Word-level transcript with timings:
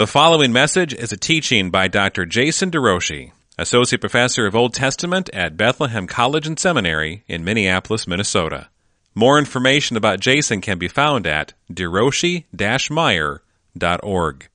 The 0.00 0.06
following 0.06 0.50
message 0.50 0.94
is 0.94 1.12
a 1.12 1.18
teaching 1.18 1.70
by 1.70 1.86
Dr. 1.86 2.24
Jason 2.24 2.70
DeRouchie, 2.70 3.32
Associate 3.58 4.00
Professor 4.00 4.46
of 4.46 4.56
Old 4.56 4.72
Testament 4.72 5.28
at 5.34 5.58
Bethlehem 5.58 6.06
College 6.06 6.46
and 6.46 6.58
Seminary 6.58 7.22
in 7.28 7.44
Minneapolis, 7.44 8.06
Minnesota. 8.06 8.70
More 9.14 9.38
information 9.38 9.98
about 9.98 10.20
Jason 10.20 10.62
can 10.62 10.78
be 10.78 10.88
found 10.88 11.26
at 11.26 11.52
derochie-meyer.org. 11.70 14.48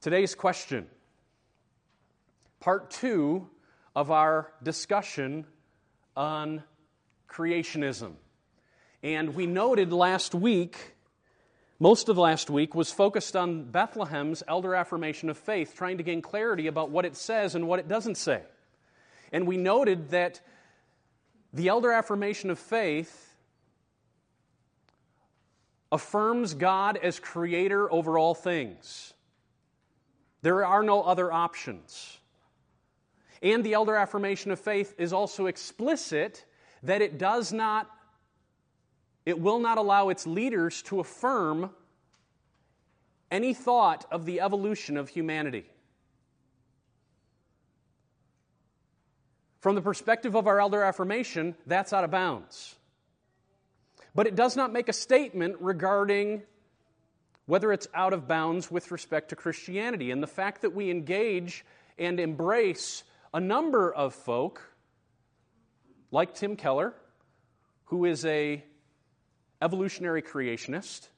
Today's 0.00 0.34
question, 0.34 0.86
part 2.60 2.90
two 2.90 3.46
of 3.94 4.10
our 4.10 4.50
discussion 4.62 5.44
on 6.16 6.62
creationism. 7.28 8.14
And 9.02 9.34
we 9.34 9.44
noted 9.44 9.92
last 9.92 10.34
week, 10.34 10.95
most 11.78 12.08
of 12.08 12.16
last 12.16 12.48
week 12.48 12.74
was 12.74 12.90
focused 12.90 13.36
on 13.36 13.64
Bethlehem's 13.64 14.42
elder 14.48 14.74
affirmation 14.74 15.28
of 15.28 15.36
faith, 15.36 15.74
trying 15.76 15.98
to 15.98 16.02
gain 16.02 16.22
clarity 16.22 16.66
about 16.66 16.90
what 16.90 17.04
it 17.04 17.16
says 17.16 17.54
and 17.54 17.68
what 17.68 17.78
it 17.78 17.88
doesn't 17.88 18.16
say. 18.16 18.42
And 19.32 19.46
we 19.46 19.56
noted 19.56 20.10
that 20.10 20.40
the 21.52 21.68
elder 21.68 21.92
affirmation 21.92 22.50
of 22.50 22.58
faith 22.58 23.34
affirms 25.92 26.54
God 26.54 26.96
as 26.96 27.20
creator 27.20 27.90
over 27.92 28.18
all 28.18 28.34
things. 28.34 29.12
There 30.42 30.64
are 30.64 30.82
no 30.82 31.02
other 31.02 31.32
options. 31.32 32.18
And 33.42 33.62
the 33.64 33.74
elder 33.74 33.96
affirmation 33.96 34.50
of 34.50 34.60
faith 34.60 34.94
is 34.98 35.12
also 35.12 35.46
explicit 35.46 36.44
that 36.82 37.02
it 37.02 37.18
does 37.18 37.52
not, 37.52 37.90
it 39.26 39.40
will 39.40 39.58
not 39.58 39.76
allow 39.76 40.08
its 40.08 40.26
leaders 40.26 40.82
to 40.82 41.00
affirm 41.00 41.70
any 43.30 43.52
thought 43.52 44.06
of 44.10 44.24
the 44.24 44.40
evolution 44.40 44.96
of 44.96 45.08
humanity. 45.08 45.66
From 49.60 49.74
the 49.74 49.82
perspective 49.82 50.36
of 50.36 50.46
our 50.46 50.60
elder 50.60 50.80
affirmation, 50.80 51.56
that's 51.66 51.92
out 51.92 52.04
of 52.04 52.12
bounds. 52.12 52.76
But 54.14 54.28
it 54.28 54.36
does 54.36 54.56
not 54.56 54.72
make 54.72 54.88
a 54.88 54.92
statement 54.92 55.56
regarding 55.60 56.42
whether 57.46 57.72
it's 57.72 57.88
out 57.92 58.12
of 58.12 58.28
bounds 58.28 58.70
with 58.70 58.92
respect 58.92 59.30
to 59.30 59.36
Christianity. 59.36 60.12
And 60.12 60.22
the 60.22 60.28
fact 60.28 60.62
that 60.62 60.74
we 60.74 60.90
engage 60.90 61.64
and 61.98 62.20
embrace 62.20 63.02
a 63.34 63.40
number 63.40 63.92
of 63.92 64.14
folk, 64.14 64.62
like 66.12 66.34
Tim 66.34 66.54
Keller, 66.54 66.94
who 67.86 68.04
is 68.04 68.24
a 68.24 68.64
evolutionary 69.60 70.22
creationist, 70.22 71.08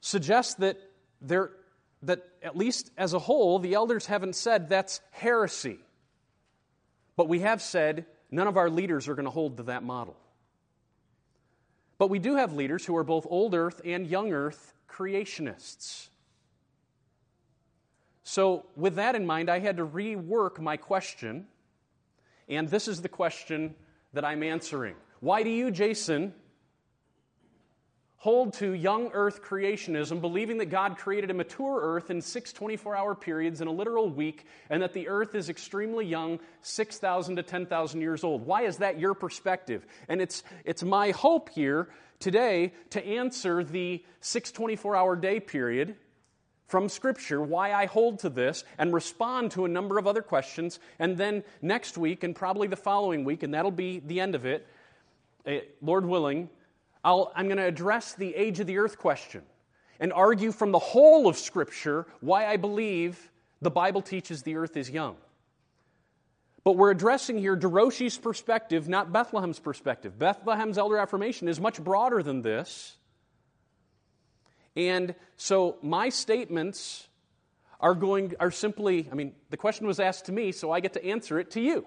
suggests 0.00 0.54
that 0.54 0.78
there 1.20 1.50
that 2.02 2.22
at 2.42 2.56
least 2.56 2.90
as 2.98 3.14
a 3.14 3.18
whole 3.18 3.58
the 3.58 3.74
elders 3.74 4.06
haven't 4.06 4.36
said 4.36 4.68
that's 4.68 5.00
heresy. 5.10 5.78
But 7.16 7.28
we 7.28 7.40
have 7.40 7.62
said 7.62 8.06
none 8.30 8.46
of 8.46 8.56
our 8.56 8.68
leaders 8.68 9.08
are 9.08 9.14
going 9.14 9.24
to 9.24 9.30
hold 9.30 9.56
to 9.58 9.62
that 9.64 9.82
model. 9.82 10.16
But 11.96 12.10
we 12.10 12.18
do 12.18 12.36
have 12.36 12.52
leaders 12.52 12.84
who 12.84 12.96
are 12.96 13.04
both 13.04 13.26
old 13.28 13.54
earth 13.54 13.80
and 13.84 14.06
young 14.06 14.32
earth 14.32 14.74
creationists. 14.88 16.08
So, 18.24 18.66
with 18.74 18.96
that 18.96 19.14
in 19.14 19.26
mind, 19.26 19.50
I 19.50 19.58
had 19.58 19.76
to 19.76 19.86
rework 19.86 20.58
my 20.58 20.76
question, 20.76 21.46
and 22.48 22.68
this 22.68 22.88
is 22.88 23.02
the 23.02 23.08
question 23.08 23.74
that 24.14 24.24
I'm 24.24 24.42
answering. 24.42 24.94
Why 25.20 25.42
do 25.42 25.50
you, 25.50 25.70
Jason, 25.70 26.32
hold 28.16 28.54
to 28.54 28.72
young 28.72 29.10
earth 29.12 29.42
creationism, 29.42 30.20
believing 30.20 30.58
that 30.58 30.66
God 30.66 30.96
created 30.96 31.30
a 31.30 31.34
mature 31.34 31.78
earth 31.80 32.10
in 32.10 32.22
six 32.22 32.52
24 32.52 32.96
hour 32.96 33.14
periods 33.14 33.60
in 33.60 33.68
a 33.68 33.72
literal 33.72 34.08
week, 34.08 34.46
and 34.70 34.82
that 34.82 34.92
the 34.92 35.08
earth 35.08 35.34
is 35.34 35.48
extremely 35.50 36.06
young, 36.06 36.40
6,000 36.62 37.36
to 37.36 37.42
10,000 37.42 38.00
years 38.00 38.24
old? 38.24 38.46
Why 38.46 38.62
is 38.62 38.78
that 38.78 38.98
your 38.98 39.14
perspective? 39.14 39.86
And 40.08 40.22
it's, 40.22 40.42
it's 40.64 40.82
my 40.82 41.10
hope 41.10 41.50
here 41.50 41.88
today 42.18 42.72
to 42.90 43.04
answer 43.04 43.62
the 43.62 44.02
six 44.20 44.50
24 44.52 44.96
hour 44.96 45.16
day 45.16 45.40
period 45.40 45.96
from 46.66 46.88
Scripture 46.88 47.40
why 47.40 47.72
I 47.72 47.86
hold 47.86 48.20
to 48.20 48.28
this 48.28 48.64
and 48.78 48.92
respond 48.92 49.50
to 49.52 49.64
a 49.64 49.68
number 49.68 49.98
of 49.98 50.06
other 50.06 50.22
questions. 50.22 50.80
And 50.98 51.16
then 51.16 51.44
next 51.62 51.98
week, 51.98 52.24
and 52.24 52.34
probably 52.34 52.68
the 52.68 52.76
following 52.76 53.24
week, 53.24 53.42
and 53.42 53.52
that'll 53.52 53.70
be 53.70 54.00
the 54.00 54.20
end 54.20 54.34
of 54.34 54.46
it, 54.46 54.66
eh, 55.46 55.60
Lord 55.82 56.06
willing, 56.06 56.48
i 57.04 57.12
am 57.36 57.46
going 57.46 57.58
to 57.58 57.64
address 57.64 58.14
the 58.14 58.34
age 58.34 58.60
of 58.60 58.66
the 58.66 58.78
earth 58.78 58.98
question 58.98 59.42
and 60.00 60.12
argue 60.12 60.52
from 60.52 60.72
the 60.72 60.78
whole 60.78 61.28
of 61.28 61.36
Scripture 61.36 62.06
why 62.20 62.46
I 62.46 62.56
believe 62.56 63.30
the 63.60 63.70
Bible 63.70 64.02
teaches 64.02 64.42
the 64.42 64.56
earth 64.56 64.76
is 64.76 64.90
young. 64.90 65.16
But 66.64 66.72
we're 66.72 66.90
addressing 66.90 67.38
here 67.38 67.56
DeRouchie's 67.56 68.16
perspective, 68.16 68.88
not 68.88 69.12
Bethlehem's 69.12 69.58
perspective. 69.58 70.18
Bethlehem's 70.18 70.78
elder 70.78 70.96
affirmation 70.96 71.46
is 71.46 71.60
much 71.60 71.82
broader 71.82 72.22
than 72.22 72.40
this. 72.40 72.96
And 74.76 75.14
so 75.36 75.76
my 75.82 76.08
statements 76.08 77.08
are 77.80 77.94
going 77.94 78.34
are 78.40 78.50
simply, 78.50 79.08
I 79.10 79.14
mean, 79.14 79.34
the 79.50 79.56
question 79.56 79.86
was 79.86 80.00
asked 80.00 80.26
to 80.26 80.32
me, 80.32 80.52
so 80.52 80.70
I 80.70 80.80
get 80.80 80.94
to 80.94 81.04
answer 81.04 81.38
it 81.38 81.50
to 81.52 81.60
you. 81.60 81.86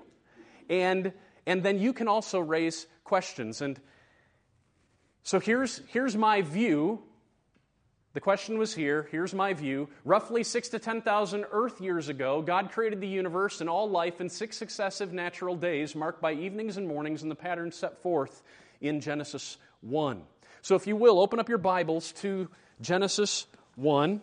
And 0.69 1.13
and 1.47 1.63
then 1.63 1.79
you 1.79 1.93
can 1.93 2.09
also 2.09 2.39
raise 2.39 2.87
questions. 3.05 3.61
And 3.61 3.79
so 5.23 5.39
here's, 5.39 5.81
here's 5.87 6.15
my 6.17 6.41
view. 6.41 7.01
The 8.13 8.19
question 8.19 8.57
was 8.57 8.75
here. 8.75 9.07
Here's 9.11 9.33
my 9.33 9.53
view. 9.53 9.87
Roughly 10.03 10.43
six 10.43 10.67
to 10.69 10.79
10,000 10.79 11.45
Earth 11.49 11.79
years 11.79 12.09
ago, 12.09 12.41
God 12.41 12.71
created 12.71 12.99
the 12.99 13.07
universe 13.07 13.61
and 13.61 13.69
all 13.69 13.89
life 13.89 14.19
in 14.19 14.27
six 14.27 14.57
successive 14.57 15.13
natural 15.13 15.55
days, 15.55 15.95
marked 15.95 16.21
by 16.21 16.33
evenings 16.33 16.75
and 16.75 16.85
mornings 16.85 17.23
in 17.23 17.29
the 17.29 17.35
pattern 17.35 17.71
set 17.71 18.01
forth 18.01 18.43
in 18.81 18.99
Genesis 18.99 19.57
1. 19.81 20.21
So, 20.61 20.75
if 20.75 20.85
you 20.85 20.97
will, 20.97 21.17
open 21.17 21.39
up 21.39 21.47
your 21.47 21.59
Bibles 21.59 22.11
to 22.13 22.49
Genesis 22.81 23.47
1. 23.75 24.21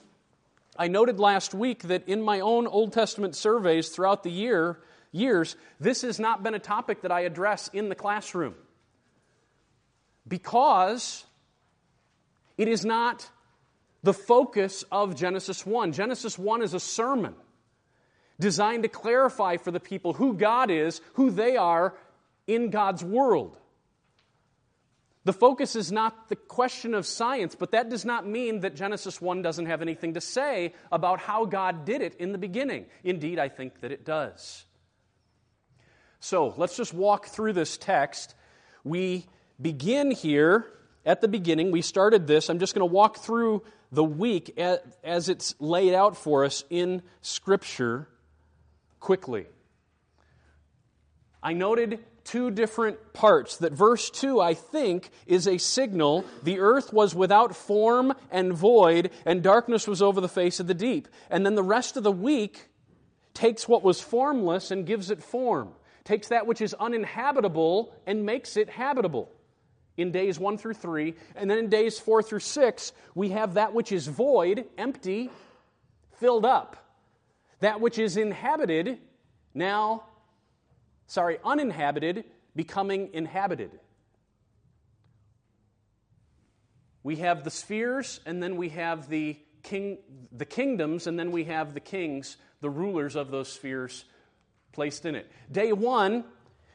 I 0.77 0.89
noted 0.89 1.19
last 1.19 1.55
week 1.55 1.85
that 1.85 2.09
in 2.09 2.23
my 2.23 2.41
own 2.41 2.67
Old 2.67 2.93
Testament 2.93 3.37
surveys 3.37 3.89
throughout 3.89 4.23
the 4.23 4.31
year, 4.31 4.79
years, 5.13 5.57
this 5.81 6.03
has 6.03 6.19
not 6.19 6.43
been 6.43 6.55
a 6.55 6.59
topic 6.59 7.03
that 7.03 7.13
I 7.13 7.21
address 7.21 7.69
in 7.73 7.89
the 7.89 7.95
classroom 7.95 8.55
because 10.27 11.25
it 12.57 12.69
is 12.69 12.85
not 12.85 13.29
the 14.03 14.15
focus 14.15 14.85
of 14.91 15.17
Genesis 15.17 15.65
1. 15.65 15.93
Genesis 15.93 16.39
1 16.39 16.63
is 16.63 16.75
a 16.75 16.81
sermon 16.81 17.35
designed 18.39 18.83
to 18.83 18.89
clarify 18.89 19.57
for 19.57 19.71
the 19.71 19.81
people 19.81 20.13
who 20.13 20.35
God 20.35 20.71
is, 20.71 21.01
who 21.15 21.31
they 21.31 21.57
are 21.57 21.95
in 22.47 22.71
God's 22.71 23.05
world. 23.05 23.59
The 25.25 25.33
focus 25.33 25.75
is 25.75 25.91
not 25.91 26.29
the 26.29 26.37
question 26.37 26.93
of 26.93 27.07
science, 27.07 27.55
but 27.55 27.71
that 27.71 27.89
does 27.89 28.05
not 28.05 28.27
mean 28.27 28.61
that 28.61 28.77
Genesis 28.77 29.23
1 29.23 29.41
doesn't 29.41 29.67
have 29.67 29.81
anything 29.81 30.15
to 30.15 30.21
say 30.21 30.75
about 30.93 31.19
how 31.19 31.47
God 31.47 31.87
did 31.87 32.03
it 32.03 32.15
in 32.17 32.33
the 32.33 32.39
beginning. 32.39 32.87
Indeed, 33.03 33.39
I 33.39 33.49
think 33.49 33.81
that 33.81 33.91
it 33.91 34.05
does. 34.05 34.67
So 36.21 36.53
let's 36.59 36.77
just 36.77 36.93
walk 36.93 37.27
through 37.27 37.55
this 37.55 37.79
text. 37.79 38.35
We 38.85 39.25
begin 39.61 40.11
here 40.11 40.67
at 41.07 41.23
the 41.23 41.29
beginning. 41.29 41.71
We 41.71 41.81
started 41.81 42.27
this. 42.27 42.51
I'm 42.51 42.59
just 42.59 42.75
going 42.75 42.87
to 42.87 42.93
walk 42.93 43.19
through 43.19 43.63
the 43.93 44.05
week 44.05 44.59
as 44.59 45.29
it's 45.29 45.55
laid 45.59 45.95
out 45.95 46.17
for 46.17 46.45
us 46.45 46.65
in 46.69 47.03
Scripture 47.23 48.09
quickly. 49.01 49.47
I 51.43 51.53
noted 51.53 52.01
two 52.25 52.51
different 52.51 53.13
parts. 53.13 53.59
That 53.59 53.73
verse 53.73 54.11
2, 54.11 54.41
I 54.41 54.55
think, 54.55 55.11
is 55.27 55.47
a 55.47 55.59
signal 55.59 56.25
the 56.43 56.61
earth 56.61 56.93
was 56.93 57.15
without 57.15 57.55
form 57.55 58.15
and 58.31 58.53
void, 58.53 59.11
and 59.25 59.43
darkness 59.43 59.87
was 59.87 60.03
over 60.03 60.21
the 60.21 60.29
face 60.29 60.59
of 60.61 60.67
the 60.67 60.75
deep. 60.75 61.09
And 61.31 61.45
then 61.45 61.55
the 61.55 61.63
rest 61.63 61.97
of 61.97 62.03
the 62.03 62.13
week 62.13 62.69
takes 63.35 63.69
what 63.69 63.83
was 63.83 64.01
formless 64.01 64.71
and 64.71 64.87
gives 64.87 65.11
it 65.11 65.23
form, 65.23 65.71
takes 66.05 66.29
that 66.29 66.47
which 66.47 66.61
is 66.61 66.75
uninhabitable 66.75 67.95
and 68.07 68.25
makes 68.25 68.57
it 68.57 68.69
habitable 68.71 69.31
in 69.97 70.11
days 70.11 70.39
1 70.39 70.59
through 70.59 70.75
3. 70.75 71.15
And 71.37 71.51
then 71.51 71.59
in 71.59 71.69
days 71.69 71.99
4 71.99 72.23
through 72.23 72.41
6, 72.41 72.93
we 73.15 73.31
have 73.31 73.55
that 73.55 73.75
which 73.75 73.93
is 73.93 74.07
void, 74.07 74.67
empty, 74.79 75.31
filled 76.19 76.45
up. 76.45 76.77
That 77.61 77.81
which 77.81 77.99
is 77.99 78.17
inhabited, 78.17 78.99
now, 79.55 80.05
sorry, 81.07 81.39
uninhabited, 81.45 82.25
becoming 82.55 83.11
inhabited. 83.13 83.71
We 87.03 87.17
have 87.17 87.45
the 87.45 87.51
spheres, 87.51 88.21
and 88.25 88.43
then 88.43 88.57
we 88.57 88.71
have 88.71 89.09
the, 89.09 89.37
king, 89.63 89.99
the 90.33 90.47
kingdoms, 90.47 91.07
and 91.07 91.19
then 91.19 91.33
we 91.33 91.45
have 91.45 91.75
the 91.75 91.81
kings, 91.81 92.37
the 92.61 92.71
rulers 92.71 93.15
of 93.15 93.31
those 93.31 93.49
spheres 93.49 94.05
placed 94.73 95.05
in 95.05 95.15
it. 95.15 95.31
Day 95.53 95.73
one, 95.73 96.25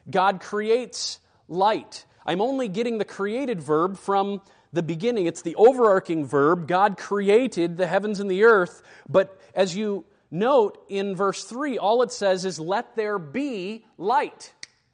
God 0.08 0.40
creates 0.40 1.18
light. 1.48 2.04
I'm 2.24 2.40
only 2.40 2.68
getting 2.68 2.98
the 2.98 3.04
created 3.04 3.60
verb 3.60 3.96
from 3.96 4.40
the 4.72 4.82
beginning. 4.82 5.26
It's 5.26 5.42
the 5.42 5.56
overarching 5.56 6.24
verb. 6.26 6.68
God 6.68 6.96
created 6.96 7.76
the 7.76 7.86
heavens 7.86 8.20
and 8.20 8.30
the 8.30 8.44
earth. 8.44 8.82
But 9.08 9.40
as 9.54 9.74
you 9.74 10.04
note 10.30 10.84
in 10.88 11.16
verse 11.16 11.44
3, 11.44 11.78
all 11.78 12.02
it 12.02 12.12
says 12.12 12.44
is, 12.44 12.58
Let 12.58 12.96
there 12.96 13.18
be 13.18 13.84
light. 13.98 14.52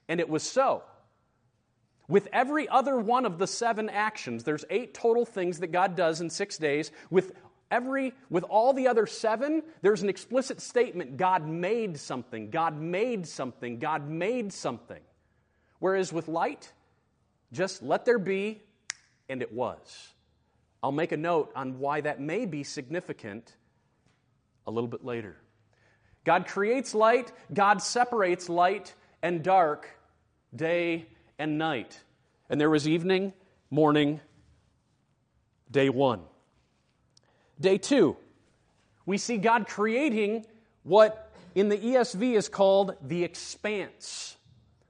And 0.08 0.20
it 0.20 0.28
was 0.28 0.42
so. 0.42 0.84
With 2.08 2.28
every 2.32 2.68
other 2.68 2.96
one 2.96 3.26
of 3.26 3.38
the 3.38 3.48
seven 3.48 3.88
actions, 3.88 4.44
there's 4.44 4.64
eight 4.70 4.94
total 4.94 5.24
things 5.24 5.58
that 5.58 5.72
God 5.72 5.96
does 5.96 6.20
in 6.20 6.30
six 6.30 6.56
days. 6.56 6.92
With 7.10 7.32
every 7.70 8.14
with 8.30 8.44
all 8.44 8.72
the 8.72 8.86
other 8.86 9.06
seven 9.06 9.62
there's 9.82 10.02
an 10.02 10.08
explicit 10.08 10.60
statement 10.60 11.16
god 11.16 11.46
made 11.46 11.98
something 11.98 12.50
god 12.50 12.80
made 12.80 13.26
something 13.26 13.78
god 13.78 14.08
made 14.08 14.52
something 14.52 15.00
whereas 15.80 16.12
with 16.12 16.28
light 16.28 16.72
just 17.52 17.82
let 17.82 18.04
there 18.04 18.18
be 18.18 18.62
and 19.28 19.42
it 19.42 19.52
was 19.52 20.14
i'll 20.82 20.92
make 20.92 21.12
a 21.12 21.16
note 21.16 21.50
on 21.56 21.78
why 21.78 22.00
that 22.00 22.20
may 22.20 22.46
be 22.46 22.62
significant 22.62 23.56
a 24.66 24.70
little 24.70 24.88
bit 24.88 25.04
later 25.04 25.36
god 26.24 26.46
creates 26.46 26.94
light 26.94 27.32
god 27.52 27.80
separates 27.80 28.48
light 28.48 28.94
and 29.22 29.42
dark 29.42 29.88
day 30.54 31.06
and 31.38 31.58
night 31.58 32.00
and 32.50 32.60
there 32.60 32.70
was 32.70 32.86
evening 32.86 33.32
morning 33.70 34.20
day 35.70 35.88
one 35.88 36.20
Day 37.58 37.78
two, 37.78 38.16
we 39.06 39.16
see 39.16 39.38
God 39.38 39.66
creating 39.66 40.44
what 40.82 41.32
in 41.54 41.70
the 41.70 41.78
ESV 41.78 42.34
is 42.36 42.48
called 42.48 42.96
the 43.02 43.24
expanse. 43.24 44.36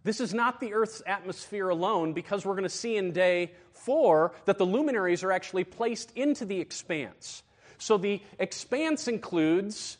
This 0.02 0.20
is 0.20 0.34
not 0.34 0.60
the 0.60 0.74
Earth's 0.74 1.02
atmosphere 1.06 1.68
alone, 1.68 2.12
because 2.12 2.44
we're 2.44 2.54
going 2.54 2.64
to 2.64 2.68
see 2.68 2.96
in 2.96 3.12
day 3.12 3.52
four 3.72 4.34
that 4.46 4.58
the 4.58 4.66
luminaries 4.66 5.22
are 5.22 5.30
actually 5.30 5.64
placed 5.64 6.12
into 6.16 6.44
the 6.44 6.60
expanse. 6.60 7.44
So 7.78 7.98
the 7.98 8.22
expanse 8.38 9.08
includes 9.08 9.98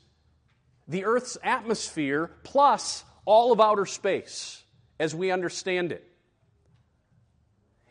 the 0.88 1.04
Earth's 1.04 1.36
atmosphere 1.42 2.30
plus 2.42 3.04
all 3.24 3.52
of 3.52 3.60
outer 3.60 3.86
space 3.86 4.62
as 4.98 5.14
we 5.14 5.30
understand 5.30 5.92
it. 5.92 6.06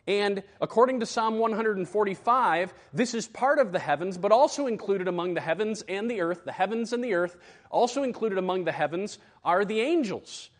And 0.08 0.44
according 0.60 1.00
to 1.00 1.06
Psalm 1.06 1.38
145, 1.38 2.74
this 2.92 3.12
is 3.12 3.26
part 3.26 3.58
of 3.58 3.72
the 3.72 3.78
heavens, 3.80 4.16
but 4.16 4.30
also 4.30 4.68
included 4.68 5.08
among 5.08 5.34
the 5.34 5.40
heavens 5.40 5.82
and 5.88 6.08
the 6.08 6.20
earth, 6.20 6.44
the 6.44 6.52
heavens 6.52 6.92
and 6.92 7.02
the 7.02 7.14
earth, 7.14 7.36
also 7.70 8.04
included 8.04 8.38
among 8.38 8.64
the 8.64 8.72
heavens 8.72 9.18
are 9.44 9.64
the 9.64 9.80
angels. 9.80 10.50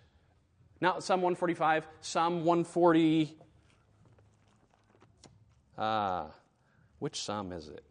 Now, 0.81 0.99
Psalm 0.99 1.22
145, 1.22 1.87
Psalm 2.00 2.44
140. 2.44 3.37
Uh, 5.79 6.26
which 6.99 7.20
psalm 7.20 7.52
is 7.52 7.69
it? 7.69 7.84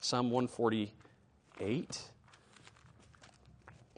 Psalm 0.00 0.30
148. 0.30 2.00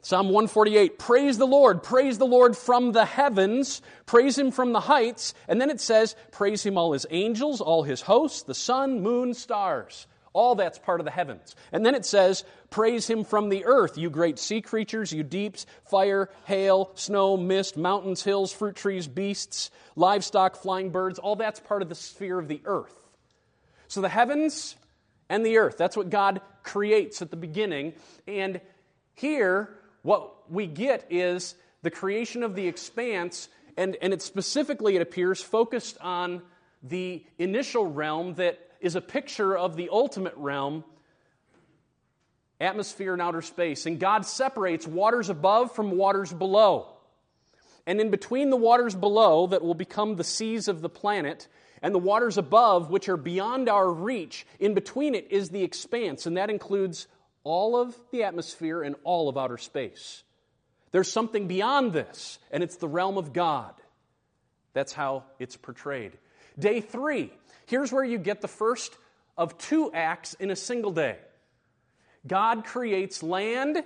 Psalm 0.01 0.27
148, 0.27 0.97
praise 0.97 1.37
the 1.37 1.45
Lord, 1.45 1.83
praise 1.83 2.17
the 2.17 2.25
Lord 2.25 2.57
from 2.57 2.93
the 2.93 3.05
heavens, 3.05 3.81
praise 4.05 4.37
him 4.37 4.49
from 4.49 4.71
the 4.71 4.79
heights. 4.79 5.33
And 5.47 5.59
then 5.59 5.69
it 5.69 5.81
says, 5.81 6.15
praise 6.31 6.65
him 6.65 6.77
all 6.77 6.93
his 6.93 7.05
angels, 7.09 7.59
all 7.59 7.83
his 7.83 8.01
hosts, 8.01 8.43
the 8.43 8.55
sun, 8.55 9.01
moon, 9.01 9.33
stars. 9.33 10.07
All 10.31 10.55
that's 10.55 10.79
part 10.79 11.01
of 11.01 11.05
the 11.05 11.11
heavens. 11.11 11.55
And 11.71 11.85
then 11.85 11.95
it 11.95 12.05
says, 12.05 12.45
praise 12.69 13.07
him 13.07 13.23
from 13.23 13.49
the 13.49 13.65
earth, 13.65 13.97
you 13.97 14.09
great 14.09 14.39
sea 14.39 14.61
creatures, 14.61 15.11
you 15.11 15.23
deeps, 15.23 15.65
fire, 15.83 16.29
hail, 16.45 16.91
snow, 16.93 17.35
mist, 17.35 17.75
mountains, 17.77 18.23
hills, 18.23 18.53
fruit 18.53 18.75
trees, 18.75 19.07
beasts, 19.07 19.69
livestock, 19.95 20.55
flying 20.55 20.91
birds. 20.91 21.19
All 21.19 21.35
that's 21.35 21.59
part 21.59 21.81
of 21.81 21.89
the 21.89 21.95
sphere 21.95 22.39
of 22.39 22.47
the 22.47 22.61
earth. 22.65 22.95
So 23.87 24.01
the 24.01 24.09
heavens 24.09 24.75
and 25.29 25.45
the 25.45 25.57
earth, 25.57 25.77
that's 25.77 25.95
what 25.95 26.09
God 26.09 26.41
creates 26.63 27.21
at 27.21 27.29
the 27.29 27.37
beginning. 27.37 27.93
And 28.27 28.59
here, 29.13 29.69
what 30.01 30.51
we 30.51 30.67
get 30.67 31.05
is 31.09 31.55
the 31.83 31.91
creation 31.91 32.43
of 32.43 32.55
the 32.55 32.67
expanse, 32.67 33.47
and, 33.77 33.95
and 34.01 34.13
it 34.13 34.21
specifically, 34.21 34.95
it 34.95 35.01
appears, 35.01 35.41
focused 35.41 35.97
on 36.01 36.41
the 36.83 37.23
initial 37.37 37.85
realm 37.85 38.33
that 38.35 38.59
is 38.81 38.95
a 38.95 39.01
picture 39.01 39.57
of 39.57 39.75
the 39.75 39.89
ultimate 39.91 40.35
realm 40.35 40.83
atmosphere 42.59 43.13
and 43.13 43.21
outer 43.21 43.41
space. 43.41 43.85
And 43.85 43.99
God 43.99 44.25
separates 44.25 44.87
waters 44.87 45.29
above 45.29 45.73
from 45.73 45.91
waters 45.91 46.33
below. 46.33 46.87
And 47.85 47.99
in 47.99 48.11
between 48.11 48.49
the 48.49 48.57
waters 48.57 48.95
below, 48.95 49.47
that 49.47 49.61
will 49.61 49.73
become 49.73 50.15
the 50.15 50.23
seas 50.23 50.67
of 50.67 50.81
the 50.81 50.89
planet, 50.89 51.47
and 51.81 51.93
the 51.93 51.99
waters 51.99 52.37
above, 52.37 52.89
which 52.89 53.09
are 53.09 53.17
beyond 53.17 53.69
our 53.69 53.91
reach, 53.91 54.45
in 54.59 54.73
between 54.73 55.15
it 55.15 55.27
is 55.31 55.49
the 55.49 55.63
expanse, 55.63 56.25
and 56.25 56.37
that 56.37 56.49
includes 56.49 57.07
all 57.43 57.79
of 57.79 57.95
the 58.11 58.23
atmosphere 58.23 58.81
and 58.83 58.95
all 59.03 59.29
of 59.29 59.37
outer 59.37 59.57
space. 59.57 60.23
There's 60.91 61.11
something 61.11 61.47
beyond 61.47 61.93
this, 61.93 62.39
and 62.51 62.63
it's 62.63 62.77
the 62.77 62.87
realm 62.87 63.17
of 63.17 63.33
God. 63.33 63.73
That's 64.73 64.93
how 64.93 65.23
it's 65.39 65.55
portrayed. 65.55 66.13
Day 66.57 66.81
three, 66.81 67.31
here's 67.65 67.91
where 67.91 68.03
you 68.03 68.17
get 68.17 68.41
the 68.41 68.47
first 68.47 68.97
of 69.37 69.57
two 69.57 69.91
acts 69.93 70.33
in 70.33 70.51
a 70.51 70.55
single 70.55 70.91
day. 70.91 71.17
God 72.27 72.65
creates 72.65 73.23
land, 73.23 73.83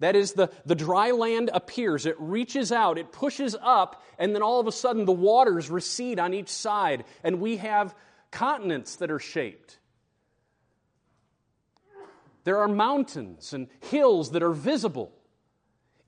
that 0.00 0.16
is, 0.16 0.32
the, 0.32 0.50
the 0.66 0.74
dry 0.74 1.12
land 1.12 1.50
appears, 1.52 2.04
it 2.04 2.16
reaches 2.18 2.72
out, 2.72 2.98
it 2.98 3.12
pushes 3.12 3.56
up, 3.60 4.02
and 4.18 4.34
then 4.34 4.42
all 4.42 4.60
of 4.60 4.66
a 4.66 4.72
sudden 4.72 5.04
the 5.04 5.12
waters 5.12 5.70
recede 5.70 6.18
on 6.18 6.34
each 6.34 6.48
side, 6.48 7.04
and 7.22 7.40
we 7.40 7.58
have 7.58 7.94
continents 8.30 8.96
that 8.96 9.10
are 9.10 9.20
shaped. 9.20 9.78
There 12.42 12.58
are 12.58 12.68
mountains 12.68 13.52
and 13.54 13.68
hills 13.80 14.32
that 14.32 14.42
are 14.42 14.52
visible, 14.52 15.12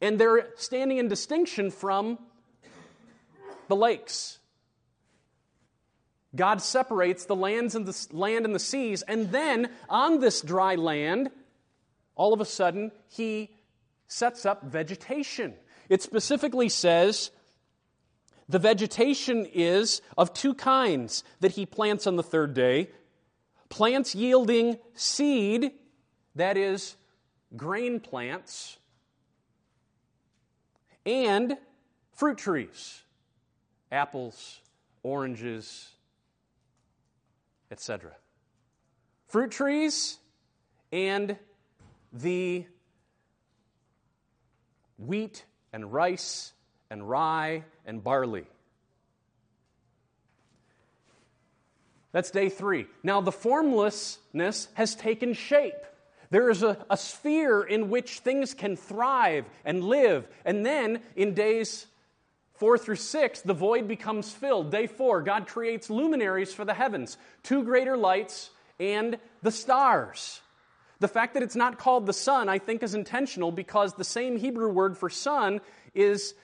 and 0.01 0.19
they're 0.19 0.49
standing 0.57 0.99
in 0.99 1.09
distinction 1.09 1.71
from 1.71 2.19
the 3.69 3.77
lakes. 3.77 4.39
God 6.35 6.61
separates 6.61 7.25
the 7.25 7.37
lands 7.37 7.75
and 7.75 7.87
the 7.87 8.07
land 8.15 8.45
and 8.45 8.55
the 8.55 8.59
seas, 8.59 9.03
and 9.03 9.31
then 9.31 9.71
on 9.89 10.21
this 10.21 10.43
dry 10.43 10.75
land, 10.75 11.31
all 12.15 12.35
of 12.35 12.41
a 12.41 12.45
sudden, 12.45 12.93
he 13.09 13.51
sets 14.09 14.47
up 14.47 14.65
vegetation. 14.65 15.55
It 15.89 16.03
specifically 16.03 16.69
says 16.69 17.31
the 18.49 18.59
vegetation 18.59 19.47
is 19.47 20.03
of 20.17 20.33
two 20.33 20.55
kinds 20.55 21.25
that 21.41 21.53
he 21.53 21.67
plants 21.67 22.07
on 22.07 22.17
the 22.17 22.23
third 22.23 22.55
day 22.55 22.91
plants 23.69 24.15
yielding 24.15 24.79
seed 24.95 25.73
that 26.37 26.57
is, 26.57 26.97
grain 27.57 27.99
plants 27.99 28.79
and 31.05 31.57
fruit 32.13 32.37
trees, 32.37 33.03
apples, 33.91 34.61
oranges, 35.03 35.91
etc. 37.71 38.13
Fruit 39.29 39.51
trees 39.51 40.19
and 40.93 41.37
the 42.13 42.67
wheat 44.99 45.45
and 45.73 45.93
rice 45.93 46.53
and 46.91 47.09
rye 47.09 47.65
and 47.85 48.03
barley. 48.03 48.47
That's 52.13 52.31
day 52.31 52.49
three. 52.49 52.87
Now, 53.03 53.21
the 53.21 53.33
formlessness 53.33 54.69
has 54.75 54.95
taken 54.95 55.35
shape. 55.35 55.75
There 56.31 56.51
is 56.51 56.63
a, 56.63 56.79
a 56.89 56.97
sphere 56.97 57.63
in 57.63 57.91
which 57.91 58.21
things 58.21 58.55
can 58.55 58.77
thrive 58.77 59.45
and 59.65 59.85
live. 59.85 60.27
And 60.45 60.65
then 60.65 61.01
in 61.15 61.35
days 61.35 61.87
four 62.55 62.79
through 62.79 62.97
six, 62.97 63.43
the 63.43 63.55
void 63.55 63.87
becomes 63.87 64.33
filled. 64.33 64.71
Day 64.71 64.87
four, 64.87 65.21
God 65.23 65.47
creates 65.47 65.91
luminaries 65.91 66.55
for 66.55 66.65
the 66.65 66.75
heavens, 66.75 67.19
two 67.43 67.63
greater 67.63 67.97
lights, 67.97 68.51
and 68.81 69.19
the 69.43 69.53
stars. 69.53 70.41
The 70.99 71.09
fact 71.09 71.35
that 71.35 71.43
it's 71.43 71.57
not 71.57 71.79
called 71.79 72.07
the 72.07 72.13
sun, 72.13 72.49
I 72.49 72.59
think, 72.59 72.83
is 72.83 72.95
intentional 72.95 73.53
because 73.53 73.95
the 73.95 74.05
same 74.05 74.37
Hebrew 74.37 74.69
word 74.71 74.97
for 74.97 75.11
sun 75.11 75.61
is 75.95 76.35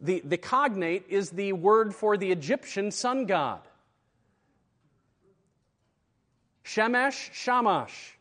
the, 0.00 0.20
the 0.24 0.38
cognate 0.38 1.06
is 1.08 1.30
the 1.30 1.52
word 1.52 1.94
for 1.94 2.16
the 2.16 2.32
Egyptian 2.32 2.90
sun 2.90 3.26
god. 3.26 3.60
Shemesh, 6.64 7.32
Shamash. 7.32 8.18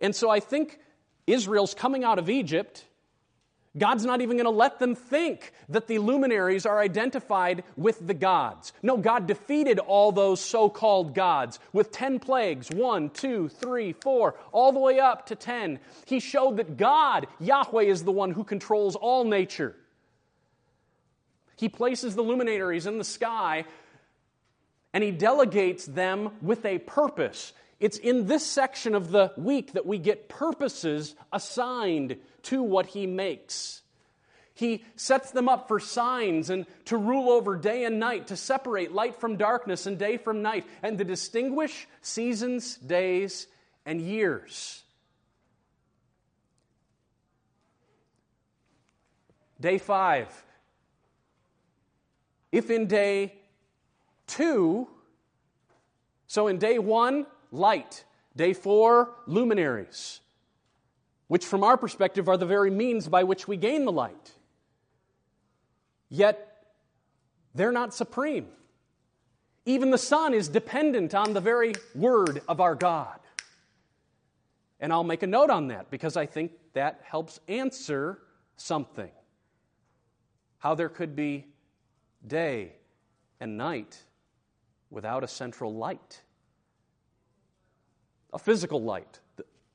And 0.00 0.14
so 0.14 0.30
I 0.30 0.40
think 0.40 0.78
Israel's 1.26 1.74
coming 1.74 2.04
out 2.04 2.18
of 2.18 2.28
Egypt. 2.28 2.84
God's 3.76 4.04
not 4.04 4.20
even 4.20 4.36
going 4.36 4.44
to 4.44 4.50
let 4.50 4.78
them 4.78 4.94
think 4.94 5.52
that 5.68 5.88
the 5.88 5.98
luminaries 5.98 6.64
are 6.64 6.78
identified 6.78 7.64
with 7.76 8.06
the 8.06 8.14
gods. 8.14 8.72
No, 8.82 8.96
God 8.96 9.26
defeated 9.26 9.80
all 9.80 10.12
those 10.12 10.40
so 10.40 10.68
called 10.68 11.12
gods 11.14 11.58
with 11.72 11.90
10 11.90 12.20
plagues 12.20 12.70
one, 12.70 13.10
two, 13.10 13.48
three, 13.48 13.92
four, 13.92 14.36
all 14.52 14.70
the 14.70 14.78
way 14.78 15.00
up 15.00 15.26
to 15.26 15.34
10. 15.34 15.80
He 16.06 16.20
showed 16.20 16.58
that 16.58 16.76
God, 16.76 17.26
Yahweh, 17.40 17.82
is 17.82 18.04
the 18.04 18.12
one 18.12 18.30
who 18.30 18.44
controls 18.44 18.94
all 18.94 19.24
nature. 19.24 19.74
He 21.56 21.68
places 21.68 22.14
the 22.14 22.22
luminaries 22.22 22.86
in 22.86 22.98
the 22.98 23.04
sky 23.04 23.64
and 24.92 25.02
he 25.02 25.10
delegates 25.10 25.84
them 25.84 26.30
with 26.40 26.64
a 26.64 26.78
purpose. 26.78 27.52
It's 27.80 27.98
in 27.98 28.26
this 28.26 28.46
section 28.46 28.94
of 28.94 29.10
the 29.10 29.32
week 29.36 29.72
that 29.72 29.86
we 29.86 29.98
get 29.98 30.28
purposes 30.28 31.14
assigned 31.32 32.16
to 32.44 32.62
what 32.62 32.86
he 32.86 33.06
makes. 33.06 33.82
He 34.54 34.84
sets 34.94 35.32
them 35.32 35.48
up 35.48 35.66
for 35.66 35.80
signs 35.80 36.48
and 36.48 36.66
to 36.84 36.96
rule 36.96 37.28
over 37.28 37.56
day 37.56 37.84
and 37.84 37.98
night, 37.98 38.28
to 38.28 38.36
separate 38.36 38.92
light 38.92 39.16
from 39.16 39.36
darkness 39.36 39.86
and 39.86 39.98
day 39.98 40.16
from 40.16 40.42
night, 40.42 40.64
and 40.82 40.96
to 40.98 41.04
distinguish 41.04 41.88
seasons, 42.02 42.76
days, 42.76 43.48
and 43.84 44.00
years. 44.00 44.84
Day 49.60 49.78
five. 49.78 50.28
If 52.52 52.70
in 52.70 52.86
day 52.86 53.34
two, 54.28 54.86
so 56.28 56.46
in 56.46 56.58
day 56.58 56.78
one, 56.78 57.26
light. 57.54 58.04
Day 58.36 58.52
four, 58.52 59.14
luminaries, 59.26 60.20
which 61.28 61.46
from 61.46 61.62
our 61.62 61.76
perspective 61.76 62.28
are 62.28 62.36
the 62.36 62.46
very 62.46 62.70
means 62.70 63.08
by 63.08 63.22
which 63.22 63.46
we 63.46 63.56
gain 63.56 63.84
the 63.84 63.92
light. 63.92 64.32
Yet, 66.08 66.66
they're 67.54 67.72
not 67.72 67.94
supreme. 67.94 68.48
Even 69.66 69.90
the 69.90 69.98
sun 69.98 70.34
is 70.34 70.48
dependent 70.48 71.14
on 71.14 71.32
the 71.32 71.40
very 71.40 71.74
word 71.94 72.42
of 72.48 72.60
our 72.60 72.74
God. 72.74 73.20
And 74.80 74.92
I'll 74.92 75.04
make 75.04 75.22
a 75.22 75.26
note 75.26 75.48
on 75.48 75.68
that 75.68 75.90
because 75.90 76.16
I 76.16 76.26
think 76.26 76.52
that 76.74 77.00
helps 77.04 77.40
answer 77.48 78.18
something. 78.56 79.10
How 80.58 80.74
there 80.74 80.88
could 80.88 81.14
be 81.14 81.46
day 82.26 82.72
and 83.40 83.56
night 83.56 84.02
without 84.90 85.22
a 85.24 85.28
central 85.28 85.72
light 85.72 86.20
a 88.34 88.38
physical 88.38 88.82
light, 88.82 89.20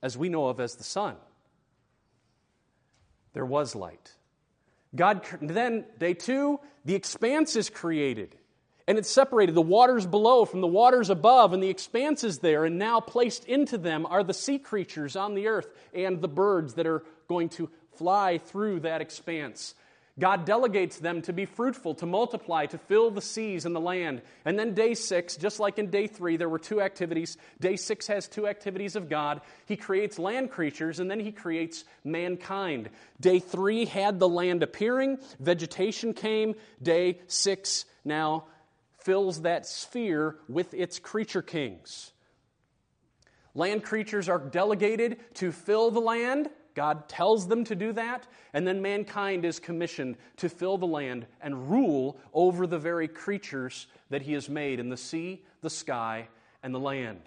as 0.04 0.18
we 0.18 0.30
know 0.30 0.50
of 0.50 0.60
as 0.60 0.76
the 0.76 0.84
sun. 0.84 1.16
There 3.34 3.46
was 3.46 3.74
light. 3.74 4.14
God, 4.96 5.26
then, 5.42 5.86
day 5.98 6.14
two, 6.14 6.60
the 6.84 6.96
expanse 6.96 7.56
is 7.56 7.70
created. 7.70 8.36
And 8.88 8.98
it's 8.98 9.10
separated, 9.10 9.54
the 9.54 9.62
waters 9.62 10.08
below 10.08 10.46
from 10.46 10.62
the 10.62 10.68
waters 10.68 11.12
above, 11.12 11.54
and 11.54 11.62
the 11.62 11.70
expanse 11.70 12.24
is 12.24 12.40
there. 12.40 12.66
And 12.66 12.80
now 12.80 13.00
placed 13.00 13.46
into 13.46 13.78
them 13.78 14.06
are 14.08 14.24
the 14.24 14.34
sea 14.34 14.58
creatures 14.58 15.16
on 15.16 15.36
the 15.36 15.48
earth 15.48 15.68
and 15.94 16.20
the 16.20 16.28
birds 16.28 16.74
that 16.74 16.88
are 16.88 17.04
going 17.28 17.50
to 17.50 17.70
fly 17.94 18.40
through 18.40 18.80
that 18.82 19.00
expanse. 19.00 19.76
God 20.20 20.46
delegates 20.46 21.00
them 21.00 21.22
to 21.24 21.34
be 21.34 21.46
fruitful, 21.46 21.96
to 21.96 22.06
multiply, 22.06 22.66
to 22.68 22.78
fill 22.78 23.10
the 23.10 23.22
seas 23.22 23.66
and 23.66 23.76
the 23.76 23.80
land. 23.80 24.22
And 24.46 24.60
then 24.60 24.74
day 24.74 24.94
six, 24.94 25.38
just 25.38 25.60
like 25.60 25.80
in 25.80 25.90
day 25.90 26.08
three, 26.08 26.38
there 26.38 26.50
were 26.50 26.60
two 26.60 26.82
activities. 26.82 27.38
Day 27.60 27.78
six 27.78 28.08
has 28.08 28.28
two 28.28 28.48
activities 28.48 28.96
of 28.96 29.10
God. 29.10 29.42
He 29.66 29.78
creates 29.78 30.20
land 30.20 30.52
creatures, 30.52 31.00
and 31.00 31.10
then 31.10 31.20
he 31.20 31.32
creates 31.32 31.86
mankind. 32.04 32.90
Day 33.20 33.40
three 33.40 33.86
had 33.86 34.20
the 34.20 34.30
land 34.30 34.62
appearing, 34.62 35.20
vegetation 35.40 36.14
came. 36.14 36.56
Day 36.82 37.22
six 37.28 37.86
now 38.04 38.46
fills 39.00 39.42
that 39.44 39.66
sphere 39.66 40.36
with 40.48 40.74
its 40.74 41.00
creature 41.00 41.42
kings. 41.42 42.12
Land 43.56 43.84
creatures 43.84 44.30
are 44.30 44.40
delegated 44.40 45.18
to 45.36 45.52
fill 45.52 45.92
the 45.92 46.00
land 46.00 46.50
God 46.76 47.10
tells 47.10 47.48
them 47.48 47.64
to 47.66 47.76
do 47.76 47.94
that, 47.94 48.28
and 48.54 48.68
then 48.68 48.82
mankind 48.82 49.46
is 49.46 49.60
commissioned 49.60 50.18
to 50.38 50.50
fill 50.50 50.78
the 50.78 50.88
land 50.88 51.26
and 51.42 51.70
rule 51.70 52.18
over 52.34 52.68
the 52.68 52.80
very 52.80 53.08
creatures 53.08 53.88
that 54.10 54.22
He 54.22 54.34
has 54.34 54.50
made 54.50 54.80
in 54.80 54.90
the 54.90 54.98
sea, 54.98 55.44
the 55.62 55.70
sky, 55.70 56.28
and 56.64 56.74
the 56.74 56.80
land. 56.80 57.22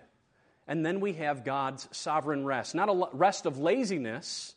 And 0.68 0.86
then 0.86 1.00
we 1.00 1.14
have 1.14 1.44
God's 1.44 1.88
sovereign 1.92 2.44
rest. 2.44 2.74
Not 2.74 2.88
a 2.88 3.08
rest 3.12 3.46
of 3.46 3.58
laziness. 3.58 4.54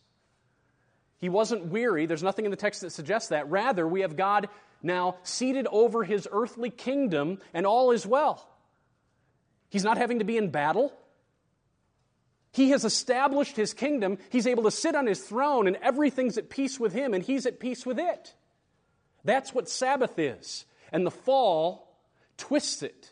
He 1.17 1.29
wasn't 1.29 1.67
weary. 1.67 2.05
There's 2.05 2.23
nothing 2.23 2.45
in 2.45 2.51
the 2.51 2.57
text 2.57 2.81
that 2.81 2.91
suggests 2.91 3.29
that. 3.29 3.49
Rather, 3.49 3.87
we 3.87 4.01
have 4.01 4.15
God 4.15 4.47
now 4.83 5.15
seated 5.23 5.67
over 5.71 6.03
his 6.03 6.27
earthly 6.31 6.69
kingdom, 6.69 7.39
and 7.53 7.65
all 7.65 7.91
is 7.91 8.05
well. 8.05 8.47
He's 9.69 9.83
not 9.83 9.97
having 9.97 10.19
to 10.19 10.25
be 10.25 10.37
in 10.37 10.51
battle. 10.51 10.93
He 12.55 12.69
has 12.69 12.85
established 12.85 13.57
his 13.57 13.73
kingdom. 13.73 14.17
He's 14.29 14.47
able 14.47 14.63
to 14.63 14.71
sit 14.71 14.95
on 14.95 15.07
his 15.07 15.19
throne, 15.19 15.67
and 15.67 15.75
everything's 15.81 16.37
at 16.37 16.49
peace 16.49 16.79
with 16.79 16.93
him, 16.93 17.13
and 17.13 17.21
he's 17.21 17.45
at 17.45 17.59
peace 17.59 17.85
with 17.85 17.99
it. 17.99 18.33
That's 19.25 19.53
what 19.53 19.67
Sabbath 19.67 20.17
is. 20.17 20.63
And 20.89 21.05
the 21.05 21.11
fall 21.11 21.99
twists 22.37 22.81
it. 22.81 23.11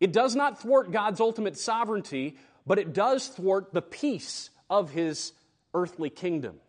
It 0.00 0.14
does 0.14 0.34
not 0.34 0.62
thwart 0.62 0.90
God's 0.90 1.20
ultimate 1.20 1.58
sovereignty, 1.58 2.38
but 2.66 2.78
it 2.78 2.94
does 2.94 3.28
thwart 3.28 3.74
the 3.74 3.82
peace 3.82 4.48
of 4.70 4.90
his 4.90 5.34
earthly 5.74 6.08
kingdom. 6.08 6.60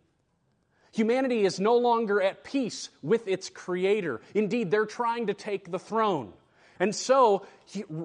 Humanity 0.92 1.46
is 1.46 1.58
no 1.58 1.78
longer 1.78 2.22
at 2.22 2.44
peace 2.44 2.90
with 3.02 3.30
its 3.30 3.50
creator. 3.50 4.20
Indeed, 4.34 4.72
they're 4.72 4.86
trying 4.86 5.28
to 5.28 5.34
take 5.34 5.72
the 5.72 5.80
throne. 5.80 6.34
And 6.82 6.96
so, 6.96 7.46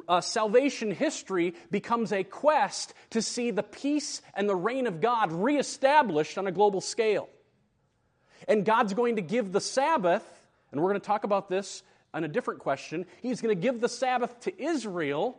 uh, 0.07 0.21
salvation 0.21 0.91
history 0.91 1.55
becomes 1.71 2.13
a 2.13 2.23
quest 2.23 2.93
to 3.09 3.23
see 3.23 3.51
the 3.51 3.63
peace 3.63 4.21
and 4.35 4.47
the 4.47 4.55
reign 4.55 4.87
of 4.87 5.01
God 5.01 5.33
reestablished 5.33 6.37
on 6.37 6.47
a 6.47 6.53
global 6.53 6.83
scale. 6.83 7.31
And 8.47 8.67
God's 8.67 8.93
going 8.93 9.17
to 9.17 9.23
give 9.23 9.51
the 9.51 9.63
Sabbath, 9.63 10.23
and 10.71 10.83
we're 10.83 10.91
going 10.91 11.01
to 11.01 11.07
talk 11.07 11.25
about 11.25 11.49
this 11.49 11.83
on 12.13 12.23
a 12.25 12.29
different 12.29 12.61
question. 12.61 13.07
He's 13.23 13.41
going 13.41 13.57
to 13.57 13.59
give 13.59 13.81
the 13.81 13.89
Sabbath 13.89 14.39
to 14.41 14.63
Israel 14.63 15.39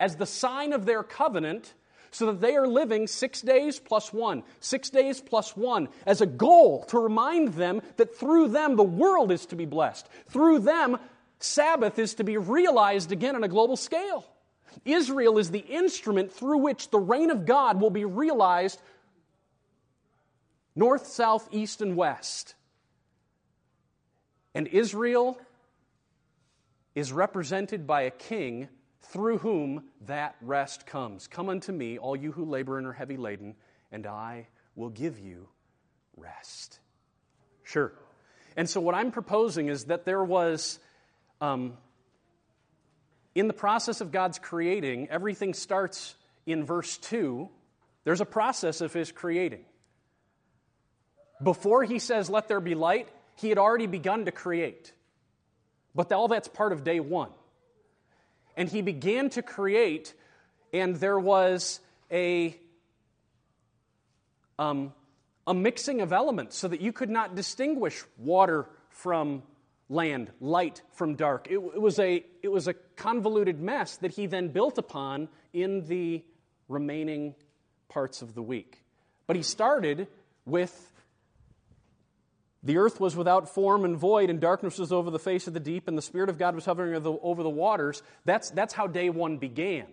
as 0.00 0.16
the 0.16 0.26
sign 0.26 0.72
of 0.72 0.86
their 0.86 1.04
covenant 1.04 1.72
so 2.10 2.26
that 2.26 2.40
they 2.40 2.56
are 2.56 2.66
living 2.66 3.06
six 3.06 3.42
days 3.42 3.78
plus 3.78 4.12
one, 4.12 4.42
six 4.58 4.90
days 4.90 5.20
plus 5.20 5.56
one, 5.56 5.88
as 6.04 6.20
a 6.20 6.26
goal 6.26 6.82
to 6.86 6.98
remind 6.98 7.54
them 7.54 7.80
that 7.96 8.16
through 8.16 8.48
them 8.48 8.74
the 8.74 8.82
world 8.82 9.30
is 9.30 9.46
to 9.46 9.54
be 9.54 9.66
blessed. 9.66 10.08
Through 10.30 10.58
them, 10.58 10.98
Sabbath 11.40 11.98
is 11.98 12.14
to 12.14 12.24
be 12.24 12.36
realized 12.36 13.12
again 13.12 13.34
on 13.34 13.44
a 13.44 13.48
global 13.48 13.76
scale. 13.76 14.24
Israel 14.84 15.38
is 15.38 15.50
the 15.50 15.58
instrument 15.58 16.32
through 16.32 16.58
which 16.58 16.90
the 16.90 16.98
reign 16.98 17.30
of 17.30 17.46
God 17.46 17.80
will 17.80 17.90
be 17.90 18.04
realized 18.04 18.80
north, 20.76 21.06
south, 21.06 21.48
east, 21.50 21.80
and 21.80 21.96
west. 21.96 22.54
And 24.54 24.66
Israel 24.68 25.38
is 26.94 27.12
represented 27.12 27.86
by 27.86 28.02
a 28.02 28.10
king 28.10 28.68
through 29.02 29.38
whom 29.38 29.84
that 30.06 30.36
rest 30.40 30.86
comes. 30.86 31.26
Come 31.26 31.48
unto 31.48 31.72
me, 31.72 31.98
all 31.98 32.16
you 32.16 32.32
who 32.32 32.44
labor 32.44 32.78
and 32.78 32.86
are 32.86 32.92
heavy 32.92 33.16
laden, 33.16 33.54
and 33.90 34.06
I 34.06 34.48
will 34.74 34.90
give 34.90 35.18
you 35.18 35.48
rest. 36.16 36.80
Sure. 37.62 37.92
And 38.56 38.68
so, 38.68 38.80
what 38.80 38.94
I'm 38.94 39.10
proposing 39.10 39.68
is 39.68 39.84
that 39.84 40.04
there 40.04 40.24
was 40.24 40.78
um, 41.40 41.74
in 43.34 43.46
the 43.46 43.54
process 43.54 44.00
of 44.00 44.12
God's 44.12 44.38
creating, 44.38 45.08
everything 45.10 45.54
starts 45.54 46.14
in 46.46 46.64
verse 46.64 46.98
2. 46.98 47.48
There's 48.04 48.20
a 48.20 48.26
process 48.26 48.80
of 48.80 48.92
His 48.92 49.12
creating. 49.12 49.64
Before 51.42 51.84
He 51.84 51.98
says, 51.98 52.28
Let 52.28 52.48
there 52.48 52.60
be 52.60 52.74
light, 52.74 53.08
He 53.36 53.48
had 53.48 53.58
already 53.58 53.86
begun 53.86 54.24
to 54.24 54.32
create. 54.32 54.92
But 55.94 56.12
all 56.12 56.28
that's 56.28 56.48
part 56.48 56.72
of 56.72 56.84
day 56.84 57.00
one. 57.00 57.30
And 58.56 58.68
He 58.68 58.82
began 58.82 59.30
to 59.30 59.42
create, 59.42 60.12
and 60.72 60.96
there 60.96 61.18
was 61.18 61.80
a, 62.10 62.56
um, 64.58 64.92
a 65.46 65.54
mixing 65.54 66.00
of 66.00 66.12
elements 66.12 66.56
so 66.56 66.68
that 66.68 66.80
you 66.80 66.92
could 66.92 67.10
not 67.10 67.34
distinguish 67.34 68.02
water 68.18 68.66
from 68.90 69.42
land, 69.90 70.30
light 70.40 70.80
from 70.92 71.16
dark. 71.16 71.48
It, 71.50 71.56
it, 71.56 71.80
was 71.80 71.98
a, 71.98 72.24
it 72.42 72.48
was 72.48 72.68
a 72.68 72.74
convoluted 72.96 73.60
mess 73.60 73.96
that 73.98 74.12
he 74.12 74.26
then 74.26 74.48
built 74.48 74.78
upon 74.78 75.28
in 75.52 75.86
the 75.86 76.24
remaining 76.68 77.34
parts 77.88 78.22
of 78.22 78.34
the 78.34 78.42
week. 78.42 78.82
But 79.26 79.36
he 79.36 79.42
started 79.42 80.06
with 80.46 80.86
the 82.62 82.76
earth 82.76 83.00
was 83.00 83.16
without 83.16 83.48
form 83.48 83.84
and 83.84 83.96
void, 83.96 84.30
and 84.30 84.38
darkness 84.38 84.78
was 84.78 84.92
over 84.92 85.10
the 85.10 85.18
face 85.18 85.46
of 85.46 85.54
the 85.54 85.60
deep, 85.60 85.88
and 85.88 85.96
the 85.96 86.02
Spirit 86.02 86.28
of 86.28 86.38
God 86.38 86.54
was 86.54 86.66
hovering 86.66 86.94
over 86.94 87.00
the, 87.00 87.12
over 87.12 87.42
the 87.42 87.50
waters. 87.50 88.02
That's, 88.24 88.50
that's 88.50 88.74
how 88.74 88.86
day 88.86 89.08
one 89.08 89.38
began. 89.38 89.86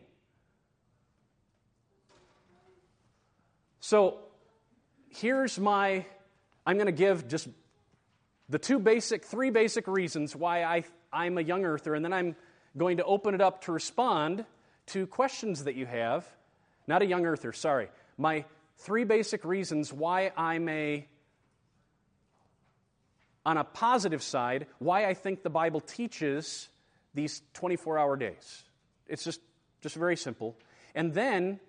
So 3.79 4.19
here's 5.09 5.57
my, 5.57 6.05
I'm 6.65 6.75
going 6.75 6.87
to 6.87 6.91
give 6.91 7.29
just 7.29 7.47
the 8.49 8.59
two 8.59 8.79
basic, 8.79 9.25
three 9.25 9.49
basic 9.49 9.87
reasons 9.87 10.35
why 10.35 10.63
I, 10.63 10.83
I'm 11.11 11.37
a 11.37 11.41
young 11.41 11.65
earther, 11.65 11.95
and 11.95 12.03
then 12.03 12.13
I'm 12.13 12.35
going 12.77 12.97
to 12.97 13.03
open 13.03 13.33
it 13.33 13.41
up 13.41 13.63
to 13.65 13.71
respond 13.71 14.45
to 14.87 15.07
questions 15.07 15.65
that 15.65 15.75
you 15.75 15.85
have. 15.85 16.25
Not 16.87 17.01
a 17.01 17.05
young 17.05 17.25
earther, 17.25 17.51
sorry. 17.51 17.89
My 18.17 18.45
three 18.77 19.03
basic 19.03 19.43
reasons 19.43 19.91
why 19.91 20.31
I'm 20.37 20.69
a 20.69 21.07
on 23.45 23.55
a 23.55 23.63
positive 23.63 24.21
side, 24.21 24.67
why 24.77 25.05
I 25.05 25.13
think 25.13 25.41
the 25.41 25.49
Bible 25.49 25.79
teaches 25.79 26.67
these 27.13 27.41
24 27.53 27.97
hour 27.97 28.17
days. 28.17 28.63
It's 29.07 29.23
just, 29.23 29.39
just 29.79 29.95
very 29.95 30.17
simple. 30.17 30.57
And 30.93 31.13
then 31.13 31.61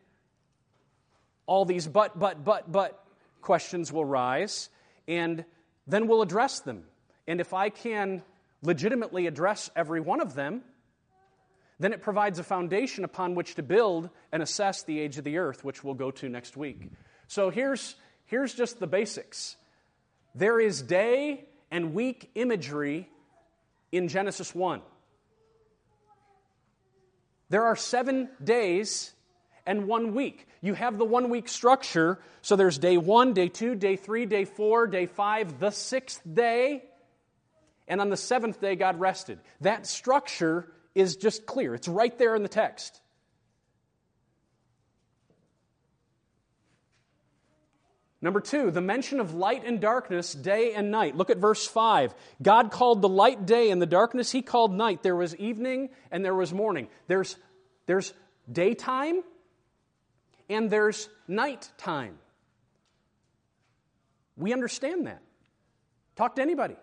all 1.46 1.64
these 1.64 1.86
but, 1.86 2.18
but, 2.18 2.44
but, 2.44 2.70
but 2.70 3.04
questions 3.42 3.92
will 3.92 4.04
rise, 4.04 4.70
and 5.06 5.44
then 5.88 6.06
we'll 6.06 6.22
address 6.22 6.60
them. 6.60 6.84
And 7.26 7.40
if 7.40 7.52
I 7.52 7.70
can 7.70 8.22
legitimately 8.62 9.26
address 9.26 9.70
every 9.74 10.00
one 10.00 10.20
of 10.20 10.34
them, 10.34 10.62
then 11.80 11.92
it 11.92 12.02
provides 12.02 12.38
a 12.38 12.44
foundation 12.44 13.04
upon 13.04 13.34
which 13.34 13.54
to 13.54 13.62
build 13.62 14.10
and 14.32 14.42
assess 14.42 14.82
the 14.82 15.00
age 15.00 15.16
of 15.16 15.24
the 15.24 15.38
earth, 15.38 15.64
which 15.64 15.82
we'll 15.82 15.94
go 15.94 16.10
to 16.10 16.28
next 16.28 16.56
week. 16.56 16.90
So 17.28 17.50
here's, 17.50 17.94
here's 18.26 18.54
just 18.54 18.78
the 18.78 18.86
basics 18.86 19.56
there 20.34 20.60
is 20.60 20.82
day 20.82 21.46
and 21.70 21.94
week 21.94 22.30
imagery 22.34 23.08
in 23.90 24.08
Genesis 24.08 24.54
1. 24.54 24.82
There 27.48 27.64
are 27.64 27.76
seven 27.76 28.28
days 28.42 29.12
and 29.68 29.86
one 29.86 30.14
week. 30.14 30.48
You 30.62 30.72
have 30.72 30.96
the 30.96 31.04
one 31.04 31.28
week 31.28 31.46
structure, 31.46 32.18
so 32.40 32.56
there's 32.56 32.78
day 32.78 32.96
one, 32.96 33.34
day 33.34 33.48
two, 33.48 33.74
day 33.74 33.96
three, 33.96 34.24
day 34.24 34.46
four, 34.46 34.86
day 34.86 35.04
five, 35.04 35.60
the 35.60 35.70
sixth 35.70 36.22
day, 36.34 36.82
and 37.86 38.00
on 38.00 38.08
the 38.08 38.16
seventh 38.16 38.60
day, 38.60 38.76
God 38.76 38.98
rested. 38.98 39.38
That 39.60 39.86
structure 39.86 40.72
is 40.94 41.16
just 41.16 41.44
clear, 41.44 41.74
it's 41.74 41.86
right 41.86 42.16
there 42.18 42.34
in 42.34 42.42
the 42.42 42.48
text. 42.48 42.98
Number 48.20 48.40
two, 48.40 48.72
the 48.72 48.80
mention 48.80 49.20
of 49.20 49.34
light 49.34 49.64
and 49.64 49.80
darkness, 49.80 50.32
day 50.32 50.72
and 50.72 50.90
night. 50.90 51.14
Look 51.14 51.30
at 51.30 51.36
verse 51.36 51.64
5. 51.68 52.14
God 52.42 52.72
called 52.72 53.00
the 53.00 53.08
light 53.08 53.46
day, 53.46 53.70
and 53.70 53.80
the 53.80 53.86
darkness 53.86 54.32
he 54.32 54.42
called 54.42 54.72
night. 54.72 55.04
There 55.04 55.14
was 55.14 55.36
evening 55.36 55.90
and 56.10 56.24
there 56.24 56.34
was 56.34 56.52
morning. 56.52 56.88
There's, 57.06 57.36
there's 57.86 58.12
daytime 58.50 59.22
and 60.48 60.70
there's 60.70 61.08
nighttime. 61.26 62.18
We 64.36 64.52
understand 64.52 65.06
that. 65.06 65.22
Talk 66.16 66.36
to 66.36 66.42
anybody. 66.42 66.76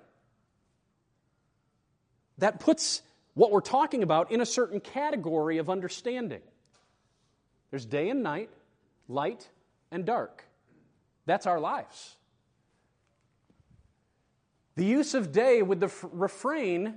That 2.38 2.60
puts 2.60 3.02
what 3.34 3.52
we're 3.52 3.62
talking 3.62 4.04
about 4.04 4.32
in 4.32 4.42
a 4.42 4.46
certain 4.46 4.80
category 4.80 5.58
of 5.58 5.70
understanding. 5.70 6.42
There's 7.72 7.86
day 7.86 8.10
and 8.10 8.24
night, 8.24 8.50
light 9.08 9.50
and 9.92 10.06
dark. 10.06 10.44
That's 11.26 11.46
our 11.46 11.60
lives. 11.60 12.16
The 14.76 14.86
use 14.86 15.14
of 15.14 15.32
day 15.32 15.62
with 15.62 15.80
the 15.80 15.88
f- 15.88 16.06
refrain 16.12 16.96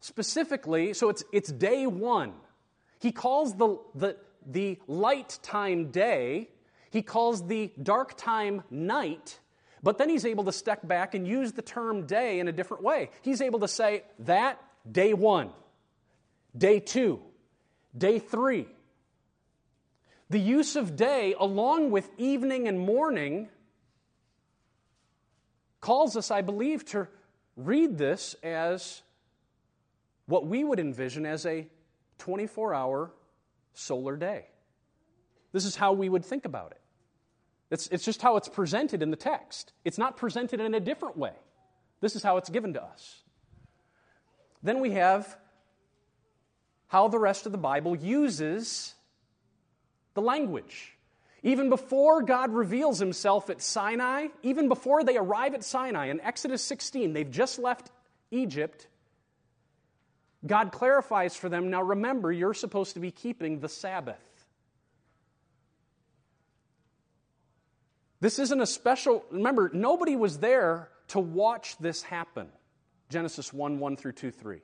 specifically, 0.00 0.92
so 0.92 1.08
it's, 1.08 1.24
it's 1.32 1.50
day 1.50 1.86
one. 1.86 2.34
He 3.00 3.12
calls 3.12 3.56
the, 3.56 3.78
the, 3.94 4.16
the 4.46 4.78
light 4.86 5.38
time 5.42 5.90
day, 5.90 6.48
he 6.90 7.02
calls 7.02 7.46
the 7.46 7.72
dark 7.82 8.16
time 8.16 8.62
night, 8.70 9.38
but 9.82 9.98
then 9.98 10.08
he's 10.08 10.24
able 10.24 10.44
to 10.44 10.52
step 10.52 10.86
back 10.86 11.14
and 11.14 11.26
use 11.26 11.52
the 11.52 11.62
term 11.62 12.06
day 12.06 12.40
in 12.40 12.48
a 12.48 12.52
different 12.52 12.82
way. 12.82 13.10
He's 13.22 13.40
able 13.40 13.60
to 13.60 13.68
say 13.68 14.04
that 14.20 14.62
day 14.90 15.12
one, 15.12 15.50
day 16.56 16.80
two, 16.80 17.20
day 17.96 18.18
three. 18.18 18.68
The 20.28 20.40
use 20.40 20.74
of 20.74 20.96
day, 20.96 21.34
along 21.38 21.90
with 21.90 22.08
evening 22.18 22.66
and 22.66 22.80
morning, 22.80 23.48
calls 25.80 26.16
us, 26.16 26.30
I 26.30 26.42
believe, 26.42 26.84
to 26.86 27.06
read 27.56 27.96
this 27.96 28.34
as 28.42 29.02
what 30.26 30.46
we 30.46 30.64
would 30.64 30.80
envision 30.80 31.24
as 31.26 31.46
a 31.46 31.68
24 32.18 32.74
hour 32.74 33.12
solar 33.76 34.16
day. 34.16 34.46
This 35.52 35.64
is 35.64 35.76
how 35.76 35.92
we 35.92 36.08
would 36.08 36.24
think 36.24 36.44
about 36.44 36.72
it. 36.72 36.80
It's, 37.70 37.86
it's 37.88 38.04
just 38.04 38.22
how 38.22 38.36
it's 38.36 38.48
presented 38.48 39.02
in 39.02 39.10
the 39.10 39.16
text. 39.16 39.72
It's 39.84 39.98
not 39.98 40.16
presented 40.16 40.60
in 40.60 40.74
a 40.74 40.80
different 40.80 41.16
way. 41.16 41.32
This 42.00 42.16
is 42.16 42.22
how 42.22 42.36
it's 42.36 42.48
given 42.50 42.74
to 42.74 42.82
us. 42.82 43.22
Then 44.62 44.80
we 44.80 44.92
have 44.92 45.36
how 46.88 47.08
the 47.08 47.18
rest 47.18 47.46
of 47.46 47.52
the 47.52 47.58
Bible 47.58 47.96
uses 47.96 48.94
the 50.14 50.22
language. 50.22 50.96
Even 51.42 51.68
before 51.68 52.22
God 52.22 52.52
reveals 52.52 52.98
himself 52.98 53.50
at 53.50 53.60
Sinai, 53.60 54.28
even 54.42 54.68
before 54.68 55.04
they 55.04 55.16
arrive 55.16 55.54
at 55.54 55.64
Sinai 55.64 56.06
in 56.06 56.20
Exodus 56.20 56.62
16, 56.62 57.12
they've 57.12 57.30
just 57.30 57.58
left 57.58 57.90
Egypt 58.30 58.88
God 60.46 60.72
clarifies 60.72 61.34
for 61.36 61.48
them 61.48 61.70
now 61.70 61.82
remember, 61.82 62.30
you're 62.30 62.54
supposed 62.54 62.94
to 62.94 63.00
be 63.00 63.10
keeping 63.10 63.60
the 63.60 63.68
Sabbath. 63.68 64.16
This 68.20 68.38
isn't 68.38 68.60
a 68.60 68.66
special, 68.66 69.24
remember, 69.30 69.70
nobody 69.72 70.16
was 70.16 70.38
there 70.38 70.88
to 71.08 71.20
watch 71.20 71.76
this 71.78 72.02
happen. 72.02 72.48
Genesis 73.08 73.52
1 73.52 73.78
1 73.78 73.96
through 73.96 74.12
2 74.12 74.30
3. 74.30 74.60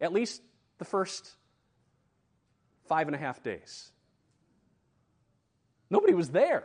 At 0.00 0.12
least 0.12 0.42
the 0.78 0.84
first 0.84 1.30
five 2.86 3.06
and 3.08 3.14
a 3.14 3.18
half 3.18 3.42
days. 3.42 3.92
Nobody 5.90 6.14
was 6.14 6.30
there. 6.30 6.64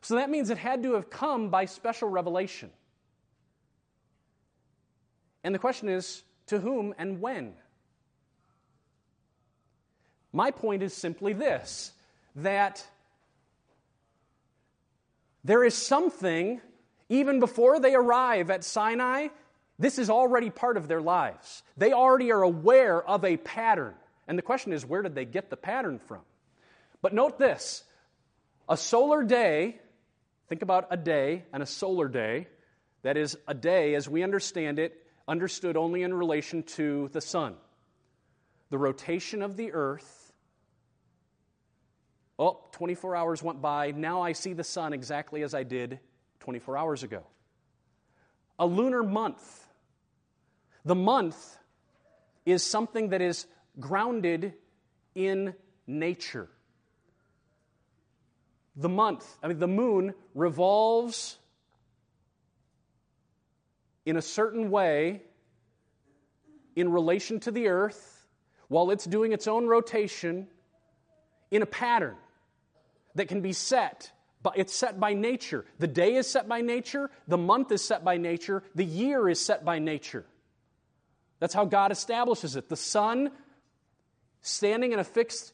So 0.00 0.16
that 0.16 0.30
means 0.30 0.50
it 0.50 0.58
had 0.58 0.82
to 0.84 0.94
have 0.94 1.10
come 1.10 1.50
by 1.50 1.64
special 1.64 2.08
revelation. 2.08 2.70
And 5.44 5.54
the 5.54 5.58
question 5.58 5.88
is 5.88 6.22
to 6.46 6.60
whom 6.60 6.94
and 6.98 7.20
when? 7.20 7.54
My 10.32 10.50
point 10.50 10.82
is 10.82 10.92
simply 10.92 11.32
this 11.32 11.92
that 12.36 12.86
there 15.44 15.64
is 15.64 15.74
something, 15.74 16.60
even 17.08 17.40
before 17.40 17.80
they 17.80 17.94
arrive 17.94 18.50
at 18.50 18.64
Sinai, 18.64 19.28
this 19.78 19.98
is 19.98 20.10
already 20.10 20.50
part 20.50 20.76
of 20.76 20.88
their 20.88 21.00
lives. 21.00 21.62
They 21.76 21.92
already 21.92 22.32
are 22.32 22.42
aware 22.42 23.02
of 23.02 23.24
a 23.24 23.36
pattern. 23.36 23.94
And 24.28 24.36
the 24.36 24.42
question 24.42 24.72
is, 24.72 24.84
where 24.84 25.02
did 25.02 25.14
they 25.14 25.24
get 25.24 25.48
the 25.48 25.56
pattern 25.56 25.98
from? 25.98 26.22
But 27.00 27.14
note 27.14 27.38
this 27.38 27.84
a 28.68 28.76
solar 28.76 29.22
day, 29.22 29.78
think 30.48 30.62
about 30.62 30.88
a 30.90 30.96
day 30.96 31.44
and 31.52 31.62
a 31.62 31.66
solar 31.66 32.08
day. 32.08 32.48
That 33.02 33.16
is, 33.16 33.38
a 33.46 33.54
day, 33.54 33.94
as 33.94 34.08
we 34.08 34.24
understand 34.24 34.80
it, 34.80 35.05
understood 35.28 35.76
only 35.76 36.02
in 36.02 36.14
relation 36.14 36.62
to 36.62 37.08
the 37.12 37.20
sun. 37.20 37.54
The 38.70 38.78
rotation 38.78 39.42
of 39.42 39.56
the 39.56 39.72
earth. 39.72 40.32
Oh, 42.38 42.60
24 42.72 43.16
hours 43.16 43.42
went 43.42 43.62
by. 43.62 43.92
Now 43.92 44.22
I 44.22 44.32
see 44.32 44.52
the 44.52 44.64
sun 44.64 44.92
exactly 44.92 45.42
as 45.42 45.54
I 45.54 45.62
did 45.62 46.00
24 46.40 46.76
hours 46.76 47.02
ago. 47.02 47.22
A 48.58 48.66
lunar 48.66 49.02
month. 49.02 49.66
The 50.84 50.94
month 50.94 51.58
is 52.44 52.62
something 52.62 53.10
that 53.10 53.20
is 53.20 53.46
grounded 53.80 54.54
in 55.14 55.54
nature. 55.86 56.48
The 58.76 58.88
month, 58.88 59.26
I 59.42 59.48
mean, 59.48 59.58
the 59.58 59.66
moon 59.66 60.14
revolves 60.34 61.38
in 64.06 64.16
a 64.16 64.22
certain 64.22 64.70
way 64.70 65.22
in 66.76 66.90
relation 66.92 67.40
to 67.40 67.50
the 67.50 67.68
earth 67.68 68.26
while 68.68 68.90
it's 68.90 69.04
doing 69.04 69.32
its 69.32 69.46
own 69.46 69.66
rotation 69.66 70.46
in 71.50 71.62
a 71.62 71.66
pattern 71.66 72.16
that 73.16 73.28
can 73.28 73.40
be 73.40 73.52
set. 73.52 74.12
But 74.42 74.54
it's 74.56 74.74
set 74.74 75.00
by 75.00 75.14
nature. 75.14 75.64
The 75.80 75.88
day 75.88 76.14
is 76.14 76.28
set 76.28 76.48
by 76.48 76.60
nature, 76.60 77.10
the 77.26 77.36
month 77.36 77.72
is 77.72 77.82
set 77.82 78.04
by 78.04 78.16
nature, 78.16 78.62
the 78.74 78.84
year 78.84 79.28
is 79.28 79.40
set 79.40 79.64
by 79.64 79.80
nature. 79.80 80.24
That's 81.40 81.54
how 81.54 81.64
God 81.64 81.90
establishes 81.90 82.54
it. 82.54 82.68
The 82.68 82.76
sun 82.76 83.32
standing 84.40 84.92
in 84.92 85.00
a 85.00 85.04
fixed 85.04 85.52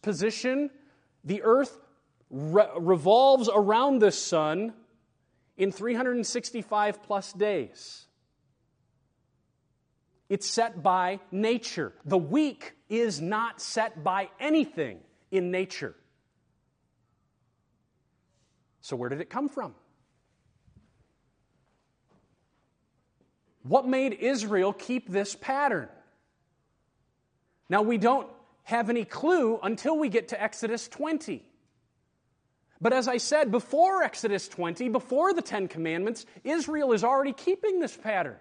position, 0.00 0.70
the 1.24 1.42
earth 1.42 1.78
re- 2.30 2.70
revolves 2.78 3.50
around 3.52 3.98
the 3.98 4.10
sun 4.10 4.72
in 5.60 5.70
365 5.70 7.02
plus 7.02 7.34
days. 7.34 8.06
It's 10.30 10.48
set 10.48 10.82
by 10.82 11.20
nature. 11.30 11.92
The 12.06 12.16
week 12.16 12.72
is 12.88 13.20
not 13.20 13.60
set 13.60 14.02
by 14.02 14.30
anything 14.40 15.00
in 15.30 15.50
nature. 15.50 15.94
So, 18.80 18.96
where 18.96 19.10
did 19.10 19.20
it 19.20 19.28
come 19.28 19.50
from? 19.50 19.74
What 23.62 23.86
made 23.86 24.14
Israel 24.14 24.72
keep 24.72 25.10
this 25.10 25.36
pattern? 25.36 25.90
Now, 27.68 27.82
we 27.82 27.98
don't 27.98 28.28
have 28.62 28.88
any 28.88 29.04
clue 29.04 29.60
until 29.62 29.98
we 29.98 30.08
get 30.08 30.28
to 30.28 30.42
Exodus 30.42 30.88
20. 30.88 31.44
But 32.80 32.92
as 32.92 33.08
I 33.08 33.18
said, 33.18 33.50
before 33.50 34.02
Exodus 34.02 34.48
20, 34.48 34.88
before 34.88 35.34
the 35.34 35.42
Ten 35.42 35.68
Commandments, 35.68 36.24
Israel 36.44 36.92
is 36.92 37.04
already 37.04 37.32
keeping 37.32 37.78
this 37.78 37.96
pattern. 37.96 38.36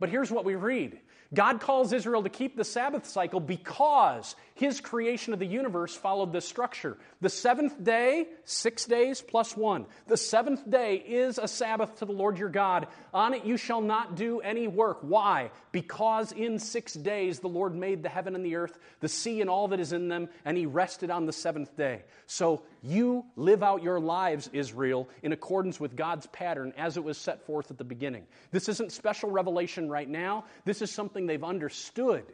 But 0.00 0.08
here's 0.08 0.30
what 0.30 0.44
we 0.44 0.56
read 0.56 0.98
God 1.34 1.60
calls 1.60 1.92
Israel 1.92 2.22
to 2.24 2.28
keep 2.28 2.56
the 2.56 2.64
Sabbath 2.64 3.06
cycle 3.06 3.40
because 3.40 4.36
his 4.54 4.80
creation 4.80 5.32
of 5.32 5.38
the 5.38 5.46
universe 5.46 5.94
followed 5.94 6.32
this 6.32 6.46
structure. 6.46 6.98
The 7.22 7.30
seventh 7.30 7.82
day, 7.82 8.26
six 8.44 8.84
days 8.84 9.22
plus 9.22 9.56
one. 9.56 9.86
The 10.08 10.18
seventh 10.18 10.68
day 10.68 10.96
is 10.96 11.38
a 11.38 11.48
Sabbath 11.48 11.96
to 11.96 12.04
the 12.04 12.12
Lord 12.12 12.38
your 12.38 12.50
God. 12.50 12.86
On 13.14 13.32
it 13.32 13.44
you 13.44 13.56
shall 13.56 13.80
not 13.80 14.14
do 14.14 14.40
any 14.40 14.68
work. 14.68 14.98
Why? 15.00 15.50
Because 15.72 16.32
in 16.32 16.58
six 16.58 16.92
days 16.92 17.40
the 17.40 17.48
Lord 17.48 17.74
made 17.74 18.02
the 18.02 18.10
heaven 18.10 18.34
and 18.34 18.44
the 18.44 18.56
earth, 18.56 18.78
the 19.00 19.08
sea 19.08 19.40
and 19.40 19.48
all 19.48 19.68
that 19.68 19.80
is 19.80 19.94
in 19.94 20.08
them, 20.08 20.28
and 20.44 20.56
he 20.56 20.66
rested 20.66 21.10
on 21.10 21.24
the 21.24 21.32
seventh 21.32 21.74
day. 21.76 22.02
So 22.26 22.62
you 22.82 23.24
live 23.36 23.62
out 23.62 23.82
your 23.82 24.00
lives, 24.00 24.50
Israel, 24.52 25.08
in 25.22 25.32
accordance 25.32 25.78
with 25.78 25.96
God's 25.96 26.26
pattern 26.26 26.72
as 26.76 26.96
it 26.96 27.04
was 27.04 27.16
set 27.16 27.46
forth 27.46 27.70
at 27.70 27.78
the 27.78 27.84
beginning. 27.84 28.26
This 28.50 28.68
isn't 28.68 28.92
special 28.92 29.30
revelation 29.30 29.88
right 29.88 30.08
now, 30.08 30.44
this 30.64 30.82
is 30.82 30.90
something 30.90 31.26
they've 31.26 31.44
understood 31.44 32.24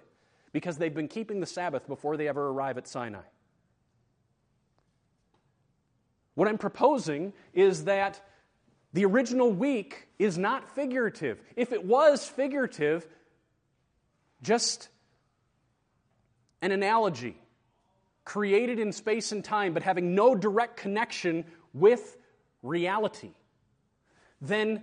because 0.53 0.79
they've 0.79 0.95
been 0.95 1.09
keeping 1.09 1.41
the 1.41 1.47
Sabbath 1.47 1.87
before 1.87 2.17
they 2.17 2.29
ever 2.29 2.49
arrive 2.49 2.79
at 2.79 2.89
Sinai. 2.89 3.21
What 6.35 6.49
I'm 6.49 6.59
proposing 6.59 7.35
is 7.53 7.85
that 7.85 8.21
the 8.93 9.05
original 9.05 9.51
week 9.51 10.09
is 10.19 10.39
not 10.39 10.75
figurative. 10.75 11.41
If 11.57 11.73
it 11.73 11.85
was 11.85 12.27
figurative, 12.27 13.07
just 14.43 14.89
an 16.63 16.73
analogy 16.73 17.37
created 18.29 18.79
in 18.79 18.93
space 18.93 19.33
and 19.33 19.43
time 19.43 19.73
but 19.73 19.83
having 19.83 20.14
no 20.14 20.35
direct 20.35 20.77
connection 20.77 21.47
with 21.73 22.19
reality, 22.62 23.31
then 24.43 24.83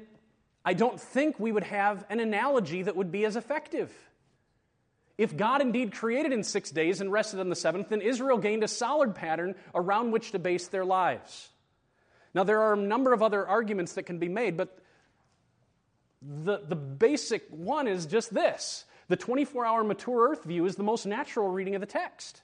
I 0.65 0.73
don't 0.73 0.99
think 0.99 1.39
we 1.39 1.51
would 1.51 1.63
have 1.63 2.05
an 2.09 2.19
analogy 2.19 2.81
that 2.81 2.95
would 2.95 3.11
be 3.11 3.23
as 3.23 3.35
effective. 3.35 3.93
If 5.15 5.37
God 5.37 5.61
indeed 5.61 5.93
created 5.93 6.33
in 6.33 6.41
six 6.41 6.71
days 6.71 7.01
and 7.01 7.11
rested 7.11 7.39
on 7.39 7.49
the 7.49 7.55
seventh, 7.55 7.89
then 7.89 8.01
Israel 8.01 8.39
gained 8.39 8.63
a 8.63 8.67
solid 8.67 9.13
pattern 9.13 9.53
around 9.75 10.09
which 10.09 10.31
to 10.31 10.39
base 10.39 10.67
their 10.69 10.83
lives. 10.83 11.49
Now, 12.33 12.45
there 12.45 12.61
are 12.61 12.73
a 12.73 12.77
number 12.77 13.13
of 13.13 13.21
other 13.21 13.47
arguments 13.47 13.93
that 13.93 14.03
can 14.03 14.17
be 14.17 14.27
made, 14.27 14.57
but 14.57 14.75
the, 16.19 16.63
the 16.67 16.75
basic 16.75 17.47
one 17.51 17.87
is 17.87 18.07
just 18.07 18.33
this 18.33 18.85
the 19.07 19.15
24 19.15 19.67
hour 19.67 19.83
mature 19.83 20.31
earth 20.31 20.45
view 20.45 20.65
is 20.65 20.77
the 20.77 20.83
most 20.83 21.05
natural 21.05 21.47
reading 21.49 21.75
of 21.75 21.81
the 21.81 21.85
text. 21.85 22.41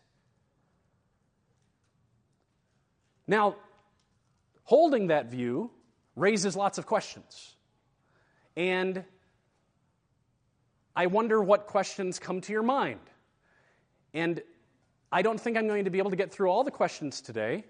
Now, 3.32 3.56
holding 4.64 5.08
that 5.08 5.28
view 5.28 5.72
raises 6.18 6.58
lots 6.58 6.78
of 6.78 6.86
questions. 6.86 7.56
And 8.58 9.06
I 10.94 11.06
wonder 11.06 11.42
what 11.42 11.66
questions 11.66 12.20
come 12.20 12.42
to 12.42 12.52
your 12.52 12.62
mind. 12.62 13.00
And 14.14 14.42
I 15.14 15.22
don't 15.22 15.40
think 15.40 15.56
I'm 15.56 15.66
going 15.66 15.86
to 15.86 15.90
be 15.90 16.00
able 16.00 16.10
to 16.10 16.18
get 16.18 16.34
through 16.34 16.50
all 16.50 16.66
the 16.66 16.72
questions 16.72 17.22
today, 17.22 17.64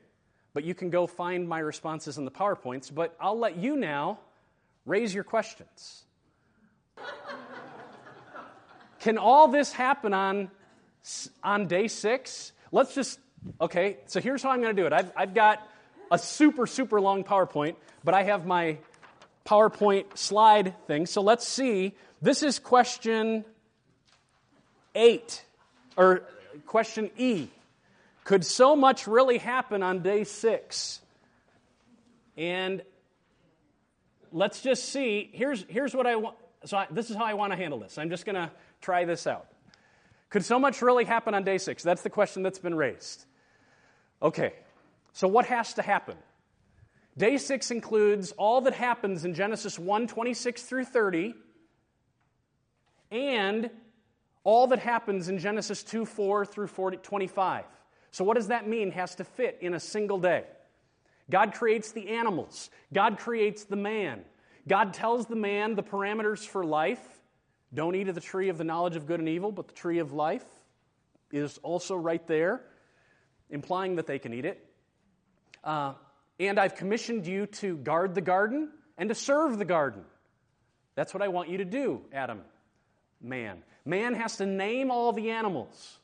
but 0.55 0.63
you 0.63 0.73
can 0.73 0.89
go 0.89 1.05
find 1.05 1.47
my 1.47 1.59
responses 1.59 2.17
in 2.17 2.25
the 2.25 2.31
PowerPoints. 2.31 2.91
But 2.91 3.15
I'll 3.21 3.37
let 3.37 3.55
you 3.55 3.75
now 3.75 4.17
raise 4.87 5.13
your 5.13 5.23
questions. 5.23 6.05
can 8.99 9.19
all 9.19 9.47
this 9.47 9.71
happen 9.71 10.11
on, 10.11 10.49
on 11.43 11.67
day 11.67 11.87
six? 11.87 12.51
Let's 12.71 12.95
just, 12.95 13.19
okay, 13.59 13.97
so 14.07 14.19
here's 14.19 14.43
how 14.43 14.51
I'm 14.51 14.61
going 14.61 14.75
to 14.75 14.81
do 14.81 14.87
it. 14.87 14.93
I've, 14.93 15.11
I've 15.15 15.33
got 15.33 15.67
a 16.11 16.17
super, 16.17 16.67
super 16.67 16.99
long 16.99 17.23
PowerPoint, 17.23 17.75
but 18.03 18.13
I 18.13 18.23
have 18.23 18.45
my 18.45 18.77
PowerPoint 19.45 20.17
slide 20.17 20.75
thing. 20.87 21.05
So 21.05 21.21
let's 21.21 21.47
see 21.47 21.93
this 22.21 22.43
is 22.43 22.59
question 22.59 23.45
eight, 24.93 25.43
or 25.97 26.23
question 26.65 27.09
E. 27.17 27.47
Could 28.23 28.45
so 28.45 28.75
much 28.75 29.07
really 29.07 29.39
happen 29.39 29.81
on 29.81 30.03
day 30.03 30.23
six? 30.23 30.99
And 32.37 32.83
let's 34.31 34.61
just 34.61 34.89
see. 34.89 35.29
Here's, 35.33 35.65
here's 35.67 35.95
what 35.95 36.05
I 36.05 36.15
want. 36.17 36.35
So, 36.65 36.77
I, 36.77 36.87
this 36.91 37.09
is 37.09 37.15
how 37.15 37.25
I 37.25 37.33
want 37.33 37.51
to 37.53 37.57
handle 37.57 37.79
this. 37.79 37.97
I'm 37.97 38.11
just 38.11 38.23
going 38.25 38.35
to 38.35 38.51
try 38.81 39.05
this 39.05 39.25
out. 39.25 39.47
Could 40.29 40.45
so 40.45 40.59
much 40.59 40.81
really 40.83 41.05
happen 41.05 41.33
on 41.33 41.43
day 41.43 41.57
six? 41.57 41.81
That's 41.81 42.03
the 42.03 42.11
question 42.11 42.43
that's 42.43 42.59
been 42.59 42.75
raised. 42.75 43.25
Okay, 44.21 44.53
so 45.13 45.27
what 45.27 45.45
has 45.45 45.73
to 45.75 45.81
happen? 45.81 46.17
Day 47.17 47.37
six 47.37 47.71
includes 47.71 48.31
all 48.33 48.61
that 48.61 48.73
happens 48.73 49.25
in 49.25 49.33
Genesis 49.33 49.77
1 49.77 50.07
26 50.07 50.63
through 50.63 50.85
30 50.85 51.33
and 53.11 53.69
all 54.43 54.67
that 54.67 54.79
happens 54.79 55.29
in 55.29 55.37
Genesis 55.37 55.83
2 55.83 56.05
4 56.05 56.45
through 56.45 56.67
40, 56.67 56.97
25. 56.97 57.65
So, 58.11 58.23
what 58.23 58.35
does 58.35 58.47
that 58.47 58.67
mean? 58.67 58.91
Has 58.91 59.15
to 59.15 59.23
fit 59.23 59.57
in 59.61 59.73
a 59.73 59.79
single 59.79 60.17
day. 60.17 60.45
God 61.29 61.53
creates 61.53 61.91
the 61.91 62.09
animals, 62.09 62.69
God 62.93 63.17
creates 63.17 63.65
the 63.65 63.75
man. 63.75 64.21
God 64.67 64.93
tells 64.93 65.25
the 65.25 65.35
man 65.35 65.73
the 65.73 65.81
parameters 65.81 66.47
for 66.47 66.63
life. 66.63 67.01
Don't 67.73 67.95
eat 67.95 68.09
of 68.09 68.15
the 68.15 68.21
tree 68.21 68.49
of 68.49 68.59
the 68.59 68.63
knowledge 68.63 68.95
of 68.95 69.07
good 69.07 69.19
and 69.19 69.27
evil, 69.27 69.51
but 69.51 69.67
the 69.67 69.73
tree 69.73 69.97
of 69.97 70.13
life 70.13 70.45
is 71.31 71.57
also 71.63 71.95
right 71.95 72.25
there, 72.27 72.61
implying 73.51 73.97
that 73.97 74.07
they 74.07 74.19
can 74.19 74.33
eat 74.33 74.45
it. 74.45 74.65
Uh, 75.63 75.93
and 76.39 76.59
I've 76.59 76.75
commissioned 76.75 77.27
you 77.27 77.45
to 77.45 77.77
guard 77.77 78.15
the 78.15 78.21
garden 78.21 78.71
and 78.97 79.09
to 79.09 79.15
serve 79.15 79.59
the 79.59 79.65
garden. 79.65 80.03
That's 80.95 81.13
what 81.13 81.21
I 81.21 81.27
want 81.27 81.49
you 81.49 81.59
to 81.59 81.65
do, 81.65 82.01
Adam 82.11 82.41
man. 83.21 83.63
Man 83.85 84.13
has 84.15 84.37
to 84.37 84.45
name 84.45 84.91
all 84.91 85.13
the 85.13 85.31
animals. 85.31 85.97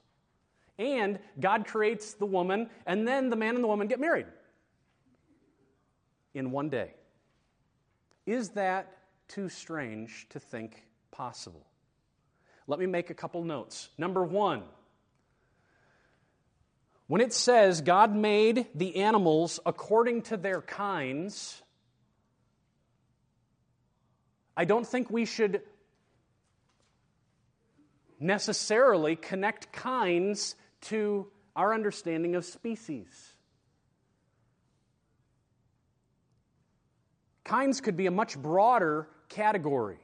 And 0.78 1.20
God 1.40 1.66
creates 1.66 2.14
the 2.14 2.26
woman, 2.26 2.70
and 2.86 3.08
then 3.08 3.30
the 3.30 3.36
man 3.36 3.56
and 3.56 3.64
the 3.64 3.68
woman 3.68 3.88
get 3.88 4.00
married 4.00 4.28
in 6.34 6.52
one 6.52 6.70
day. 6.70 6.94
Is 8.26 8.50
that 8.50 8.96
too 9.28 9.50
strange 9.50 10.28
to 10.30 10.40
think 10.40 10.84
possible? 11.10 11.66
Let 12.68 12.80
me 12.80 12.86
make 12.86 13.10
a 13.10 13.16
couple 13.16 13.44
notes. 13.44 13.90
Number 13.98 14.24
one, 14.24 14.64
when 17.08 17.22
it 17.22 17.34
says 17.34 17.82
God 17.82 18.15
made 18.15 18.67
the 18.76 18.98
animals 18.98 19.60
according 19.65 20.24
to 20.24 20.38
their 20.38 20.62
kinds, 20.62 21.62
I 24.56 24.65
don't 24.65 24.86
think 24.86 25.10
we 25.10 25.26
should 25.26 25.62
necessarily 28.20 29.15
connect 29.15 29.72
kinds 29.72 30.56
to 30.82 31.28
our 31.56 31.74
understanding 31.74 32.36
of 32.36 32.46
species. 32.46 33.34
Kinds 37.43 37.80
could 37.80 37.96
be 37.96 38.08
a 38.08 38.12
much 38.12 38.38
broader 38.38 39.08
category. 39.30 40.00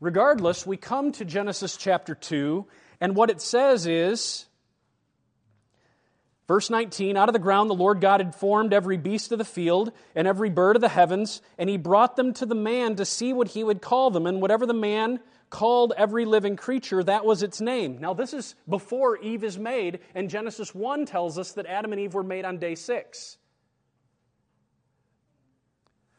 Regardless, 0.00 0.66
we 0.66 0.76
come 0.76 1.12
to 1.12 1.24
Genesis 1.24 1.78
chapter 1.78 2.14
2, 2.14 2.66
and 3.00 3.16
what 3.16 3.30
it 3.30 3.40
says 3.40 3.86
is 3.86 4.46
Verse 6.46 6.68
19 6.68 7.16
Out 7.16 7.28
of 7.28 7.32
the 7.32 7.38
ground 7.38 7.70
the 7.70 7.74
Lord 7.74 8.00
God 8.00 8.20
had 8.20 8.34
formed 8.34 8.72
every 8.72 8.96
beast 8.96 9.32
of 9.32 9.38
the 9.38 9.44
field 9.44 9.92
and 10.14 10.26
every 10.26 10.50
bird 10.50 10.76
of 10.76 10.82
the 10.82 10.88
heavens, 10.88 11.40
and 11.58 11.68
he 11.70 11.76
brought 11.76 12.16
them 12.16 12.34
to 12.34 12.46
the 12.46 12.54
man 12.54 12.96
to 12.96 13.04
see 13.04 13.32
what 13.32 13.48
he 13.48 13.64
would 13.64 13.80
call 13.80 14.10
them. 14.10 14.26
And 14.26 14.42
whatever 14.42 14.66
the 14.66 14.74
man 14.74 15.20
called 15.48 15.92
every 15.96 16.24
living 16.24 16.56
creature, 16.56 17.02
that 17.02 17.24
was 17.24 17.42
its 17.42 17.60
name. 17.60 17.98
Now, 17.98 18.12
this 18.12 18.34
is 18.34 18.54
before 18.68 19.16
Eve 19.18 19.44
is 19.44 19.58
made, 19.58 20.00
and 20.14 20.28
Genesis 20.28 20.74
1 20.74 21.06
tells 21.06 21.38
us 21.38 21.52
that 21.52 21.66
Adam 21.66 21.92
and 21.92 22.00
Eve 22.00 22.14
were 22.14 22.22
made 22.22 22.44
on 22.44 22.58
day 22.58 22.74
six. 22.74 23.38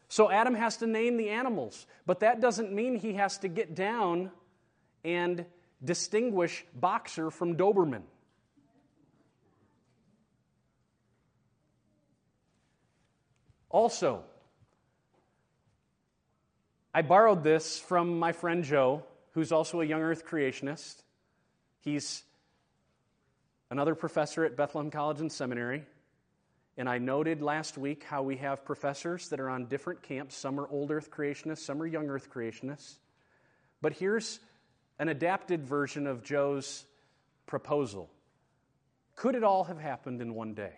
So 0.07 0.31
Adam 0.31 0.55
has 0.55 0.77
to 0.77 0.88
name 0.88 1.17
the 1.17 1.29
animals, 1.29 1.85
but 2.05 2.21
that 2.21 2.39
doesn't 2.39 2.71
mean 2.71 2.95
he 2.95 3.15
has 3.15 3.39
to 3.39 3.49
get 3.49 3.75
down 3.75 4.31
and 5.03 5.45
distinguish 5.83 6.65
Boxer 6.73 7.29
from 7.31 7.55
Doberman. 7.55 8.03
Also, 13.69 14.23
I 16.93 17.01
borrowed 17.01 17.43
this 17.43 17.77
from 17.77 18.19
my 18.19 18.31
friend 18.31 18.63
Joe, 18.63 19.03
who's 19.31 19.51
also 19.51 19.81
a 19.81 19.85
young 19.85 20.01
earth 20.01 20.25
creationist. 20.25 21.03
He's 21.81 22.23
another 23.69 23.95
professor 23.95 24.45
at 24.45 24.55
Bethlehem 24.55 24.91
College 24.91 25.19
and 25.19 25.29
Seminary. 25.29 25.83
And 26.77 26.88
I 26.88 26.97
noted 26.97 27.41
last 27.41 27.77
week 27.77 28.03
how 28.03 28.23
we 28.23 28.38
have 28.38 28.63
professors 28.63 29.29
that 29.29 29.41
are 29.41 29.49
on 29.49 29.65
different 29.65 30.03
camps. 30.03 30.35
Some 30.38 30.59
are 30.59 30.67
old 30.69 30.91
earth 30.91 31.11
creationists, 31.11 31.59
some 31.59 31.81
are 31.81 31.85
young 31.85 32.09
earth 32.09 32.29
creationists. 32.29 32.95
But 33.81 33.93
here's 33.93 34.39
an 34.99 35.10
adapted 35.10 35.65
version 35.65 36.08
of 36.08 36.23
Joe's 36.23 36.86
proposal. 37.45 38.10
Could 39.15 39.36
it 39.36 39.43
all 39.43 39.65
have 39.65 39.79
happened 39.79 40.21
in 40.21 40.34
one 40.34 40.53
day? 40.53 40.73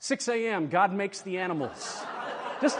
6 0.00 0.28
a.m., 0.28 0.68
God 0.68 0.92
makes 0.92 1.22
the 1.22 1.38
animals. 1.38 2.02
Just 2.60 2.78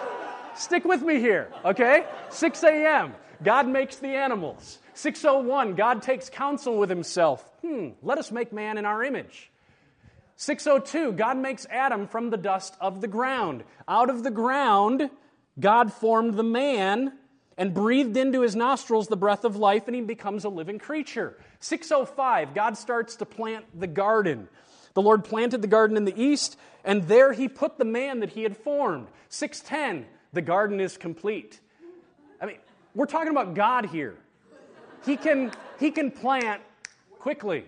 stick 0.54 0.84
with 0.84 1.02
me 1.02 1.20
here, 1.20 1.50
okay? 1.64 2.04
6 2.30 2.62
a.m., 2.64 3.14
God 3.42 3.68
makes 3.68 3.96
the 3.96 4.08
animals. 4.08 4.78
601, 4.94 5.74
God 5.74 6.02
takes 6.02 6.28
counsel 6.28 6.76
with 6.76 6.90
himself. 6.90 7.48
Hmm, 7.62 7.90
let 8.02 8.18
us 8.18 8.32
make 8.32 8.52
man 8.52 8.78
in 8.78 8.84
our 8.84 9.02
image. 9.02 9.50
602, 10.36 11.12
God 11.12 11.36
makes 11.36 11.66
Adam 11.66 12.06
from 12.06 12.30
the 12.30 12.36
dust 12.36 12.76
of 12.80 13.00
the 13.00 13.08
ground. 13.08 13.64
Out 13.86 14.10
of 14.10 14.22
the 14.22 14.30
ground, 14.30 15.10
God 15.58 15.92
formed 15.92 16.34
the 16.34 16.44
man 16.44 17.12
and 17.58 17.74
breathed 17.74 18.16
into 18.16 18.40
his 18.42 18.56
nostrils 18.56 19.08
the 19.08 19.16
breath 19.16 19.44
of 19.44 19.56
life, 19.56 19.88
and 19.88 19.94
he 19.94 20.00
becomes 20.00 20.44
a 20.44 20.48
living 20.48 20.78
creature. 20.78 21.36
605, 21.58 22.54
God 22.54 22.78
starts 22.78 23.16
to 23.16 23.26
plant 23.26 23.66
the 23.78 23.88
garden. 23.88 24.48
The 24.94 25.02
Lord 25.02 25.24
planted 25.24 25.60
the 25.60 25.68
garden 25.68 25.96
in 25.96 26.04
the 26.04 26.18
east, 26.18 26.56
and 26.84 27.02
there 27.08 27.32
he 27.32 27.48
put 27.48 27.76
the 27.76 27.84
man 27.84 28.20
that 28.20 28.30
he 28.30 28.44
had 28.44 28.56
formed. 28.56 29.08
610, 29.28 30.06
the 30.32 30.40
garden 30.40 30.80
is 30.80 30.96
complete. 30.96 31.60
I 32.40 32.46
mean, 32.46 32.58
we're 32.94 33.06
talking 33.06 33.30
about 33.30 33.54
God 33.54 33.86
here. 33.86 34.14
He 35.04 35.16
can, 35.16 35.52
he 35.80 35.90
can 35.90 36.12
plant 36.12 36.62
quickly. 37.18 37.64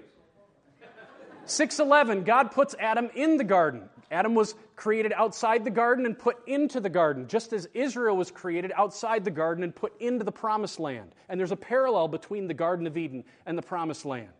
611, 1.47 2.23
God 2.23 2.53
puts 2.53 2.77
Adam 2.79 3.11
in 3.15 3.37
the 3.37 3.45
garden. 3.45 3.89
Adam 4.11 4.35
was 4.35 4.55
created 4.75 5.13
outside 5.13 5.65
the 5.65 5.71
garden 5.71 6.05
and 6.05 6.19
put 6.19 6.37
into 6.49 6.81
the 6.81 6.89
garden, 6.89 7.29
just 7.29 7.53
as 7.53 7.69
Israel 7.75 8.17
was 8.17 8.31
created 8.31 8.73
outside 8.75 9.25
the 9.25 9.31
garden 9.31 9.63
and 9.63 9.75
put 9.75 9.93
into 10.01 10.25
the 10.25 10.33
promised 10.33 10.81
land. 10.81 11.15
And 11.29 11.39
there's 11.39 11.53
a 11.53 11.57
parallel 11.57 12.09
between 12.09 12.49
the 12.49 12.55
Garden 12.55 12.87
of 12.87 12.97
Eden 12.97 13.25
and 13.47 13.57
the 13.57 13.63
promised 13.63 14.05
land. 14.05 14.31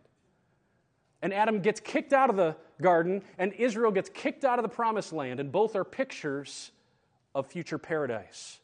And 1.21 1.33
Adam 1.33 1.61
gets 1.61 1.79
kicked 1.79 2.11
out 2.11 2.29
of 2.29 2.35
the 2.35 2.55
garden, 2.81 3.21
and 3.37 3.53
Israel 3.53 3.91
gets 3.91 4.09
kicked 4.09 4.43
out 4.43 4.59
of 4.59 4.63
the 4.63 4.69
promised 4.69 5.13
land, 5.13 5.39
and 5.39 5.51
both 5.51 5.75
are 5.75 5.85
pictures 5.85 6.71
of 7.33 7.47
future 7.47 7.77
paradise. 7.77 8.59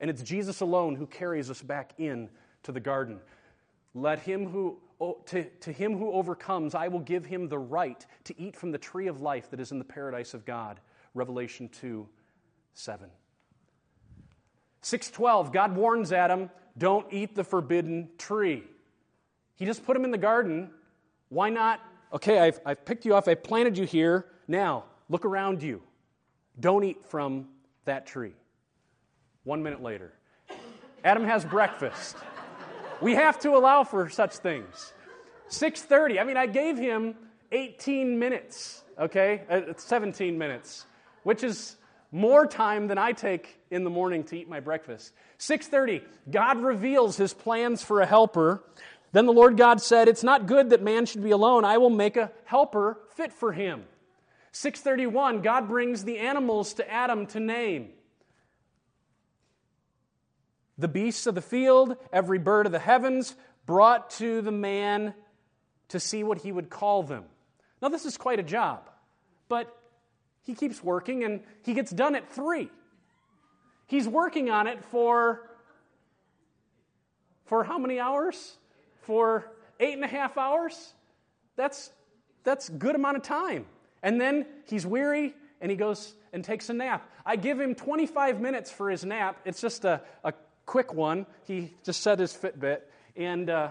And 0.00 0.10
it's 0.10 0.22
Jesus 0.22 0.60
alone 0.60 0.96
who 0.96 1.06
carries 1.06 1.50
us 1.50 1.62
back 1.62 1.92
in 1.98 2.28
to 2.64 2.72
the 2.72 2.80
garden. 2.80 3.20
Let 3.94 4.20
him 4.20 4.48
who 4.48 4.78
to, 5.26 5.44
to 5.44 5.72
him 5.72 5.96
who 5.96 6.12
overcomes, 6.12 6.74
I 6.74 6.88
will 6.88 7.00
give 7.00 7.24
him 7.24 7.48
the 7.48 7.58
right 7.58 8.04
to 8.24 8.40
eat 8.40 8.56
from 8.56 8.72
the 8.72 8.78
tree 8.78 9.06
of 9.06 9.20
life 9.20 9.50
that 9.50 9.60
is 9.60 9.70
in 9.70 9.78
the 9.78 9.84
paradise 9.84 10.34
of 10.34 10.44
God. 10.44 10.80
Revelation 11.14 11.68
2 11.68 12.08
7. 12.74 13.08
612, 14.80 15.52
God 15.52 15.74
warns 15.74 16.12
Adam, 16.12 16.50
don't 16.76 17.06
eat 17.10 17.34
the 17.34 17.42
forbidden 17.42 18.08
tree. 18.16 18.62
He 19.56 19.66
just 19.66 19.84
put 19.84 19.96
him 19.96 20.04
in 20.04 20.12
the 20.12 20.18
garden. 20.18 20.70
Why 21.28 21.50
not? 21.50 21.80
Okay, 22.12 22.38
I've, 22.38 22.60
I've 22.64 22.84
picked 22.84 23.04
you 23.04 23.14
off, 23.14 23.26
I've 23.26 23.42
planted 23.42 23.76
you 23.76 23.84
here. 23.84 24.26
Now, 24.46 24.84
look 25.08 25.24
around 25.24 25.62
you. 25.62 25.82
Don't 26.60 26.84
eat 26.84 27.04
from 27.04 27.48
that 27.84 28.06
tree. 28.06 28.34
One 29.44 29.62
minute 29.62 29.82
later, 29.82 30.12
Adam 31.04 31.24
has 31.24 31.44
breakfast. 31.44 32.16
We 33.00 33.14
have 33.14 33.38
to 33.40 33.50
allow 33.50 33.84
for 33.84 34.08
such 34.08 34.36
things. 34.36 34.92
6:30. 35.48 36.18
I 36.18 36.24
mean, 36.24 36.36
I 36.36 36.46
gave 36.46 36.76
him 36.76 37.14
18 37.52 38.18
minutes, 38.18 38.84
okay? 38.98 39.42
Uh, 39.48 39.72
17 39.76 40.36
minutes, 40.36 40.86
which 41.22 41.44
is 41.44 41.76
more 42.10 42.46
time 42.46 42.88
than 42.88 42.98
I 42.98 43.12
take 43.12 43.60
in 43.70 43.84
the 43.84 43.90
morning 43.90 44.24
to 44.24 44.38
eat 44.38 44.48
my 44.48 44.60
breakfast. 44.60 45.12
6:30. 45.38 46.02
God 46.30 46.58
reveals 46.58 47.16
his 47.16 47.34
plans 47.34 47.84
for 47.84 48.00
a 48.00 48.06
helper. 48.06 48.64
Then 49.12 49.26
the 49.26 49.32
Lord 49.32 49.56
God 49.56 49.80
said, 49.80 50.08
"It's 50.08 50.24
not 50.24 50.46
good 50.46 50.70
that 50.70 50.82
man 50.82 51.06
should 51.06 51.22
be 51.22 51.30
alone. 51.30 51.64
I 51.64 51.78
will 51.78 51.90
make 51.90 52.16
a 52.16 52.32
helper 52.44 52.98
fit 53.14 53.32
for 53.32 53.52
him." 53.52 53.86
631. 54.52 55.40
God 55.40 55.68
brings 55.68 56.04
the 56.04 56.18
animals 56.18 56.74
to 56.74 56.90
Adam 56.90 57.26
to 57.28 57.40
name 57.40 57.92
the 60.78 60.88
beasts 60.88 61.26
of 61.26 61.34
the 61.34 61.42
field, 61.42 61.96
every 62.12 62.38
bird 62.38 62.66
of 62.66 62.72
the 62.72 62.78
heavens, 62.78 63.34
brought 63.66 64.10
to 64.10 64.40
the 64.40 64.52
man 64.52 65.12
to 65.88 66.00
see 66.00 66.22
what 66.22 66.38
he 66.38 66.52
would 66.52 66.70
call 66.70 67.02
them. 67.02 67.24
Now, 67.82 67.88
this 67.88 68.04
is 68.04 68.16
quite 68.16 68.38
a 68.38 68.42
job, 68.42 68.88
but 69.48 69.74
he 70.44 70.54
keeps 70.54 70.82
working 70.82 71.24
and 71.24 71.42
he 71.64 71.74
gets 71.74 71.90
done 71.90 72.14
at 72.14 72.30
three. 72.30 72.70
He's 73.86 74.06
working 74.06 74.50
on 74.50 74.66
it 74.66 74.84
for, 74.86 75.50
for 77.46 77.64
how 77.64 77.78
many 77.78 77.98
hours? 77.98 78.56
For 79.02 79.50
eight 79.80 79.94
and 79.94 80.04
a 80.04 80.08
half 80.08 80.38
hours? 80.38 80.94
That's, 81.56 81.90
that's 82.44 82.68
good 82.68 82.94
amount 82.94 83.16
of 83.16 83.22
time. 83.22 83.66
And 84.02 84.20
then 84.20 84.46
he's 84.66 84.86
weary 84.86 85.34
and 85.60 85.70
he 85.70 85.76
goes 85.76 86.14
and 86.32 86.44
takes 86.44 86.68
a 86.68 86.74
nap. 86.74 87.10
I 87.24 87.36
give 87.36 87.58
him 87.58 87.74
25 87.74 88.40
minutes 88.40 88.70
for 88.70 88.90
his 88.90 89.04
nap. 89.04 89.40
It's 89.44 89.60
just 89.60 89.84
a, 89.84 90.02
a 90.22 90.32
quick 90.68 90.92
one. 90.92 91.26
He 91.44 91.72
just 91.82 92.02
set 92.02 92.18
his 92.18 92.32
Fitbit 92.32 92.82
and, 93.16 93.48
uh, 93.48 93.70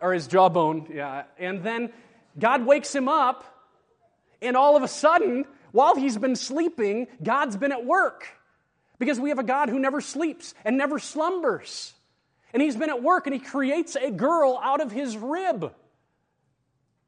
or 0.00 0.14
his 0.14 0.28
jawbone, 0.28 0.86
yeah. 0.94 1.24
And 1.36 1.62
then 1.62 1.92
God 2.38 2.64
wakes 2.64 2.94
him 2.94 3.08
up, 3.08 3.44
and 4.40 4.56
all 4.56 4.76
of 4.76 4.84
a 4.84 4.88
sudden, 4.88 5.44
while 5.72 5.96
he's 5.96 6.16
been 6.16 6.36
sleeping, 6.36 7.08
God's 7.22 7.56
been 7.56 7.72
at 7.72 7.84
work. 7.84 8.28
Because 9.00 9.20
we 9.20 9.28
have 9.28 9.38
a 9.38 9.44
God 9.44 9.68
who 9.68 9.78
never 9.78 10.00
sleeps 10.00 10.54
and 10.64 10.76
never 10.76 10.98
slumbers. 10.98 11.92
And 12.52 12.62
he's 12.62 12.74
been 12.74 12.90
at 12.90 13.02
work 13.02 13.26
and 13.26 13.34
he 13.34 13.40
creates 13.40 13.94
a 13.96 14.10
girl 14.10 14.58
out 14.60 14.80
of 14.80 14.90
his 14.90 15.16
rib. 15.16 15.72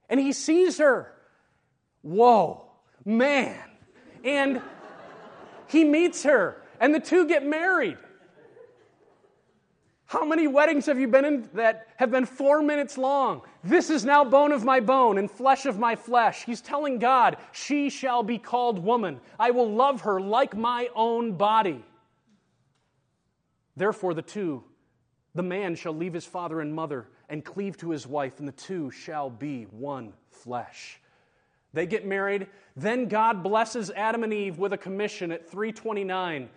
And 0.09 0.21
he 0.21 0.33
sees 0.33 0.79
her. 0.79 1.13
Whoa, 2.03 2.65
man. 3.05 3.59
And 4.25 4.61
he 5.67 5.85
meets 5.85 6.25
her, 6.25 6.63
and 6.81 6.95
the 6.95 7.01
two 7.01 7.27
get 7.27 7.45
married. 7.45 7.97
How 10.11 10.25
many 10.25 10.49
weddings 10.49 10.87
have 10.87 10.99
you 10.99 11.07
been 11.07 11.25
in 11.25 11.49
that 11.55 11.87
have 11.95 12.11
been 12.11 12.27
four 12.27 12.63
minutes 12.63 12.99
long? 12.99 13.43
This 13.63 13.91
is 13.91 14.05
now 14.05 14.25
bone 14.25 14.51
of 14.51 14.65
my 14.65 14.81
bone 14.81 15.19
and 15.19 15.31
flesh 15.31 15.67
of 15.67 15.79
my 15.79 15.95
flesh. 15.95 16.43
He's 16.43 16.61
telling 16.61 16.99
God, 16.99 17.37
She 17.53 17.91
shall 17.91 18.25
be 18.25 18.37
called 18.37 18.81
woman. 18.81 19.21
I 19.39 19.53
will 19.53 19.73
love 19.73 20.01
her 20.01 20.21
like 20.21 20.57
my 20.57 20.89
own 20.97 21.35
body. 21.35 21.85
Therefore, 23.77 24.13
the 24.13 24.21
two, 24.21 24.65
the 25.37 25.45
man 25.45 25.77
shall 25.77 25.95
leave 25.95 26.15
his 26.15 26.27
father 26.27 26.61
and 26.61 26.75
mother 26.75 27.07
and 27.29 27.45
cleave 27.45 27.77
to 27.77 27.91
his 27.91 28.05
wife, 28.05 28.41
and 28.41 28.49
the 28.49 28.53
two 28.53 28.91
shall 28.91 29.31
be 29.31 29.69
one 29.71 30.13
flesh. 30.29 31.01
They 31.73 31.87
get 31.87 32.05
married. 32.05 32.49
Then 32.75 33.07
God 33.07 33.45
blesses 33.45 33.93
Adam 33.95 34.25
and 34.25 34.35
Eve 34.35 34.59
with 34.59 34.73
a 34.73 34.77
commission 34.77 35.31
at 35.31 35.49
329 35.49 36.49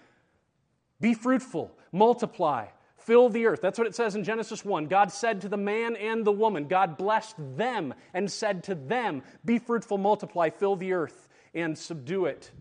Be 0.99 1.13
fruitful, 1.13 1.71
multiply 1.91 2.65
Fill 3.05 3.29
the 3.29 3.47
earth. 3.47 3.61
That's 3.61 3.77
what 3.77 3.87
it 3.87 3.95
says 3.95 4.15
in 4.15 4.23
Genesis 4.23 4.63
1. 4.63 4.85
God 4.85 5.11
said 5.11 5.41
to 5.41 5.49
the 5.49 5.57
man 5.57 5.95
and 5.95 6.25
the 6.25 6.31
woman, 6.31 6.67
God 6.67 6.97
blessed 6.97 7.35
them 7.57 7.93
and 8.13 8.31
said 8.31 8.63
to 8.65 8.75
them, 8.75 9.23
Be 9.43 9.59
fruitful, 9.59 9.97
multiply, 9.97 10.49
fill 10.49 10.75
the 10.75 10.93
earth, 10.93 11.27
and 11.53 11.77
subdue 11.77 12.25
it. 12.25 12.51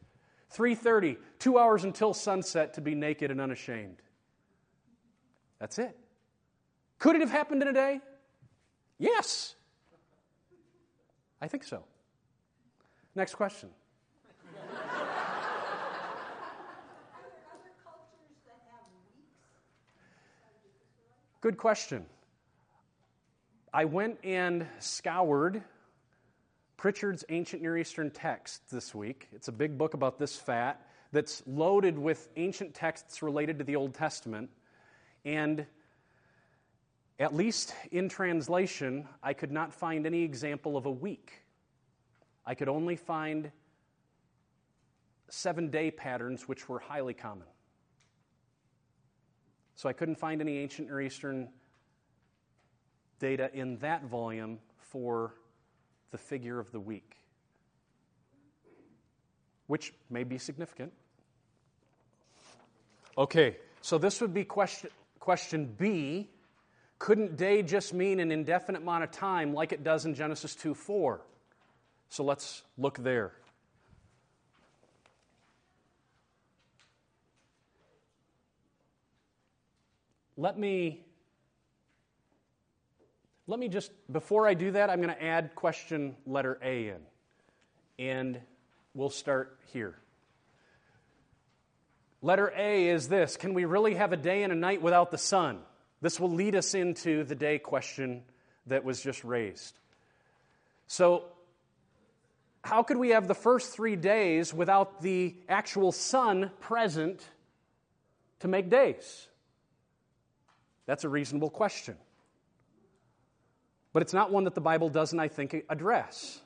3:30, 0.55 1.17
2 1.39 1.59
hours 1.59 1.85
until 1.85 2.13
sunset 2.13 2.75
to 2.75 2.81
be 2.81 2.95
naked 2.95 3.31
and 3.31 3.41
unashamed. 3.41 4.03
That's 5.59 5.79
it. 5.79 5.97
Could 6.99 7.17
it 7.17 7.21
have 7.21 7.31
happened 7.31 7.63
in 7.63 7.69
a 7.69 7.73
day? 7.73 8.01
Yes. 8.99 9.55
I 11.41 11.49
think 11.49 11.65
so. 11.65 11.85
Next 13.15 13.35
question. 13.35 13.71
Good 21.43 21.57
question. 21.57 22.07
I 23.75 23.85
went 23.85 24.19
and 24.23 24.65
scoured 24.79 25.65
Pritchard's 26.77 27.25
Ancient 27.31 27.63
Near 27.63 27.77
Eastern 27.77 28.13
Text 28.13 28.71
this 28.71 28.95
week. 28.95 29.27
It's 29.33 29.49
a 29.49 29.53
big 29.53 29.77
book 29.77 29.95
about 29.95 30.21
this 30.21 30.37
fat 30.37 30.87
that's 31.11 31.43
loaded 31.45 31.99
with 31.99 32.29
ancient 32.37 32.75
texts 32.75 33.25
related 33.25 33.59
to 33.59 33.65
the 33.65 33.75
Old 33.75 33.93
Testament. 33.93 34.51
And 35.25 35.67
at 37.19 37.35
least 37.35 37.75
in 37.91 38.09
translation, 38.09 39.09
I 39.21 39.33
could 39.33 39.51
not 39.51 39.75
find 39.75 40.07
any 40.07 40.23
example 40.23 40.77
of 40.77 40.87
a 40.87 40.93
week. 40.93 41.43
I 42.47 42.55
could 42.55 42.69
only 42.69 42.95
find 42.95 43.51
seven 45.29 45.71
day 45.71 45.91
patterns, 45.91 46.47
which 46.47 46.69
were 46.69 46.79
highly 46.79 47.15
common. 47.15 47.49
So 49.75 49.89
I 49.89 49.93
couldn't 49.93 50.17
find 50.17 50.41
any 50.41 50.59
ancient 50.59 50.89
Near 50.89 51.01
Eastern 51.01 51.49
data 53.19 53.51
in 53.55 53.79
that 53.79 54.05
volume 54.05 54.59
for 54.79 55.35
the 56.11 56.19
figure 56.19 56.59
of 56.59 56.71
the 56.73 56.81
week, 56.81 57.17
which 59.67 59.95
may 60.11 60.25
be 60.25 60.39
significant. 60.39 60.93
Okay, 63.17 63.57
so 63.81 63.99
this 63.99 64.21
would 64.21 64.35
be 64.35 64.45
question, 64.45 64.91
question 65.19 65.73
B. 65.79 66.29
couldn't 66.99 67.37
day 67.37 67.63
just 67.63 67.93
mean 67.95 68.21
an 68.21 68.31
indefinite 68.33 68.83
amount 68.83 69.05
of 69.05 69.11
time 69.11 69.55
like 69.55 69.73
it 69.73 69.85
does 69.85 70.05
in 70.05 70.15
Genesis 70.15 70.55
2 70.55 70.75
4? 70.75 71.21
So 72.09 72.25
let's 72.25 72.63
look 72.77 72.99
there. 72.99 73.33
Let 80.43 80.59
me 80.59 81.05
let 83.47 83.61
me 83.61 83.69
just 83.69 83.93
before 84.13 84.49
I 84.49 84.55
do 84.55 84.73
that, 84.73 84.91
I'm 84.91 85.01
going 85.01 85.15
to 85.15 85.23
add 85.23 85.55
question 85.55 86.17
letter 86.27 86.59
A 86.61 86.89
in. 86.89 86.99
And 87.97 88.41
we'll 88.93 89.09
start 89.09 89.57
here. 89.73 89.95
Letter 92.23 92.53
A 92.57 92.89
is 92.89 93.09
this 93.09 93.37
Can 93.37 93.55
we 93.55 93.67
really 93.67 93.95
have 93.95 94.13
a 94.13 94.17
day 94.17 94.43
and 94.43 94.53
a 94.53 94.57
night 94.57 94.83
without 94.83 95.13
the 95.13 95.17
sun? 95.17 95.61
This 96.01 96.19
will 96.19 96.33
lead 96.33 96.57
us 96.57 96.75
into 96.75 97.23
the 97.23 97.37
day 97.37 97.61
question 97.61 98.25
that 98.67 98.83
was 98.83 99.01
just 99.01 99.23
raised. 99.23 99.79
So, 100.89 101.27
how 102.65 102.83
could 102.83 102.97
we 102.97 103.11
have 103.11 103.29
the 103.29 103.35
first 103.37 103.77
three 103.77 103.95
days 103.95 104.53
without 104.53 105.03
the 105.03 105.37
actual 105.49 105.93
sun 105.93 106.51
present 106.59 107.25
to 108.41 108.49
make 108.49 108.71
days? 108.71 109.29
That's 110.87 111.05
a 111.05 111.09
reasonable 111.09 111.51
question. 111.51 111.97
But 113.93 114.03
it's 114.03 114.15
not 114.15 114.33
one 114.33 114.45
that 114.45 114.55
the 114.55 114.61
Bible 114.61 114.89
doesn't, 114.89 115.19
I 115.19 115.29
think, 115.29 115.55
address. 115.69 116.41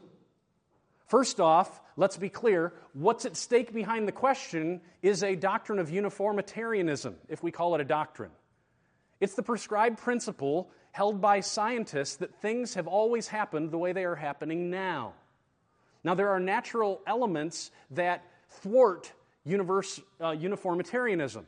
First 1.06 1.38
off, 1.38 1.80
let's 1.96 2.16
be 2.16 2.28
clear 2.28 2.72
what's 2.92 3.24
at 3.24 3.36
stake 3.36 3.72
behind 3.72 4.08
the 4.08 4.12
question 4.12 4.80
is 5.02 5.22
a 5.22 5.36
doctrine 5.36 5.78
of 5.78 5.88
uniformitarianism, 5.88 7.16
if 7.28 7.42
we 7.42 7.52
call 7.52 7.74
it 7.76 7.80
a 7.80 7.84
doctrine. 7.84 8.32
It's 9.20 9.34
the 9.34 9.42
prescribed 9.42 9.98
principle 9.98 10.68
held 10.90 11.20
by 11.20 11.40
scientists 11.40 12.16
that 12.16 12.34
things 12.34 12.74
have 12.74 12.88
always 12.88 13.28
happened 13.28 13.70
the 13.70 13.78
way 13.78 13.92
they 13.92 14.04
are 14.04 14.16
happening 14.16 14.70
now. 14.70 15.12
Now, 16.02 16.14
there 16.14 16.30
are 16.30 16.40
natural 16.40 17.00
elements 17.06 17.70
that 17.92 18.24
thwart 18.48 19.12
universe, 19.44 20.00
uh, 20.20 20.30
uniformitarianism, 20.30 21.46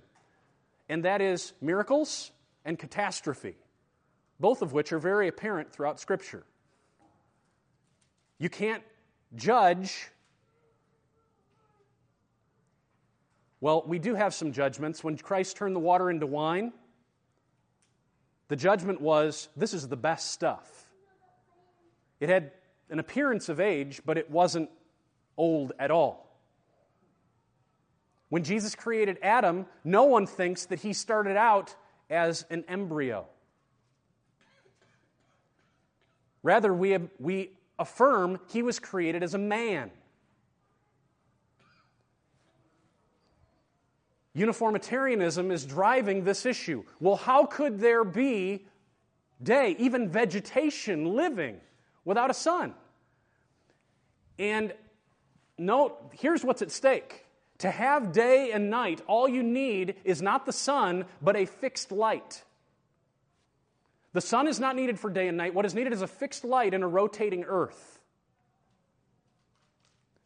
and 0.88 1.04
that 1.04 1.20
is 1.20 1.52
miracles 1.60 2.30
and 2.68 2.78
catastrophe, 2.78 3.56
both 4.38 4.60
of 4.60 4.74
which 4.74 4.92
are 4.92 4.98
very 4.98 5.26
apparent 5.26 5.72
throughout 5.72 5.98
Scripture. 5.98 6.44
You 8.38 8.50
can't 8.50 8.82
judge. 9.34 10.10
Well, 13.62 13.82
we 13.86 13.98
do 13.98 14.14
have 14.14 14.34
some 14.34 14.52
judgments. 14.52 15.02
When 15.02 15.16
Christ 15.16 15.56
turned 15.56 15.74
the 15.74 15.80
water 15.80 16.10
into 16.10 16.26
wine, 16.26 16.74
the 18.48 18.56
judgment 18.56 19.00
was 19.00 19.48
this 19.56 19.72
is 19.72 19.88
the 19.88 19.96
best 19.96 20.32
stuff. 20.32 20.90
It 22.20 22.28
had 22.28 22.52
an 22.90 22.98
appearance 22.98 23.48
of 23.48 23.60
age, 23.60 24.02
but 24.04 24.18
it 24.18 24.30
wasn't 24.30 24.68
old 25.38 25.72
at 25.78 25.90
all. 25.90 26.36
When 28.28 28.44
Jesus 28.44 28.74
created 28.74 29.16
Adam, 29.22 29.64
no 29.84 30.04
one 30.04 30.26
thinks 30.26 30.66
that 30.66 30.80
he 30.80 30.92
started 30.92 31.38
out 31.38 31.74
as 32.10 32.44
an 32.50 32.64
embryo. 32.68 33.26
Rather, 36.42 36.72
we, 36.72 36.96
we 37.18 37.50
affirm 37.78 38.38
he 38.48 38.62
was 38.62 38.78
created 38.78 39.22
as 39.22 39.34
a 39.34 39.38
man. 39.38 39.90
Uniformitarianism 44.34 45.50
is 45.50 45.66
driving 45.66 46.24
this 46.24 46.46
issue. 46.46 46.84
Well, 47.00 47.16
how 47.16 47.44
could 47.44 47.80
there 47.80 48.04
be 48.04 48.66
day, 49.42 49.74
even 49.78 50.08
vegetation, 50.08 51.16
living 51.16 51.60
without 52.04 52.30
a 52.30 52.34
sun? 52.34 52.74
And 54.38 54.72
note, 55.58 56.12
here's 56.12 56.44
what's 56.44 56.62
at 56.62 56.70
stake. 56.70 57.24
To 57.58 57.70
have 57.70 58.12
day 58.12 58.52
and 58.52 58.70
night, 58.70 59.00
all 59.06 59.28
you 59.28 59.42
need 59.42 59.96
is 60.04 60.22
not 60.22 60.46
the 60.46 60.52
sun, 60.52 61.06
but 61.20 61.36
a 61.36 61.44
fixed 61.44 61.90
light. 61.90 62.44
The 64.12 64.20
sun 64.20 64.46
is 64.46 64.60
not 64.60 64.76
needed 64.76 64.98
for 64.98 65.10
day 65.10 65.28
and 65.28 65.36
night. 65.36 65.54
What 65.54 65.66
is 65.66 65.74
needed 65.74 65.92
is 65.92 66.02
a 66.02 66.06
fixed 66.06 66.44
light 66.44 66.72
in 66.72 66.82
a 66.82 66.88
rotating 66.88 67.44
earth. 67.44 68.00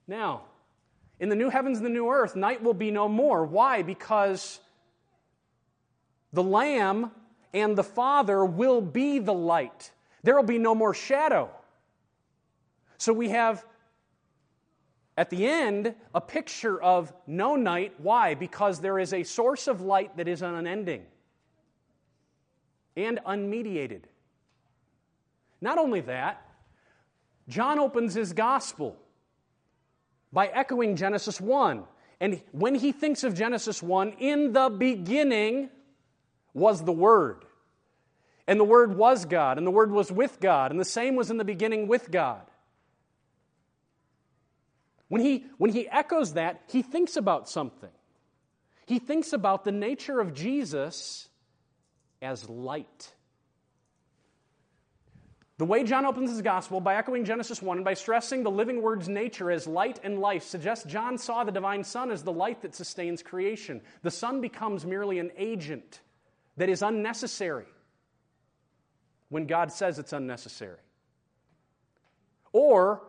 Now, 0.07 0.43
in 1.19 1.29
the 1.29 1.37
new 1.37 1.51
heavens 1.51 1.79
and 1.79 1.87
the 1.87 1.91
new 1.91 2.09
earth, 2.11 2.37
night 2.37 2.63
will 2.63 2.75
be 2.75 2.91
no 2.91 3.09
more. 3.09 3.45
Why? 3.45 3.83
Because 3.83 4.61
the 6.33 6.43
Lamb 6.43 7.11
and 7.55 7.77
the 7.77 7.85
Father 7.85 8.45
will 8.45 8.81
be 8.81 9.19
the 9.19 9.35
light. 9.35 9.91
There 10.23 10.37
will 10.37 10.43
be 10.43 10.59
no 10.59 10.75
more 10.75 10.95
shadow. 10.95 11.51
So 12.99 13.13
we 13.13 13.31
have, 13.31 13.65
at 15.17 15.31
the 15.31 15.47
end, 15.47 15.95
a 16.15 16.21
picture 16.21 16.81
of 16.81 17.13
no 17.27 17.55
night. 17.55 17.95
Why? 17.99 18.35
Because 18.35 18.81
there 18.81 18.99
is 18.99 19.13
a 19.13 19.23
source 19.25 19.69
of 19.69 19.81
light 19.81 20.17
that 20.17 20.29
is 20.29 20.43
unending 20.43 21.05
and 22.97 23.21
unmediated. 23.27 24.03
Not 25.61 25.79
only 25.79 26.01
that, 26.03 26.47
John 27.49 27.79
opens 27.79 28.15
his 28.15 28.33
gospel 28.33 28.97
by 30.33 30.47
echoing 30.47 30.97
Genesis 30.97 31.41
1. 31.41 31.85
And 32.21 32.41
when 32.53 32.75
he 32.75 32.93
thinks 32.93 33.25
of 33.25 33.35
Genesis 33.35 33.83
1, 33.83 34.15
in 34.19 34.53
the 34.53 34.71
beginning 34.71 35.71
was 36.55 36.85
the 36.85 36.93
Word. 36.93 37.45
And 38.47 38.59
the 38.59 38.65
Word 38.65 38.97
was 38.97 39.25
God, 39.25 39.59
and 39.59 39.67
the 39.67 39.71
Word 39.71 39.91
was 39.91 40.11
with 40.11 40.41
God, 40.41 40.71
and 40.71 40.81
the 40.81 40.85
same 40.85 41.17
was 41.17 41.31
in 41.31 41.37
the 41.37 41.45
beginning 41.45 41.87
with 41.87 42.11
God. 42.11 42.43
When 45.13 45.21
he, 45.21 45.45
when 45.59 45.71
he 45.71 45.87
echoes 45.91 46.33
that, 46.33 46.63
he 46.69 46.81
thinks 46.81 47.19
about 47.19 47.47
something. 47.47 47.91
He 48.87 48.99
thinks 48.99 49.35
about 49.35 49.63
the 49.63 49.71
nature 49.71 50.21
of 50.21 50.33
Jesus 50.33 51.29
as 52.23 52.49
light. 52.49 53.13
The 55.59 55.67
way 55.67 55.85
John 55.85 56.07
opens 56.07 56.31
his 56.31 56.41
gospel, 56.41 56.81
by 56.81 56.97
echoing 56.97 57.27
Genesis 57.27 57.61
1 57.61 57.77
and 57.77 57.85
by 57.85 57.93
stressing 57.93 58.43
the 58.43 58.51
living 58.51 58.81
word's 58.81 59.07
nature 59.07 59.51
as 59.51 59.67
light 59.67 60.01
and 60.03 60.19
life, 60.19 60.45
suggests 60.45 60.87
John 60.87 61.19
saw 61.19 61.45
the 61.45 61.53
divine 61.53 61.85
Son 61.85 62.11
as 62.11 62.23
the 62.23 62.33
light 62.33 62.63
that 62.63 62.75
sustains 62.75 63.23
creation. 63.23 63.83
The 64.01 64.11
Son 64.11 64.41
becomes 64.41 64.87
merely 64.87 65.19
an 65.19 65.31
agent 65.37 66.01
that 66.57 66.71
is 66.71 66.81
unnecessary 66.81 67.67
when 69.29 69.47
God 69.47 69.73
says 69.73 69.99
it's 69.99 70.15
unnecessary. 70.15 70.81
Or, 72.55 73.03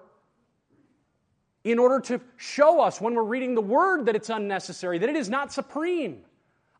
in 1.63 1.79
order 1.79 1.99
to 1.99 2.21
show 2.37 2.81
us 2.81 2.99
when 2.99 3.15
we're 3.15 3.23
reading 3.23 3.55
the 3.55 3.61
Word 3.61 4.07
that 4.07 4.15
it's 4.15 4.29
unnecessary, 4.29 4.99
that 4.99 5.09
it 5.09 5.15
is 5.15 5.29
not 5.29 5.53
supreme. 5.53 6.23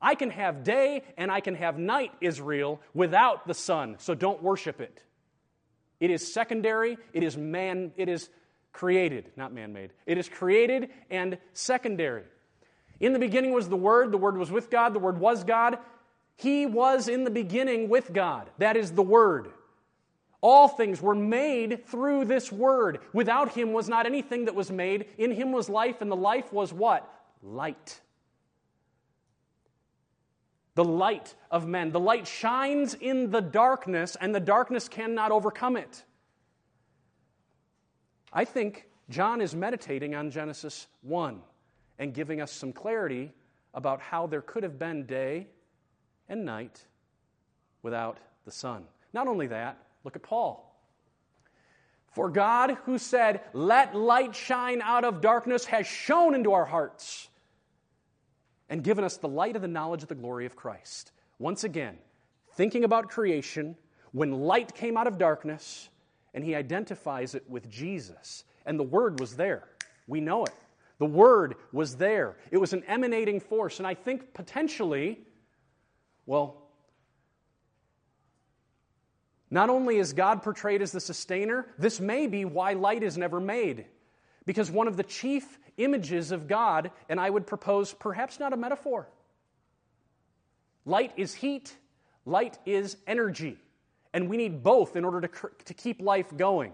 I 0.01 0.15
can 0.15 0.29
have 0.31 0.63
day 0.63 1.03
and 1.17 1.31
I 1.31 1.39
can 1.39 1.55
have 1.55 1.77
night, 1.77 2.11
Israel, 2.19 2.81
without 2.93 3.47
the 3.47 3.53
sun, 3.53 3.95
so 3.99 4.13
don't 4.13 4.43
worship 4.43 4.81
it. 4.81 5.01
It 6.01 6.11
is 6.11 6.33
secondary, 6.33 6.97
it 7.13 7.23
is 7.23 7.37
man, 7.37 7.93
it 7.95 8.09
is 8.09 8.29
created, 8.73 9.31
not 9.37 9.53
man 9.53 9.71
made. 9.71 9.91
It 10.05 10.17
is 10.17 10.27
created 10.27 10.89
and 11.09 11.37
secondary. 11.53 12.23
In 12.99 13.13
the 13.13 13.19
beginning 13.19 13.53
was 13.53 13.69
the 13.69 13.77
Word, 13.77 14.11
the 14.11 14.17
Word 14.17 14.37
was 14.37 14.51
with 14.51 14.69
God, 14.69 14.93
the 14.93 14.99
Word 14.99 15.17
was 15.17 15.45
God. 15.45 15.77
He 16.35 16.65
was 16.65 17.07
in 17.07 17.23
the 17.23 17.29
beginning 17.29 17.87
with 17.87 18.11
God. 18.11 18.49
That 18.57 18.75
is 18.75 18.91
the 18.91 19.03
Word. 19.03 19.51
All 20.43 20.67
things 20.67 21.01
were 21.01 21.15
made 21.15 21.87
through 21.87 22.25
this 22.25 22.51
Word. 22.51 22.99
Without 23.13 23.53
Him 23.53 23.71
was 23.71 23.87
not 23.87 24.05
anything 24.05 24.43
that 24.45 24.53
was 24.53 24.69
made. 24.69 25.05
In 25.17 25.31
Him 25.31 25.53
was 25.53 25.69
life, 25.69 26.01
and 26.01 26.11
the 26.11 26.17
life 26.17 26.51
was 26.51 26.73
what? 26.73 27.09
Light. 27.41 28.01
The 30.75 30.83
light 30.83 31.33
of 31.49 31.65
men. 31.65 31.93
The 31.93 31.99
light 32.01 32.27
shines 32.27 32.93
in 32.93 33.31
the 33.31 33.39
darkness, 33.39 34.17
and 34.19 34.35
the 34.35 34.41
darkness 34.41 34.89
cannot 34.89 35.31
overcome 35.31 35.77
it. 35.77 36.03
I 38.33 38.43
think 38.43 38.89
John 39.09 39.39
is 39.39 39.55
meditating 39.55 40.13
on 40.13 40.29
Genesis 40.29 40.87
1 41.03 41.39
and 41.99 42.13
giving 42.13 42.41
us 42.41 42.51
some 42.51 42.73
clarity 42.73 43.31
about 43.73 44.01
how 44.01 44.27
there 44.27 44.41
could 44.41 44.63
have 44.63 44.77
been 44.77 45.05
day 45.05 45.47
and 46.27 46.43
night 46.43 46.83
without 47.81 48.17
the 48.43 48.51
sun. 48.51 48.83
Not 49.13 49.27
only 49.27 49.47
that, 49.47 49.77
look 50.03 50.15
at 50.15 50.23
Paul. 50.23 50.69
For 52.11 52.29
God, 52.29 52.77
who 52.85 52.97
said, 52.97 53.41
Let 53.53 53.95
light 53.95 54.35
shine 54.35 54.81
out 54.81 55.03
of 55.03 55.21
darkness, 55.21 55.65
has 55.65 55.87
shone 55.87 56.35
into 56.35 56.53
our 56.53 56.65
hearts 56.65 57.27
and 58.69 58.83
given 58.83 59.03
us 59.03 59.17
the 59.17 59.27
light 59.27 59.55
of 59.55 59.61
the 59.61 59.67
knowledge 59.67 60.03
of 60.03 60.09
the 60.09 60.15
glory 60.15 60.45
of 60.45 60.55
Christ. 60.55 61.11
Once 61.39 61.63
again, 61.63 61.97
thinking 62.55 62.83
about 62.83 63.09
creation, 63.09 63.75
when 64.11 64.31
light 64.31 64.75
came 64.75 64.95
out 64.95 65.07
of 65.07 65.17
darkness, 65.17 65.89
and 66.33 66.43
he 66.43 66.55
identifies 66.55 67.35
it 67.35 67.43
with 67.49 67.69
Jesus. 67.69 68.43
And 68.65 68.79
the 68.79 68.83
Word 68.83 69.19
was 69.19 69.35
there. 69.35 69.67
We 70.07 70.21
know 70.21 70.45
it. 70.45 70.53
The 70.99 71.05
Word 71.05 71.55
was 71.71 71.95
there. 71.95 72.37
It 72.51 72.57
was 72.57 72.73
an 72.73 72.83
emanating 72.87 73.39
force. 73.39 73.79
And 73.79 73.87
I 73.87 73.93
think 73.93 74.33
potentially, 74.33 75.19
well, 76.25 76.62
Not 79.53 79.69
only 79.69 79.97
is 79.97 80.13
God 80.13 80.41
portrayed 80.41 80.81
as 80.81 80.91
the 80.91 80.99
sustainer, 80.99 81.67
this 81.77 81.99
may 81.99 82.25
be 82.25 82.43
why 82.43 82.73
light 82.73 83.03
is 83.03 83.19
never 83.19 83.39
made. 83.39 83.85
Because 84.47 84.71
one 84.71 84.87
of 84.87 84.97
the 84.97 85.03
chief 85.03 85.59
images 85.77 86.31
of 86.31 86.47
God, 86.47 86.89
and 87.07 87.19
I 87.19 87.29
would 87.29 87.45
propose 87.45 87.93
perhaps 87.93 88.39
not 88.39 88.51
a 88.51 88.57
metaphor, 88.57 89.07
light 90.85 91.13
is 91.17 91.35
heat, 91.35 91.77
light 92.25 92.57
is 92.65 92.97
energy, 93.05 93.59
and 94.11 94.27
we 94.27 94.37
need 94.37 94.63
both 94.63 94.95
in 94.95 95.05
order 95.05 95.21
to, 95.27 95.49
to 95.65 95.73
keep 95.75 96.01
life 96.01 96.35
going. 96.35 96.71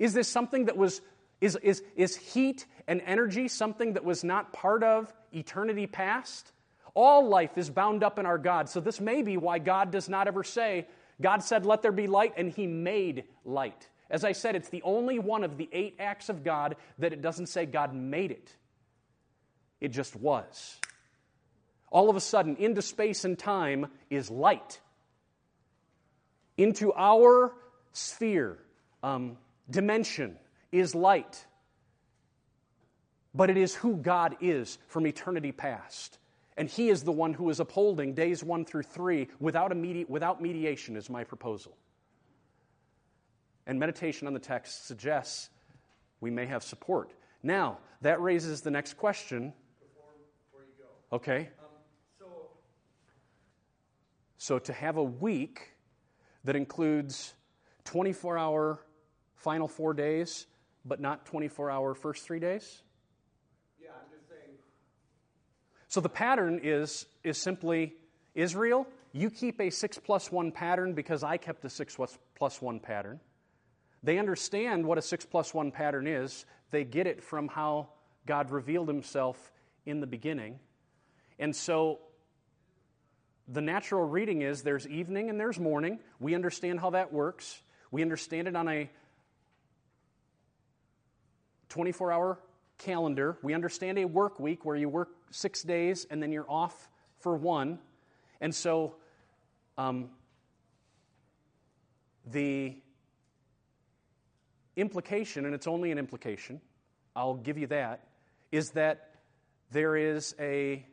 Is 0.00 0.12
this 0.12 0.26
something 0.26 0.64
that 0.64 0.76
was, 0.76 1.00
is, 1.40 1.54
is, 1.62 1.84
is 1.94 2.16
heat 2.16 2.66
and 2.88 3.00
energy 3.06 3.46
something 3.46 3.92
that 3.92 4.04
was 4.04 4.24
not 4.24 4.52
part 4.52 4.82
of 4.82 5.12
eternity 5.32 5.86
past? 5.86 6.50
All 6.94 7.28
life 7.28 7.56
is 7.56 7.70
bound 7.70 8.02
up 8.02 8.18
in 8.18 8.26
our 8.26 8.38
God. 8.38 8.68
So, 8.68 8.80
this 8.80 9.00
may 9.00 9.22
be 9.22 9.36
why 9.36 9.60
God 9.60 9.92
does 9.92 10.08
not 10.08 10.26
ever 10.26 10.42
say, 10.42 10.88
God 11.20 11.42
said, 11.42 11.66
Let 11.66 11.82
there 11.82 11.92
be 11.92 12.06
light, 12.06 12.34
and 12.36 12.50
He 12.50 12.66
made 12.66 13.24
light. 13.44 13.88
As 14.10 14.24
I 14.24 14.32
said, 14.32 14.56
it's 14.56 14.68
the 14.68 14.82
only 14.82 15.18
one 15.18 15.44
of 15.44 15.56
the 15.56 15.68
eight 15.72 15.96
acts 16.00 16.28
of 16.28 16.42
God 16.42 16.76
that 16.98 17.12
it 17.12 17.22
doesn't 17.22 17.46
say 17.46 17.64
God 17.66 17.94
made 17.94 18.30
it, 18.30 18.54
it 19.80 19.88
just 19.88 20.16
was. 20.16 20.78
All 21.90 22.08
of 22.08 22.16
a 22.16 22.20
sudden, 22.20 22.56
into 22.56 22.82
space 22.82 23.24
and 23.24 23.38
time 23.38 23.86
is 24.10 24.30
light. 24.30 24.80
Into 26.56 26.92
our 26.92 27.52
sphere, 27.92 28.58
um, 29.02 29.36
dimension, 29.68 30.36
is 30.70 30.94
light. 30.94 31.44
But 33.34 33.50
it 33.50 33.56
is 33.56 33.74
who 33.74 33.96
God 33.96 34.36
is 34.40 34.78
from 34.86 35.06
eternity 35.06 35.50
past. 35.50 36.18
And 36.56 36.68
He 36.68 36.88
is 36.90 37.04
the 37.04 37.12
one 37.12 37.32
who 37.32 37.48
is 37.50 37.60
upholding 37.60 38.14
days 38.14 38.42
one 38.44 38.64
through 38.64 38.82
three 38.82 39.28
without, 39.38 39.74
medi- 39.76 40.04
without 40.08 40.42
mediation, 40.42 40.96
is 40.96 41.08
my 41.08 41.24
proposal. 41.24 41.76
And 43.66 43.78
meditation 43.78 44.26
on 44.26 44.34
the 44.34 44.40
text 44.40 44.86
suggests 44.86 45.50
we 46.20 46.30
may 46.30 46.46
have 46.46 46.62
support. 46.62 47.12
Now, 47.42 47.78
that 48.02 48.20
raises 48.20 48.60
the 48.60 48.70
next 48.70 48.94
question. 48.94 49.52
Before, 49.80 50.10
before 50.50 50.66
you 50.66 50.84
go. 50.84 51.16
Okay. 51.16 51.50
Um, 51.58 51.66
so, 52.18 52.26
So, 54.38 54.58
to 54.58 54.72
have 54.72 54.96
a 54.96 55.04
week 55.04 55.70
that 56.44 56.56
includes 56.56 57.34
24 57.84 58.38
hour 58.38 58.84
final 59.34 59.68
four 59.68 59.94
days, 59.94 60.46
but 60.84 61.00
not 61.00 61.24
24 61.26 61.70
hour 61.70 61.94
first 61.94 62.24
three 62.24 62.40
days? 62.40 62.82
yeah, 63.80 63.90
I'm 63.90 64.10
just 64.10 64.28
saying, 64.28 64.56
So 65.90 66.00
the 66.00 66.08
pattern 66.08 66.60
is, 66.62 67.04
is 67.24 67.36
simply 67.36 67.94
Israel, 68.36 68.86
you 69.12 69.28
keep 69.28 69.60
a 69.60 69.70
6 69.70 69.98
plus 69.98 70.30
1 70.30 70.52
pattern 70.52 70.94
because 70.94 71.24
I 71.24 71.36
kept 71.36 71.64
a 71.64 71.68
6 71.68 71.96
plus- 71.96 72.18
plus 72.36 72.62
1 72.62 72.78
pattern. 72.78 73.18
They 74.04 74.16
understand 74.16 74.86
what 74.86 74.98
a 74.98 75.02
6 75.02 75.26
plus 75.26 75.52
1 75.52 75.72
pattern 75.72 76.06
is, 76.06 76.46
they 76.70 76.84
get 76.84 77.08
it 77.08 77.24
from 77.24 77.48
how 77.48 77.88
God 78.24 78.52
revealed 78.52 78.86
himself 78.86 79.50
in 79.84 79.98
the 79.98 80.06
beginning. 80.06 80.60
And 81.40 81.56
so 81.56 81.98
the 83.48 83.60
natural 83.60 84.06
reading 84.06 84.42
is 84.42 84.62
there's 84.62 84.86
evening 84.86 85.28
and 85.28 85.40
there's 85.40 85.58
morning. 85.58 85.98
We 86.20 86.36
understand 86.36 86.78
how 86.78 86.90
that 86.90 87.12
works. 87.12 87.62
We 87.90 88.02
understand 88.02 88.46
it 88.46 88.54
on 88.54 88.68
a 88.68 88.88
24 91.68 92.12
hour 92.12 92.38
calendar. 92.78 93.38
We 93.42 93.54
understand 93.54 93.98
a 93.98 94.04
work 94.04 94.38
week 94.38 94.64
where 94.64 94.76
you 94.76 94.88
work 94.88 95.08
six 95.30 95.62
days 95.62 96.06
and 96.10 96.22
then 96.22 96.32
you're 96.32 96.50
off 96.50 96.88
for 97.20 97.36
one. 97.36 97.78
And 98.40 98.54
so 98.54 98.94
um, 99.78 100.10
the 102.30 102.76
implication, 104.76 105.44
and 105.44 105.54
it's 105.54 105.66
only 105.66 105.90
an 105.90 105.98
implication, 105.98 106.60
I'll 107.14 107.34
give 107.34 107.58
you 107.58 107.66
that, 107.68 108.06
is 108.50 108.70
that 108.70 109.10
there 109.70 109.96
is 109.96 110.34
a 110.38 110.84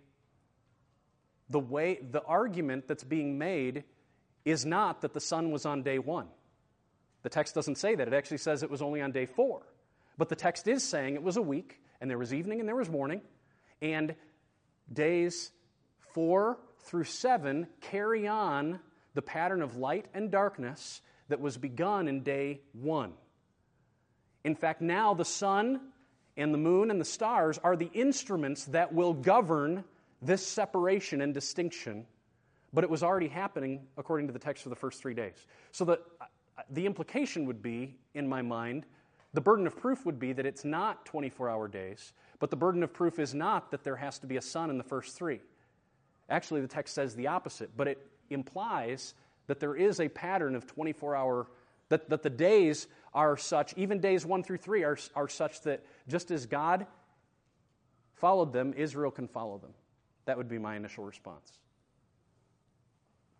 the 1.50 1.60
way 1.60 2.00
the 2.12 2.22
argument 2.24 2.88
that's 2.88 3.06
being 3.06 3.38
made 3.38 3.86
is 4.44 4.66
not 4.66 5.02
that 5.02 5.14
the 5.14 5.20
sun 5.20 5.52
was 5.52 5.66
on 5.66 5.82
day 5.82 5.98
one. 5.98 6.28
The 7.24 7.30
text 7.30 7.56
doesn't 7.56 7.78
say 7.78 7.96
that. 7.96 8.08
It 8.08 8.14
actually 8.14 8.38
says 8.40 8.64
it 8.64 8.70
was 8.70 8.82
only 8.82 9.02
on 9.02 9.12
day 9.12 9.26
four. 9.26 9.62
But 10.18 10.30
the 10.30 10.36
text 10.36 10.68
is 10.68 10.84
saying 10.84 11.16
it 11.16 11.24
was 11.24 11.38
a 11.38 11.42
week, 11.42 11.80
and 12.02 12.10
there 12.10 12.18
was 12.18 12.34
evening 12.34 12.60
and 12.60 12.68
there 12.68 12.76
was 12.76 12.90
morning, 12.90 13.22
and 13.82 14.16
days 14.92 15.52
four 16.14 16.58
through 16.80 17.04
seven 17.04 17.68
carry 17.82 18.28
on 18.28 18.80
the 19.14 19.22
pattern 19.22 19.62
of 19.62 19.76
light 19.76 20.06
and 20.14 20.32
darkness 20.32 21.02
that 21.30 21.42
was 21.42 21.58
begun 21.58 22.08
in 22.08 22.24
day 22.24 22.62
one. 22.74 23.14
In 24.44 24.56
fact, 24.56 24.82
now 24.82 25.14
the 25.14 25.26
sun 25.26 25.82
and 26.38 26.54
the 26.54 26.58
moon 26.58 26.92
and 26.92 27.02
the 27.02 27.06
stars 27.06 27.58
are 27.64 27.76
the 27.76 27.90
instruments 27.94 28.66
that 28.66 28.94
will 28.94 29.14
govern 29.14 29.84
this 30.22 30.46
separation 30.46 31.22
and 31.22 31.34
distinction, 31.34 32.06
but 32.72 32.84
it 32.84 32.90
was 32.90 33.04
already 33.04 33.28
happening 33.28 33.88
according 33.98 34.28
to 34.28 34.34
the 34.34 34.40
text 34.40 34.64
for 34.64 34.70
the 34.70 34.76
first 34.76 35.02
three 35.02 35.14
days. 35.14 35.46
So 35.72 35.84
the, 35.84 36.00
the 36.70 36.86
implication 36.86 37.46
would 37.46 37.62
be, 37.62 37.96
in 38.14 38.28
my 38.28 38.42
mind, 38.42 38.86
the 39.34 39.42
burden 39.42 39.68
of 39.68 39.76
proof 39.76 40.06
would 40.06 40.20
be 40.20 40.34
that 40.34 40.46
it's 40.46 40.64
not 40.64 41.06
24 41.06 41.50
hour 41.50 41.68
days, 41.68 42.14
but 42.40 42.50
the 42.50 42.56
burden 42.56 42.84
of 42.84 42.94
proof 42.94 43.20
is 43.20 43.34
not 43.34 43.72
that 43.72 43.84
there 43.84 43.96
has 43.96 44.20
to 44.20 44.28
be 44.28 44.38
a 44.38 44.42
sun 44.42 44.70
in 44.70 44.78
the 44.78 44.84
first 44.84 45.16
three. 45.16 45.40
Actually, 46.30 46.62
the 46.62 46.68
text 46.68 46.94
says 46.94 47.16
the 47.16 47.28
opposite, 47.28 47.72
but 47.76 47.88
it 47.88 48.06
implies 48.30 49.14
that 49.48 49.60
there 49.60 49.76
is 49.76 50.00
a 50.00 50.10
pattern 50.10 50.56
of 50.56 50.68
24 50.68 51.16
hour, 51.16 51.48
that, 51.90 52.10
that 52.10 52.22
the 52.22 52.30
days 52.30 52.88
are 53.14 53.38
such, 53.38 53.74
even 53.78 54.00
days 54.00 54.26
one 54.26 54.44
through 54.44 54.58
three 54.58 54.84
are, 54.84 54.98
are 55.16 55.30
such 55.30 55.62
that 55.62 55.84
just 56.08 56.32
as 56.32 56.46
God 56.46 56.86
followed 58.16 58.52
them, 58.52 58.74
Israel 58.76 59.12
can 59.12 59.28
follow 59.28 59.58
them. 59.58 59.74
That 60.26 60.38
would 60.38 60.50
be 60.50 60.60
my 60.60 60.76
initial 60.76 61.06
response. 61.06 61.54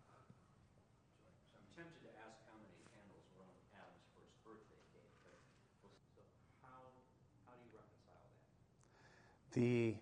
So 0.08 1.52
I'm 1.52 1.68
tempted 1.76 2.00
to 2.08 2.12
ask 2.24 2.40
how 2.48 2.56
many 2.56 2.80
candles 2.88 3.28
were 3.36 3.44
on 3.44 3.60
Adam's 3.76 4.08
first 4.16 4.32
birthday 4.42 4.80
cake, 5.28 5.44
but 5.84 5.92
so 6.16 6.24
how, 6.64 6.80
how 7.44 7.52
do 7.52 7.62
you 7.68 7.76
reconcile 7.76 8.24
that? 8.24 8.40
The 9.52 9.96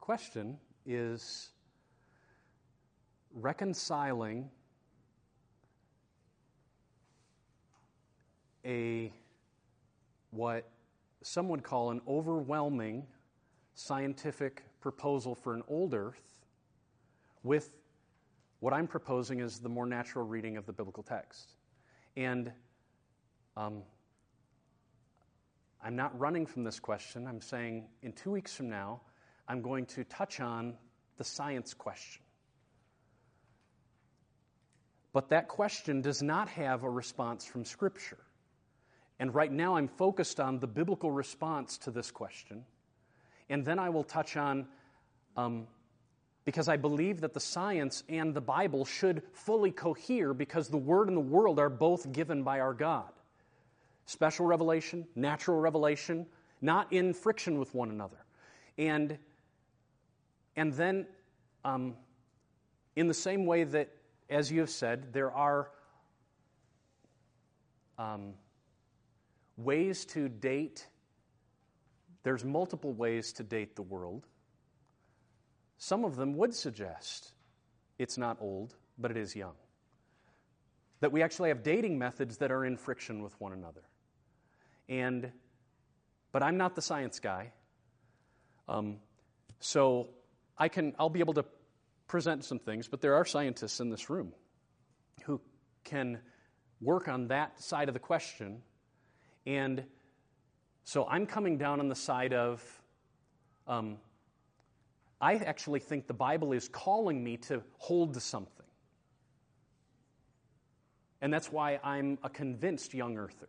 question 0.00 0.58
is 0.84 1.50
reconciling 3.32 4.50
a 8.64 9.12
what 10.30 10.68
some 11.22 11.48
would 11.48 11.62
call 11.62 11.90
an 11.90 12.00
overwhelming 12.08 13.06
scientific 13.74 14.64
proposal 14.80 15.34
for 15.34 15.54
an 15.54 15.62
old 15.68 15.94
earth 15.94 16.44
with 17.42 17.72
what 18.60 18.72
I'm 18.72 18.86
proposing 18.86 19.40
is 19.40 19.58
the 19.58 19.68
more 19.68 19.86
natural 19.86 20.26
reading 20.26 20.56
of 20.56 20.66
the 20.66 20.72
biblical 20.72 21.02
text. 21.02 21.52
And 22.16 22.50
um, 23.56 23.82
I'm 25.86 25.94
not 25.94 26.18
running 26.18 26.46
from 26.46 26.64
this 26.64 26.80
question. 26.80 27.28
I'm 27.28 27.40
saying 27.40 27.84
in 28.02 28.12
two 28.12 28.32
weeks 28.32 28.52
from 28.52 28.68
now, 28.68 29.02
I'm 29.46 29.62
going 29.62 29.86
to 29.86 30.02
touch 30.02 30.40
on 30.40 30.74
the 31.16 31.22
science 31.22 31.74
question. 31.74 32.24
But 35.12 35.28
that 35.28 35.46
question 35.46 36.00
does 36.00 36.24
not 36.24 36.48
have 36.48 36.82
a 36.82 36.90
response 36.90 37.44
from 37.46 37.64
Scripture. 37.64 38.18
And 39.20 39.32
right 39.32 39.52
now, 39.52 39.76
I'm 39.76 39.86
focused 39.86 40.40
on 40.40 40.58
the 40.58 40.66
biblical 40.66 41.12
response 41.12 41.78
to 41.78 41.92
this 41.92 42.10
question. 42.10 42.64
And 43.48 43.64
then 43.64 43.78
I 43.78 43.90
will 43.90 44.02
touch 44.02 44.36
on, 44.36 44.66
um, 45.36 45.68
because 46.44 46.66
I 46.66 46.78
believe 46.78 47.20
that 47.20 47.32
the 47.32 47.38
science 47.38 48.02
and 48.08 48.34
the 48.34 48.40
Bible 48.40 48.86
should 48.86 49.22
fully 49.34 49.70
cohere 49.70 50.34
because 50.34 50.66
the 50.66 50.78
Word 50.78 51.06
and 51.06 51.16
the 51.16 51.20
world 51.20 51.60
are 51.60 51.70
both 51.70 52.10
given 52.10 52.42
by 52.42 52.58
our 52.58 52.74
God. 52.74 53.12
Special 54.06 54.46
revelation, 54.46 55.06
natural 55.14 55.58
revelation, 55.58 56.26
not 56.60 56.92
in 56.92 57.12
friction 57.12 57.58
with 57.58 57.74
one 57.74 57.90
another. 57.90 58.24
And, 58.78 59.18
and 60.56 60.72
then, 60.72 61.06
um, 61.64 61.94
in 62.94 63.08
the 63.08 63.14
same 63.14 63.46
way 63.46 63.64
that, 63.64 63.90
as 64.30 64.50
you 64.50 64.60
have 64.60 64.70
said, 64.70 65.12
there 65.12 65.30
are 65.32 65.70
um, 67.98 68.34
ways 69.56 70.04
to 70.06 70.28
date 70.28 70.86
there's 72.26 72.44
multiple 72.44 72.92
ways 72.92 73.32
to 73.34 73.44
date 73.44 73.76
the 73.76 73.82
world. 73.82 74.26
Some 75.78 76.04
of 76.04 76.16
them 76.16 76.36
would 76.38 76.52
suggest 76.52 77.34
it's 78.00 78.18
not 78.18 78.38
old, 78.40 78.74
but 78.98 79.12
it 79.12 79.16
is 79.16 79.36
young. 79.36 79.54
That 80.98 81.12
we 81.12 81.22
actually 81.22 81.50
have 81.50 81.62
dating 81.62 82.00
methods 82.00 82.38
that 82.38 82.50
are 82.50 82.64
in 82.64 82.78
friction 82.78 83.22
with 83.22 83.40
one 83.40 83.52
another. 83.52 83.82
And, 84.88 85.32
but 86.32 86.42
I'm 86.42 86.56
not 86.56 86.74
the 86.74 86.82
science 86.82 87.20
guy. 87.20 87.52
Um, 88.68 88.98
so 89.60 90.08
I 90.58 90.68
can, 90.68 90.94
I'll 90.98 91.10
be 91.10 91.20
able 91.20 91.34
to 91.34 91.44
present 92.08 92.44
some 92.44 92.58
things, 92.58 92.88
but 92.88 93.00
there 93.00 93.14
are 93.14 93.24
scientists 93.24 93.80
in 93.80 93.90
this 93.90 94.08
room. 94.10 94.32
who 95.24 95.40
can 95.84 96.18
work 96.80 97.08
on 97.08 97.28
that 97.28 97.60
side 97.60 97.88
of 97.88 97.94
the 97.94 98.00
question. 98.00 98.62
And 99.46 99.84
so 100.84 101.06
I'm 101.08 101.26
coming 101.26 101.58
down 101.58 101.80
on 101.80 101.88
the 101.88 101.94
side 101.94 102.32
of 102.32 102.62
um, 103.66 103.98
I 105.20 105.36
actually 105.36 105.80
think 105.80 106.06
the 106.06 106.14
Bible 106.14 106.52
is 106.52 106.68
calling 106.68 107.22
me 107.22 107.38
to 107.38 107.62
hold 107.78 108.14
to 108.14 108.20
something. 108.20 108.66
And 111.20 111.32
that's 111.32 111.50
why 111.50 111.80
I'm 111.82 112.18
a 112.22 112.28
convinced 112.28 112.94
young 112.94 113.16
earther. 113.16 113.48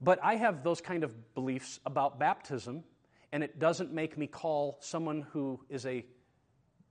But 0.00 0.18
I 0.22 0.36
have 0.36 0.62
those 0.64 0.80
kind 0.80 1.04
of 1.04 1.34
beliefs 1.34 1.80
about 1.84 2.18
baptism, 2.18 2.84
and 3.32 3.42
it 3.42 3.58
doesn't 3.58 3.92
make 3.92 4.16
me 4.16 4.26
call 4.26 4.78
someone 4.80 5.26
who 5.32 5.60
is 5.68 5.86
a 5.86 6.04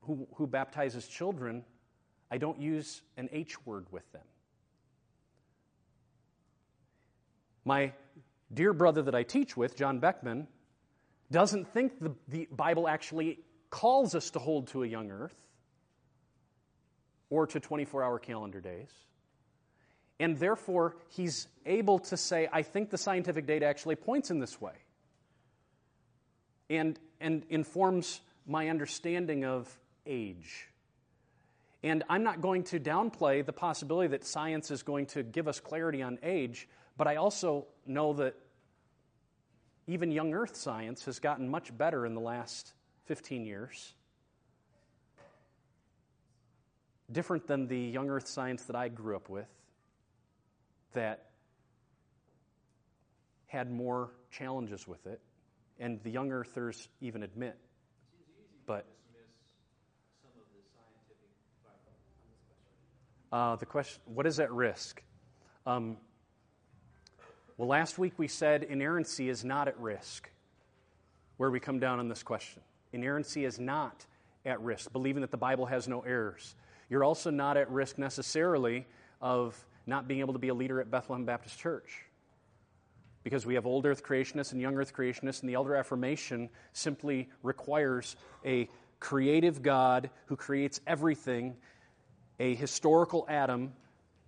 who, 0.02 0.28
who 0.36 0.48
baptizes 0.48 1.08
children, 1.08 1.64
I 2.32 2.38
don't 2.38 2.60
use 2.60 3.02
an 3.18 3.30
H 3.32 3.66
word 3.66 3.88
with 3.92 4.10
them. 4.12 4.24
My 7.66 7.94
dear 8.54 8.74
brother 8.74 9.02
that 9.04 9.14
I 9.14 9.24
teach 9.24 9.58
with, 9.58 9.76
John 9.76 10.00
Beckman, 10.00 10.48
doesn't 11.32 11.68
think 11.74 12.00
the, 12.00 12.16
the 12.28 12.48
Bible 12.52 12.88
actually 12.88 13.40
calls 13.70 14.16
us 14.16 14.32
to 14.32 14.40
hold 14.40 14.68
to 14.70 14.84
a 14.84 14.88
young 14.88 15.12
earth 15.12 15.36
or 17.30 17.46
to 17.46 17.60
24 17.60 18.04
hour 18.04 18.20
calendar 18.20 18.62
days. 18.62 18.90
And 20.20 20.38
therefore, 20.38 20.96
he's 21.10 21.48
able 21.66 22.00
to 22.00 22.18
say, 22.18 22.50
I 22.52 22.62
think 22.62 22.90
the 22.90 22.98
scientific 22.98 23.46
data 23.46 23.66
actually 23.66 23.96
points 23.96 24.32
in 24.32 24.40
this 24.40 24.60
way. 24.60 24.74
And, 26.70 27.00
and 27.20 27.44
informs 27.50 28.22
my 28.46 28.70
understanding 28.70 29.46
of 29.46 29.76
age. 30.06 30.68
And 31.82 32.04
I'm 32.10 32.24
not 32.24 32.42
going 32.42 32.64
to 32.66 32.80
downplay 32.80 33.46
the 33.46 33.54
possibility 33.54 34.10
that 34.10 34.26
science 34.26 34.70
is 34.70 34.84
going 34.84 35.06
to 35.08 35.24
give 35.24 35.48
us 35.48 35.60
clarity 35.60 36.02
on 36.02 36.20
age, 36.22 36.68
but 36.98 37.08
I 37.08 37.16
also 37.16 37.68
know 37.86 38.14
that 38.14 38.36
even 39.88 40.12
young 40.12 40.34
earth 40.34 40.56
science 40.56 41.06
has 41.06 41.20
gotten 41.20 41.50
much 41.50 41.76
better 41.76 42.06
in 42.06 42.14
the 42.14 42.22
last 42.22 42.74
15 43.06 43.46
years. 43.46 43.94
Different 47.12 47.48
than 47.48 47.68
the 47.68 47.80
young 47.80 48.10
earth 48.10 48.28
science 48.28 48.64
that 48.66 48.76
I 48.76 48.90
grew 48.90 49.16
up 49.16 49.30
with, 49.30 49.48
that 50.94 51.26
had 53.48 53.72
more 53.72 54.12
challenges 54.32 54.88
with 54.88 55.06
it, 55.08 55.20
and 55.80 56.00
the 56.04 56.10
young 56.10 56.32
earthers 56.32 56.88
even 57.02 57.24
admit. 57.24 57.58
But 58.66 58.86
uh, 63.32 63.56
the 63.56 63.66
question, 63.66 64.02
what 64.06 64.28
is 64.28 64.40
at 64.40 64.52
risk? 64.52 65.02
Um, 65.66 65.98
well, 67.58 67.68
last 67.68 67.98
week 67.98 68.14
we 68.18 68.28
said 68.28 68.64
inerrancy 68.64 69.30
is 69.30 69.44
not 69.44 69.68
at 69.68 69.80
risk, 69.80 70.30
where 71.38 71.52
we 71.52 71.60
come 71.60 71.80
down 71.80 72.00
on 72.00 72.08
this 72.08 72.24
question. 72.24 72.62
Inerrancy 72.94 73.46
is 73.46 73.60
not 73.60 74.06
at 74.46 74.62
risk, 74.62 74.92
believing 74.92 75.22
that 75.22 75.32
the 75.32 75.38
Bible 75.38 75.66
has 75.66 75.88
no 75.88 76.02
errors. 76.02 76.56
You're 76.90 77.04
also 77.04 77.30
not 77.30 77.58
at 77.58 77.70
risk 77.70 77.98
necessarily 77.98 78.88
of 79.22 79.66
not 79.90 80.08
being 80.08 80.20
able 80.22 80.34
to 80.34 80.40
be 80.40 80.50
a 80.50 80.54
leader 80.54 80.80
at 80.80 80.90
Bethlehem 80.90 81.26
Baptist 81.26 81.60
Church. 81.60 82.06
Because 83.24 83.46
we 83.46 83.56
have 83.56 83.66
old 83.66 83.86
earth 83.86 84.04
creationists 84.04 84.54
and 84.54 84.62
young 84.62 84.76
earth 84.76 84.94
creationists, 84.94 85.42
and 85.42 85.50
the 85.50 85.56
elder 85.56 85.76
affirmation 85.76 86.50
simply 86.72 87.30
requires 87.44 88.16
a 88.46 88.70
creative 89.00 89.62
God 89.62 90.10
who 90.28 90.36
creates 90.36 90.80
everything, 90.88 91.58
a 92.40 92.56
historical 92.56 93.26
Adam 93.28 93.74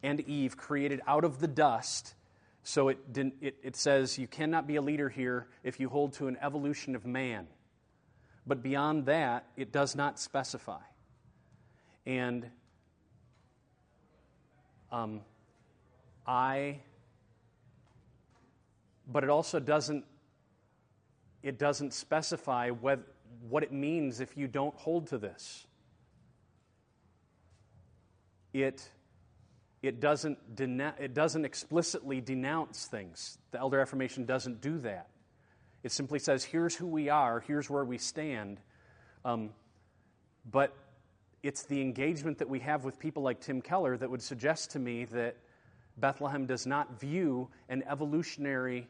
and 0.03 0.20
Eve 0.22 0.57
created 0.57 1.01
out 1.07 1.24
of 1.24 1.39
the 1.39 1.47
dust 1.47 2.16
so 2.64 2.89
it, 2.89 2.99
it, 3.16 3.55
it 3.64 3.76
says 3.76 4.18
you 4.18 4.28
cannot 4.28 4.68
be 4.68 4.76
a 4.76 4.82
leader 4.82 5.09
here 5.09 5.47
if 5.64 5.80
you 5.80 5.89
hold 5.89 6.14
to 6.14 6.28
an 6.28 6.38
evolution 6.41 6.95
of 6.95 7.05
man. 7.05 7.47
But 8.45 8.62
beyond 8.62 9.05
that, 9.05 9.45
it 9.57 9.72
does 9.72 9.95
not 9.95 10.20
specify. 10.20 10.82
And 12.05 12.49
um, 14.91 15.22
I, 16.26 16.80
but 19.07 19.24
it 19.24 19.30
also 19.30 19.59
doesn't, 19.59 20.05
it 21.43 21.57
doesn't 21.57 21.93
specify 21.93 22.69
what, 22.69 22.99
what 23.49 23.63
it 23.63 23.72
means 23.72 24.19
if 24.19 24.38
you 24.38 24.47
don't 24.47 24.76
hold 24.76 25.07
to 25.07 25.17
this. 25.17 25.65
It 28.53 28.88
it 29.82 29.99
doesn't, 29.99 30.38
it 30.59 31.13
doesn't 31.13 31.43
explicitly 31.43 32.22
denounce 32.22 32.86
things. 32.86 33.39
The 33.49 33.59
elder 33.59 33.82
affirmation 33.82 34.26
doesn't 34.26 34.61
do 34.61 34.78
that. 34.80 35.07
It 35.84 35.91
simply 35.91 36.19
says, 36.19 36.43
here's 36.43 36.76
who 36.76 36.86
we 36.86 37.09
are, 37.09 37.39
here's 37.39 37.67
where 37.67 37.84
we 37.84 37.97
stand. 37.97 38.59
Um, 39.26 39.49
but 40.49 40.76
it's 41.41 41.63
the 41.63 41.82
engagement 41.82 42.38
that 42.38 42.49
we 42.49 42.59
have 42.59 42.84
with 42.84 42.99
people 42.99 43.24
like 43.24 43.41
Tim 43.41 43.61
Keller 43.61 43.97
that 43.97 44.09
would 44.09 44.22
suggest 44.22 44.72
to 44.72 44.80
me 44.80 45.05
that 45.05 45.38
Bethlehem 45.98 46.46
does 46.46 46.66
not 46.66 47.00
view 47.00 47.50
an 47.70 47.84
evolutionary, 47.89 48.88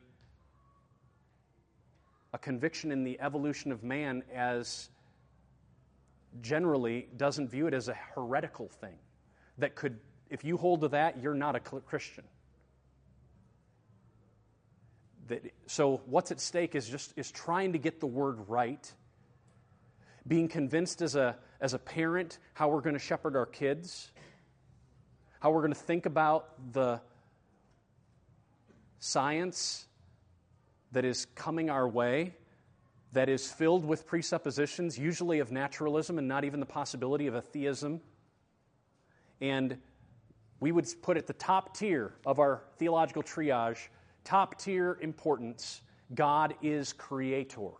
a 2.34 2.38
conviction 2.38 2.92
in 2.92 3.04
the 3.04 3.20
evolution 3.20 3.72
of 3.72 3.84
man 3.84 4.24
as 4.34 4.90
generally 6.42 7.08
doesn't 7.18 7.50
view 7.50 7.68
it 7.68 7.74
as 7.74 7.90
a 7.90 7.94
heretical 8.16 8.70
thing 8.70 8.98
that 9.58 9.76
could 9.76 10.00
if 10.32 10.46
you 10.46 10.56
hold 10.56 10.82
to 10.82 10.88
that, 10.88 11.22
you're 11.22 11.36
not 11.36 11.58
a 11.58 11.60
Christian. 11.60 12.24
That, 15.28 15.44
so 15.68 16.02
what's 16.06 16.32
at 16.32 16.40
stake 16.40 16.74
is 16.74 16.88
just 16.88 17.14
is 17.18 17.30
trying 17.30 17.74
to 17.74 17.78
get 17.78 18.00
the 18.00 18.08
word 18.08 18.48
right, 18.48 18.92
being 20.26 20.48
convinced 20.48 21.02
as 21.02 21.16
a, 21.16 21.36
as 21.60 21.74
a 21.74 21.80
parent 21.80 22.40
how 22.54 22.70
we're 22.70 22.80
going 22.80 22.94
to 22.94 23.00
shepherd 23.00 23.36
our 23.36 23.46
kids, 23.46 24.12
how 25.42 25.50
we're 25.50 25.62
going 25.62 25.74
to 25.74 25.80
think 25.80 26.06
about 26.06 26.72
the 26.72 27.02
science 29.00 29.88
that 30.92 31.04
is 31.04 31.26
coming 31.34 31.68
our 31.68 31.88
way, 31.88 32.36
that 33.14 33.28
is 33.28 33.52
filled 33.52 33.84
with 33.84 34.06
presuppositions, 34.06 35.00
usually 35.00 35.40
of 35.40 35.52
naturalism 35.52 36.20
and 36.20 36.28
not 36.28 36.46
even 36.46 36.60
the 36.60 36.66
possibility 36.66 37.26
of 37.26 37.34
a 37.34 37.42
theism. 37.42 38.00
And 39.42 39.78
we 40.60 40.72
would 40.72 40.88
put 41.02 41.18
at 41.18 41.26
the 41.26 41.34
top 41.34 41.76
tier 41.76 42.14
of 42.24 42.38
our 42.38 42.62
theological 42.78 43.24
triage, 43.24 43.88
top 44.24 44.60
tier 44.60 45.00
importance, 45.02 45.82
God 46.14 46.54
is 46.62 46.94
creator. 46.94 47.72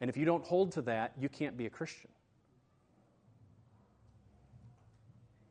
And 0.00 0.08
if 0.08 0.16
you 0.16 0.24
don't 0.24 0.44
hold 0.44 0.70
to 0.72 0.82
that, 0.82 1.14
you 1.18 1.28
can't 1.28 1.56
be 1.56 1.66
a 1.66 1.70
Christian. 1.70 2.10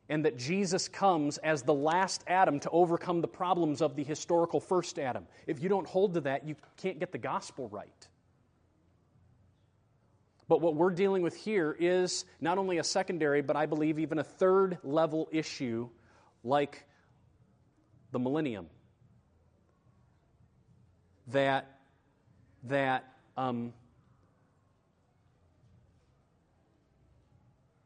And 0.08 0.24
that 0.26 0.36
Jesus 0.36 0.86
comes 0.86 1.38
as 1.38 1.62
the 1.62 1.72
last 1.72 2.24
Adam 2.26 2.60
to 2.60 2.70
overcome 2.70 3.22
the 3.22 3.28
problems 3.28 3.80
of 3.80 3.96
the 3.96 4.04
historical 4.04 4.60
first 4.60 4.98
Adam. 4.98 5.26
If 5.46 5.62
you 5.62 5.68
don't 5.68 5.86
hold 5.86 6.14
to 6.14 6.20
that, 6.22 6.46
you 6.46 6.56
can't 6.76 7.00
get 7.00 7.10
the 7.10 7.18
gospel 7.18 7.68
right. 7.68 8.08
But 10.46 10.60
what 10.60 10.74
we're 10.74 10.90
dealing 10.90 11.22
with 11.22 11.34
here 11.34 11.74
is 11.78 12.26
not 12.40 12.58
only 12.58 12.78
a 12.78 12.84
secondary, 12.84 13.40
but 13.40 13.56
I 13.56 13.64
believe 13.64 13.98
even 13.98 14.18
a 14.18 14.24
third 14.24 14.78
level 14.82 15.28
issue 15.32 15.88
like 16.42 16.84
the 18.12 18.18
millennium. 18.18 18.66
That, 21.28 21.78
that, 22.64 23.04
um, 23.38 23.72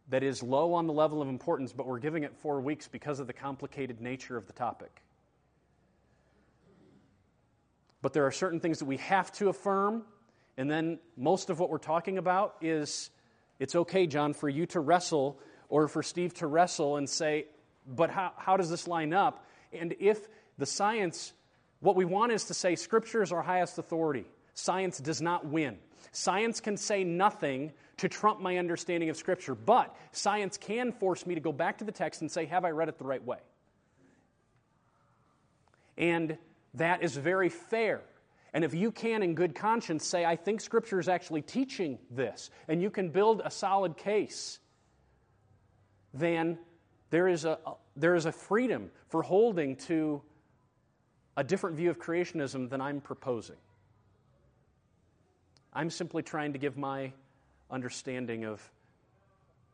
that 0.08 0.22
is 0.22 0.42
low 0.42 0.74
on 0.74 0.86
the 0.86 0.92
level 0.92 1.20
of 1.20 1.28
importance, 1.28 1.72
but 1.72 1.86
we're 1.86 1.98
giving 1.98 2.24
it 2.24 2.34
four 2.36 2.60
weeks 2.60 2.88
because 2.88 3.20
of 3.20 3.26
the 3.26 3.32
complicated 3.32 4.00
nature 4.00 4.36
of 4.36 4.46
the 4.46 4.52
topic. 4.52 5.02
But 8.00 8.12
there 8.12 8.26
are 8.26 8.32
certain 8.32 8.60
things 8.60 8.78
that 8.78 8.86
we 8.86 8.98
have 8.98 9.32
to 9.32 9.48
affirm, 9.48 10.04
and 10.56 10.70
then 10.70 10.98
most 11.16 11.50
of 11.50 11.58
what 11.58 11.68
we're 11.68 11.78
talking 11.78 12.16
about 12.16 12.56
is 12.60 13.10
it's 13.58 13.74
okay, 13.74 14.06
John, 14.06 14.34
for 14.34 14.48
you 14.48 14.66
to 14.66 14.80
wrestle 14.80 15.40
or 15.68 15.88
for 15.88 16.02
Steve 16.02 16.32
to 16.34 16.46
wrestle 16.46 16.96
and 16.96 17.08
say, 17.08 17.46
but 17.86 18.10
how, 18.10 18.32
how 18.36 18.56
does 18.56 18.70
this 18.70 18.86
line 18.86 19.12
up? 19.12 19.44
And 19.72 19.94
if 19.98 20.26
the 20.56 20.66
science, 20.66 21.32
what 21.80 21.96
we 21.96 22.04
want 22.04 22.32
is 22.32 22.44
to 22.44 22.54
say 22.54 22.76
Scripture 22.76 23.22
is 23.22 23.32
our 23.32 23.42
highest 23.42 23.78
authority. 23.78 24.26
Science 24.54 24.98
does 24.98 25.20
not 25.20 25.46
win. 25.46 25.78
Science 26.12 26.60
can 26.60 26.76
say 26.76 27.04
nothing 27.04 27.72
to 27.98 28.08
trump 28.08 28.40
my 28.40 28.58
understanding 28.58 29.10
of 29.10 29.16
Scripture, 29.16 29.54
but 29.54 29.94
science 30.12 30.56
can 30.56 30.92
force 30.92 31.26
me 31.26 31.34
to 31.34 31.40
go 31.40 31.52
back 31.52 31.78
to 31.78 31.84
the 31.84 31.92
text 31.92 32.20
and 32.20 32.30
say, 32.30 32.46
Have 32.46 32.64
I 32.64 32.70
read 32.70 32.88
it 32.88 32.98
the 32.98 33.04
right 33.04 33.24
way? 33.24 33.38
And 35.96 36.38
that 36.74 37.02
is 37.02 37.16
very 37.16 37.48
fair. 37.48 38.02
And 38.52 38.64
if 38.64 38.72
you 38.72 38.92
can, 38.92 39.22
in 39.22 39.34
good 39.34 39.54
conscience, 39.54 40.06
say, 40.06 40.24
I 40.24 40.36
think 40.36 40.60
Scripture 40.60 41.00
is 41.00 41.08
actually 41.08 41.42
teaching 41.42 41.98
this, 42.10 42.50
and 42.68 42.80
you 42.80 42.90
can 42.90 43.10
build 43.10 43.42
a 43.44 43.50
solid 43.50 43.96
case, 43.96 44.60
then 46.14 46.58
There 47.10 47.28
is 47.28 47.44
a, 47.44 47.58
there 47.96 48.14
is 48.14 48.26
a 48.26 48.32
freedom 48.32 48.90
for 49.08 49.22
holding 49.22 49.76
to 49.88 50.22
a 51.36 51.44
different 51.44 51.76
view 51.76 51.90
of 51.90 51.98
creationism 51.98 52.68
than 52.68 52.80
I'm 52.80 53.00
proposing. 53.00 53.56
I'm 55.78 55.90
simply 55.90 56.24
trying 56.24 56.54
to 56.54 56.58
give 56.58 56.76
my 56.76 57.12
understanding 57.70 58.44
of 58.44 58.60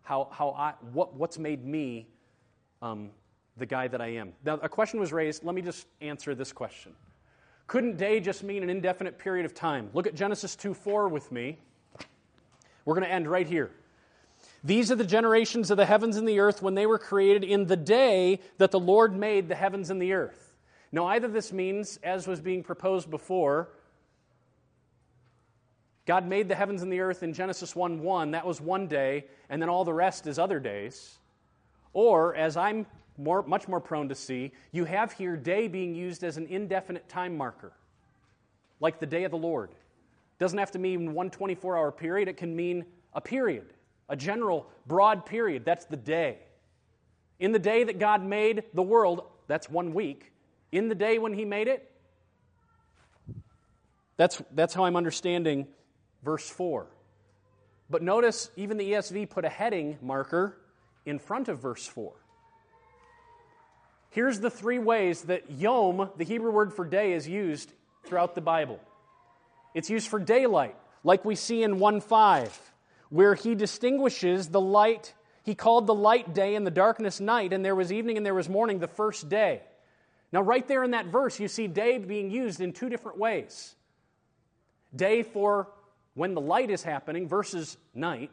how, 0.02 0.28
how 0.30 0.50
I, 0.50 0.74
what, 0.92 1.14
what's 1.14 1.38
made 1.38 1.64
me 1.64 2.06
um, 2.82 3.08
the 3.56 3.64
guy 3.64 3.88
that 3.88 4.02
I 4.02 4.08
am. 4.08 4.34
Now, 4.44 4.58
a 4.60 4.68
question 4.68 5.00
was 5.00 5.14
raised. 5.14 5.44
Let 5.44 5.54
me 5.54 5.62
just 5.62 5.86
answer 6.02 6.34
this 6.34 6.52
question. 6.52 6.92
Couldn't 7.68 7.96
day 7.96 8.20
just 8.20 8.42
mean 8.42 8.62
an 8.62 8.68
indefinite 8.68 9.18
period 9.18 9.46
of 9.46 9.54
time? 9.54 9.88
Look 9.94 10.06
at 10.06 10.14
Genesis 10.14 10.54
2 10.56 10.74
4 10.74 11.08
with 11.08 11.32
me. 11.32 11.56
We're 12.84 12.96
going 12.96 13.06
to 13.06 13.10
end 13.10 13.26
right 13.26 13.46
here. 13.46 13.70
These 14.62 14.92
are 14.92 14.96
the 14.96 15.06
generations 15.06 15.70
of 15.70 15.78
the 15.78 15.86
heavens 15.86 16.18
and 16.18 16.28
the 16.28 16.38
earth 16.38 16.60
when 16.60 16.74
they 16.74 16.84
were 16.84 16.98
created 16.98 17.44
in 17.44 17.64
the 17.64 17.78
day 17.78 18.40
that 18.58 18.72
the 18.72 18.78
Lord 18.78 19.16
made 19.16 19.48
the 19.48 19.54
heavens 19.54 19.88
and 19.88 20.02
the 20.02 20.12
earth. 20.12 20.52
Now, 20.92 21.06
either 21.06 21.28
this 21.28 21.50
means, 21.50 21.98
as 22.02 22.26
was 22.28 22.42
being 22.42 22.62
proposed 22.62 23.10
before, 23.10 23.70
God 26.06 26.26
made 26.26 26.48
the 26.48 26.54
heavens 26.54 26.82
and 26.82 26.92
the 26.92 27.00
earth 27.00 27.22
in 27.22 27.32
Genesis 27.32 27.74
1 27.74 28.00
1. 28.00 28.32
That 28.32 28.46
was 28.46 28.60
one 28.60 28.86
day, 28.86 29.24
and 29.48 29.60
then 29.60 29.68
all 29.68 29.84
the 29.84 29.94
rest 29.94 30.26
is 30.26 30.38
other 30.38 30.60
days. 30.60 31.18
Or, 31.92 32.34
as 32.34 32.56
I'm 32.56 32.86
more, 33.16 33.42
much 33.42 33.68
more 33.68 33.80
prone 33.80 34.08
to 34.08 34.14
see, 34.14 34.52
you 34.72 34.84
have 34.84 35.12
here 35.12 35.36
day 35.36 35.68
being 35.68 35.94
used 35.94 36.22
as 36.24 36.36
an 36.36 36.46
indefinite 36.46 37.08
time 37.08 37.36
marker, 37.36 37.72
like 38.80 39.00
the 39.00 39.06
day 39.06 39.24
of 39.24 39.30
the 39.30 39.38
Lord. 39.38 39.70
Doesn't 40.38 40.58
have 40.58 40.72
to 40.72 40.78
mean 40.78 41.14
one 41.14 41.30
24 41.30 41.76
hour 41.76 41.92
period, 41.92 42.28
it 42.28 42.36
can 42.36 42.54
mean 42.54 42.84
a 43.14 43.20
period, 43.20 43.72
a 44.08 44.16
general, 44.16 44.66
broad 44.86 45.24
period. 45.24 45.64
That's 45.64 45.86
the 45.86 45.96
day. 45.96 46.38
In 47.38 47.52
the 47.52 47.58
day 47.58 47.84
that 47.84 47.98
God 47.98 48.22
made 48.22 48.64
the 48.74 48.82
world, 48.82 49.22
that's 49.46 49.70
one 49.70 49.94
week. 49.94 50.32
In 50.70 50.88
the 50.88 50.94
day 50.94 51.18
when 51.18 51.32
He 51.32 51.44
made 51.44 51.68
it, 51.68 51.90
that's, 54.16 54.42
that's 54.52 54.74
how 54.74 54.84
I'm 54.84 54.96
understanding 54.96 55.66
verse 56.24 56.48
4. 56.48 56.86
But 57.90 58.02
notice, 58.02 58.50
even 58.56 58.76
the 58.76 58.92
ESV 58.92 59.30
put 59.30 59.44
a 59.44 59.48
heading 59.48 59.98
marker 60.00 60.56
in 61.04 61.18
front 61.18 61.48
of 61.48 61.60
verse 61.60 61.86
4. 61.86 62.12
Here's 64.10 64.40
the 64.40 64.50
three 64.50 64.78
ways 64.78 65.22
that 65.22 65.50
yom, 65.50 66.08
the 66.16 66.24
Hebrew 66.24 66.50
word 66.52 66.72
for 66.72 66.84
day, 66.84 67.12
is 67.12 67.28
used 67.28 67.72
throughout 68.04 68.34
the 68.34 68.40
Bible. 68.40 68.80
It's 69.74 69.90
used 69.90 70.08
for 70.08 70.18
daylight, 70.18 70.76
like 71.02 71.24
we 71.24 71.34
see 71.34 71.62
in 71.62 71.78
1 71.78 72.00
5, 72.00 72.72
where 73.10 73.34
he 73.34 73.54
distinguishes 73.54 74.48
the 74.48 74.60
light. 74.60 75.12
He 75.42 75.54
called 75.54 75.86
the 75.86 75.94
light 75.94 76.32
day 76.32 76.54
and 76.54 76.66
the 76.66 76.70
darkness 76.70 77.20
night, 77.20 77.52
and 77.52 77.64
there 77.64 77.74
was 77.74 77.92
evening 77.92 78.16
and 78.16 78.24
there 78.24 78.34
was 78.34 78.48
morning 78.48 78.78
the 78.78 78.88
first 78.88 79.28
day. 79.28 79.60
Now, 80.32 80.42
right 80.42 80.66
there 80.66 80.82
in 80.84 80.92
that 80.92 81.06
verse, 81.06 81.38
you 81.38 81.48
see 81.48 81.66
day 81.66 81.98
being 81.98 82.30
used 82.30 82.60
in 82.60 82.72
two 82.72 82.88
different 82.88 83.18
ways 83.18 83.74
day 84.94 85.22
for 85.22 85.68
when 86.14 86.34
the 86.34 86.40
light 86.40 86.70
is 86.70 86.82
happening 86.82 87.28
versus 87.28 87.76
night, 87.94 88.32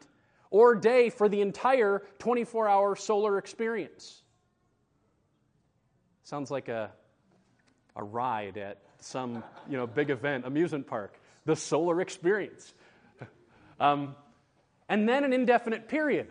or 0.50 0.74
day 0.74 1.10
for 1.10 1.28
the 1.28 1.40
entire 1.40 2.02
24 2.18 2.68
hour 2.68 2.96
solar 2.96 3.38
experience. 3.38 4.22
Sounds 6.24 6.50
like 6.50 6.68
a, 6.68 6.90
a 7.96 8.04
ride 8.04 8.56
at 8.56 8.78
some 9.00 9.42
you 9.68 9.76
know, 9.76 9.86
big 9.86 10.10
event, 10.10 10.46
amusement 10.46 10.86
park. 10.86 11.18
The 11.44 11.56
solar 11.56 12.00
experience. 12.00 12.72
Um, 13.80 14.14
and 14.88 15.08
then 15.08 15.24
an 15.24 15.32
indefinite 15.32 15.88
period. 15.88 16.28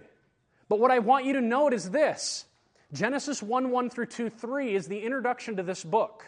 But 0.70 0.80
what 0.80 0.90
I 0.90 1.00
want 1.00 1.26
you 1.26 1.34
to 1.34 1.42
note 1.42 1.74
is 1.74 1.90
this 1.90 2.46
Genesis 2.94 3.44
1 3.44 3.72
1 3.72 3.90
through 3.90 4.06
2 4.06 4.30
3 4.30 4.74
is 4.74 4.88
the 4.88 5.00
introduction 5.00 5.58
to 5.58 5.64
this 5.64 5.84
book. 5.84 6.26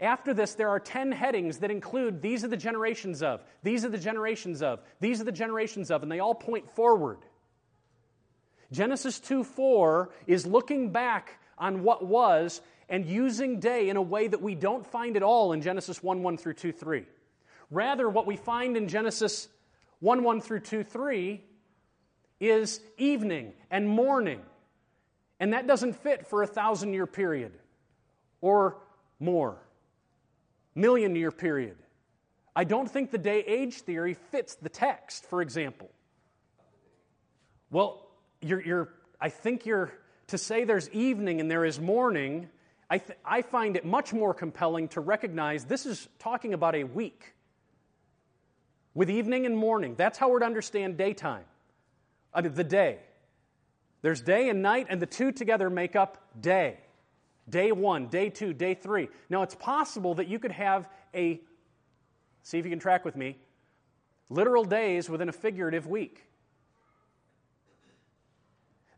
After 0.00 0.32
this, 0.32 0.54
there 0.54 0.68
are 0.68 0.78
10 0.78 1.10
headings 1.10 1.58
that 1.58 1.70
include 1.70 2.22
these 2.22 2.44
are 2.44 2.48
the 2.48 2.56
generations 2.56 3.22
of, 3.22 3.42
these 3.62 3.84
are 3.84 3.88
the 3.88 3.98
generations 3.98 4.62
of, 4.62 4.80
these 5.00 5.20
are 5.20 5.24
the 5.24 5.32
generations 5.32 5.90
of, 5.90 6.02
and 6.02 6.12
they 6.12 6.20
all 6.20 6.34
point 6.34 6.70
forward. 6.70 7.18
Genesis 8.70 9.18
2 9.18 9.44
4 9.44 10.10
is 10.26 10.46
looking 10.46 10.92
back 10.92 11.40
on 11.58 11.82
what 11.82 12.06
was 12.06 12.60
and 12.88 13.06
using 13.06 13.60
day 13.60 13.88
in 13.88 13.96
a 13.96 14.02
way 14.02 14.28
that 14.28 14.40
we 14.40 14.54
don't 14.54 14.86
find 14.86 15.16
at 15.16 15.22
all 15.22 15.52
in 15.52 15.60
Genesis 15.60 16.02
1 16.02 16.22
1 16.22 16.36
through 16.36 16.54
2 16.54 16.72
3. 16.72 17.04
Rather, 17.70 18.08
what 18.08 18.26
we 18.26 18.36
find 18.36 18.76
in 18.76 18.88
Genesis 18.88 19.48
1 20.00 20.22
1 20.22 20.40
through 20.40 20.60
2 20.60 20.84
3 20.84 21.42
is 22.40 22.80
evening 22.96 23.52
and 23.70 23.88
morning. 23.88 24.40
And 25.40 25.52
that 25.52 25.66
doesn't 25.66 25.94
fit 25.94 26.26
for 26.26 26.42
a 26.42 26.46
thousand 26.46 26.94
year 26.94 27.06
period 27.06 27.52
or 28.40 28.76
more, 29.20 29.58
million 30.78 31.14
year 31.14 31.30
period. 31.30 31.76
I 32.54 32.64
don't 32.64 32.90
think 32.90 33.10
the 33.10 33.18
day 33.18 33.40
age 33.40 33.82
theory 33.82 34.14
fits 34.14 34.54
the 34.56 34.68
text, 34.68 35.26
for 35.26 35.42
example. 35.42 35.90
Well, 37.70 38.06
you're, 38.40 38.62
you're, 38.62 38.88
I 39.20 39.28
think 39.28 39.66
you're 39.66 39.92
to 40.28 40.38
say 40.38 40.64
there's 40.64 40.88
evening 40.90 41.40
and 41.40 41.50
there 41.50 41.64
is 41.64 41.78
morning. 41.78 42.48
I, 42.88 42.98
th- 42.98 43.18
I 43.24 43.42
find 43.42 43.76
it 43.76 43.84
much 43.84 44.12
more 44.12 44.32
compelling 44.32 44.88
to 44.88 45.00
recognize 45.00 45.64
this 45.64 45.86
is 45.86 46.08
talking 46.18 46.54
about 46.54 46.74
a 46.74 46.84
week 46.84 47.34
with 48.94 49.10
evening 49.10 49.46
and 49.46 49.56
morning. 49.56 49.94
That's 49.96 50.18
how 50.18 50.30
we're 50.30 50.40
to 50.40 50.46
understand 50.46 50.96
daytime, 50.96 51.44
I 52.32 52.40
mean, 52.40 52.54
the 52.54 52.64
day. 52.64 52.98
There's 54.02 54.20
day 54.20 54.48
and 54.48 54.62
night, 54.62 54.86
and 54.88 55.02
the 55.02 55.06
two 55.06 55.32
together 55.32 55.70
make 55.70 55.96
up 55.96 56.18
day. 56.40 56.78
Day 57.48 57.72
one, 57.72 58.08
day 58.08 58.30
two, 58.30 58.52
day 58.52 58.74
three. 58.74 59.08
Now, 59.30 59.42
it's 59.42 59.54
possible 59.54 60.14
that 60.14 60.28
you 60.28 60.38
could 60.38 60.52
have 60.52 60.88
a, 61.14 61.40
see 62.42 62.58
if 62.58 62.64
you 62.64 62.70
can 62.70 62.78
track 62.78 63.04
with 63.04 63.16
me, 63.16 63.38
literal 64.28 64.64
days 64.64 65.08
within 65.08 65.28
a 65.28 65.32
figurative 65.32 65.86
week. 65.86 66.24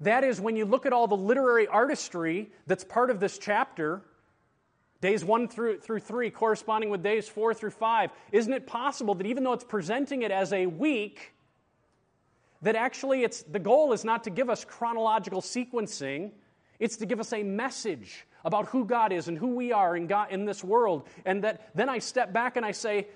That 0.01 0.25
is, 0.25 0.41
when 0.41 0.57
you 0.57 0.65
look 0.65 0.87
at 0.87 0.93
all 0.93 1.07
the 1.07 1.17
literary 1.17 1.67
artistry 1.67 2.51
that's 2.67 2.85
part 2.85 3.11
of 3.11 3.21
this 3.21 3.39
chapter, 3.39 4.03
days 5.01 5.25
1 5.25 5.49
through, 5.49 5.81
through 5.81 6.01
3 6.01 6.31
corresponding 6.31 6.91
with 6.91 7.03
days 7.03 7.29
4 7.29 7.53
through 7.55 7.71
5, 7.71 8.11
isn't 8.33 8.53
it 8.53 8.67
possible 8.67 9.15
that 9.15 9.27
even 9.27 9.45
though 9.45 9.53
it's 9.53 9.65
presenting 9.65 10.23
it 10.23 10.31
as 10.31 10.53
a 10.53 10.67
week, 10.67 11.35
that 12.63 12.77
actually 12.77 13.23
it's, 13.23 13.43
the 13.43 13.59
goal 13.59 13.93
is 13.93 14.05
not 14.05 14.25
to 14.25 14.31
give 14.31 14.49
us 14.49 14.65
chronological 14.65 15.43
sequencing, 15.43 16.31
it's 16.79 16.97
to 16.97 17.07
give 17.07 17.21
us 17.21 17.33
a 17.35 17.43
message 17.43 18.27
about 18.45 18.66
who 18.68 18.84
God 18.84 19.12
is 19.12 19.28
and 19.28 19.36
who 19.36 19.55
we 19.55 19.72
are 19.72 19.97
in, 19.97 20.07
God, 20.07 20.30
in 20.30 20.45
this 20.45 20.64
world. 20.64 21.07
And 21.24 21.45
that 21.45 21.70
then 21.74 21.88
I 21.88 21.99
step 21.99 22.32
back 22.32 22.57
and 22.57 22.64
I 22.64 22.72
say, 22.72 23.09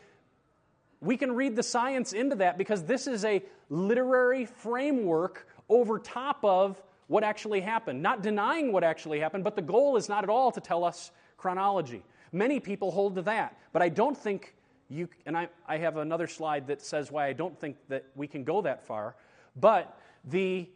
we 1.00 1.16
can 1.16 1.32
read 1.32 1.56
the 1.56 1.62
science 1.62 2.12
into 2.12 2.36
that 2.36 2.58
because 2.58 2.84
this 2.84 3.06
is 3.06 3.24
a 3.24 3.42
literary 3.68 4.46
framework 4.46 5.46
over 5.68 5.98
top 5.98 6.44
of 6.44 6.82
what 7.06 7.24
actually 7.24 7.60
happened. 7.60 8.02
Not 8.02 8.22
denying 8.22 8.72
what 8.72 8.84
actually 8.84 9.20
happened, 9.20 9.44
but 9.44 9.56
the 9.56 9.62
goal 9.62 9.96
is 9.96 10.08
not 10.08 10.24
at 10.24 10.30
all 10.30 10.50
to 10.52 10.60
tell 10.60 10.84
us 10.84 11.10
chronology. 11.36 12.02
Many 12.32 12.58
people 12.58 12.90
hold 12.90 13.14
to 13.16 13.22
that, 13.22 13.58
but 13.72 13.82
I 13.82 13.88
don't 13.88 14.16
think 14.16 14.54
you, 14.88 15.08
and 15.26 15.36
I, 15.36 15.48
I 15.66 15.78
have 15.78 15.96
another 15.96 16.26
slide 16.26 16.66
that 16.68 16.82
says 16.82 17.10
why 17.10 17.26
I 17.26 17.32
don't 17.32 17.58
think 17.58 17.76
that 17.88 18.04
we 18.14 18.26
can 18.26 18.44
go 18.44 18.62
that 18.62 18.86
far, 18.86 19.14
but 19.56 19.98
the 20.24 20.68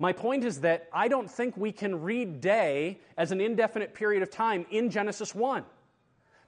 my 0.00 0.14
point 0.14 0.44
is 0.44 0.62
that 0.62 0.88
I 0.94 1.08
don't 1.08 1.30
think 1.30 1.58
we 1.58 1.72
can 1.72 2.00
read 2.00 2.40
day 2.40 2.98
as 3.18 3.32
an 3.32 3.40
indefinite 3.40 3.92
period 3.92 4.22
of 4.22 4.30
time 4.30 4.64
in 4.70 4.90
Genesis 4.90 5.34
1 5.34 5.62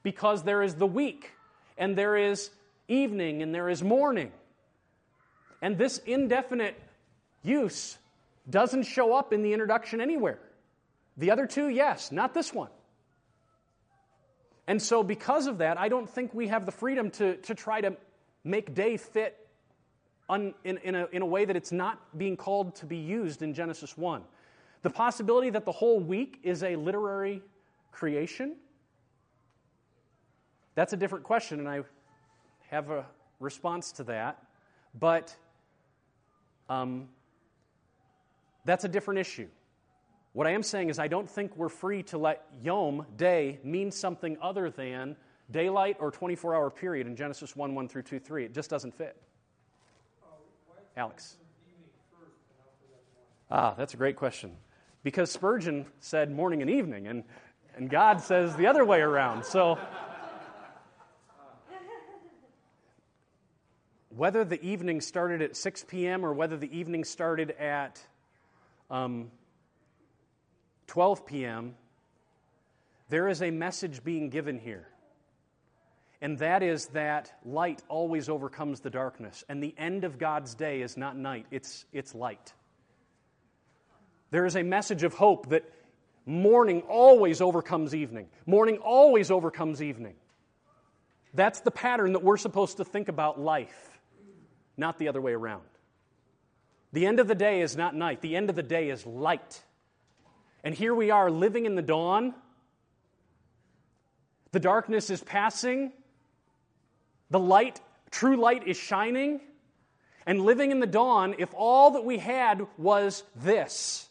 because 0.03 0.43
there 0.43 0.63
is 0.63 0.75
the 0.75 0.87
week 0.87 1.33
and 1.77 1.95
there 1.95 2.17
is 2.17 2.51
evening 2.89 3.43
and 3.43 3.55
there 3.55 3.69
is 3.69 3.83
morning. 3.83 4.33
And 5.61 5.77
this 5.77 5.99
indefinite 5.99 6.81
use 7.43 7.99
doesn't 8.49 8.85
show 8.85 9.15
up 9.15 9.35
in 9.35 9.43
the 9.43 9.53
introduction 9.53 10.01
anywhere. 10.01 10.39
The 11.19 11.31
other 11.31 11.47
two, 11.47 11.69
yes, 11.69 12.11
not 12.11 12.33
this 12.33 12.55
one. 12.55 12.71
And 14.67 14.81
so, 14.81 15.03
because 15.03 15.47
of 15.47 15.59
that, 15.59 15.79
I 15.79 15.91
don't 15.91 16.09
think 16.09 16.33
we 16.33 16.49
have 16.49 16.65
the 16.65 16.73
freedom 16.73 17.11
to, 17.13 17.37
to 17.37 17.55
try 17.55 17.83
to 17.83 17.97
make 18.45 18.75
day 18.75 18.97
fit 18.97 19.42
un, 20.29 20.55
in, 20.65 20.79
in, 20.79 20.95
a, 20.95 21.07
in 21.13 21.23
a 21.23 21.27
way 21.27 21.45
that 21.45 21.57
it's 21.57 21.73
not 21.73 22.19
being 22.19 22.37
called 22.37 22.75
to 22.77 22.87
be 22.87 22.97
used 22.97 23.43
in 23.43 23.55
Genesis 23.55 23.97
1. 23.97 24.23
The 24.83 24.91
possibility 24.91 25.51
that 25.51 25.65
the 25.65 25.73
whole 25.73 26.01
week 26.01 26.41
is 26.43 26.63
a 26.63 26.77
literary 26.77 27.43
creation, 27.93 28.57
that's 30.75 30.93
a 30.93 30.97
different 30.97 31.25
question, 31.25 31.61
and 31.61 31.69
I 31.69 31.83
have 32.69 32.91
a 32.91 33.05
response 33.39 33.93
to 33.93 34.05
that. 34.05 34.43
But 34.99 35.35
um, 36.69 37.09
that's 38.65 38.85
a 38.85 38.89
different 38.89 39.21
issue. 39.21 39.49
What 40.33 40.47
I 40.47 40.51
am 40.51 40.63
saying 40.63 40.89
is, 40.89 40.99
I 40.99 41.09
don't 41.09 41.29
think 41.29 41.57
we're 41.57 41.69
free 41.69 42.03
to 42.05 42.19
let 42.19 42.47
yom, 42.63 43.05
day, 43.17 43.61
mean 43.63 43.91
something 43.91 44.39
other 44.41 44.71
than 44.71 45.17
daylight 45.51 45.97
or 46.01 46.11
24 46.11 46.55
hour 46.55 46.71
period 46.71 47.07
in 47.07 47.15
Genesis 47.15 47.55
1 47.55 47.75
1 47.75 47.89
through 47.89 48.03
2 48.03 48.19
3. 48.19 48.47
It 48.47 48.55
just 48.55 48.71
doesn't 48.71 48.95
fit. 48.95 49.21
Alex. 50.97 51.37
Ah, 53.51 53.75
that's 53.77 53.95
a 53.95 53.97
great 53.97 54.17
question. 54.17 54.53
Because 55.03 55.31
Spurgeon 55.31 55.87
said 56.01 56.31
morning 56.31 56.63
and 56.63 56.71
evening, 56.71 57.07
and, 57.07 57.25
and 57.77 57.91
God 57.91 58.21
says 58.21 58.57
the 58.57 58.67
other 58.67 58.85
way 58.85 59.01
around. 59.01 59.45
So, 59.45 59.79
whether 64.11 64.45
the 64.45 64.63
evening 64.63 65.01
started 65.01 65.43
at 65.43 65.57
6 65.57 65.85
p.m. 65.89 66.25
or 66.25 66.33
whether 66.33 66.57
the 66.57 66.75
evening 66.77 67.05
started 67.05 67.51
at 67.53 68.01
um, 68.91 69.31
12 70.87 71.27
p.m., 71.27 71.75
there 73.09 73.29
is 73.29 73.43
a 73.43 73.51
message 73.51 74.05
being 74.05 74.31
given 74.31 74.59
here. 74.59 74.89
And 76.23 76.39
that 76.39 76.63
is 76.63 76.87
that 76.89 77.33
light 77.45 77.83
always 77.89 78.29
overcomes 78.29 78.79
the 78.79 78.91
darkness. 78.91 79.43
And 79.49 79.61
the 79.61 79.75
end 79.77 80.05
of 80.05 80.19
God's 80.19 80.55
day 80.55 80.81
is 80.81 80.97
not 80.97 81.17
night, 81.17 81.47
it's, 81.51 81.85
it's 81.93 82.15
light. 82.15 82.53
There 84.31 84.47
is 84.47 84.55
a 84.57 84.63
message 84.63 85.03
of 85.03 85.15
hope 85.15 85.49
that 85.49 85.65
morning 86.25 86.83
always 86.83 87.41
overcomes 87.41 87.93
evening. 87.93 88.29
Morning 88.47 88.79
always 88.79 89.33
overcomes 89.33 89.83
evening. 89.83 90.15
That's 91.35 91.61
the 91.61 91.73
pattern 91.73 92.13
that 92.13 92.23
we're 92.23 92.37
supposed 92.37 92.77
to 92.77 92.85
think 92.85 93.09
about 93.09 93.41
life, 93.41 93.99
not 94.77 95.01
the 95.01 95.09
other 95.09 95.21
way 95.21 95.33
around. 95.33 95.65
The 96.93 97.05
end 97.05 97.19
of 97.19 97.27
the 97.27 97.35
day 97.35 97.63
is 97.63 97.77
not 97.77 97.97
night, 97.97 98.21
the 98.21 98.37
end 98.37 98.49
of 98.49 98.55
the 98.55 98.63
day 98.63 98.91
is 98.91 99.05
light. 99.05 99.61
And 100.63 100.73
here 100.73 100.95
we 100.95 101.11
are 101.11 101.33
living 101.33 101.67
in 101.67 101.75
the 101.75 101.83
dawn. 101.83 102.33
The 104.53 104.61
darkness 104.61 105.11
is 105.11 105.21
passing. 105.21 105.93
The 107.33 107.41
light, 107.41 107.81
true 108.11 108.37
light, 108.37 108.69
is 108.69 108.77
shining. 108.77 109.41
And 110.27 110.43
living 110.43 110.71
in 110.71 110.81
the 110.81 110.87
dawn, 110.87 111.35
if 111.39 111.49
all 111.55 111.93
that 111.93 112.05
we 112.05 112.19
had 112.19 112.67
was 112.77 113.25
this, 113.35 114.09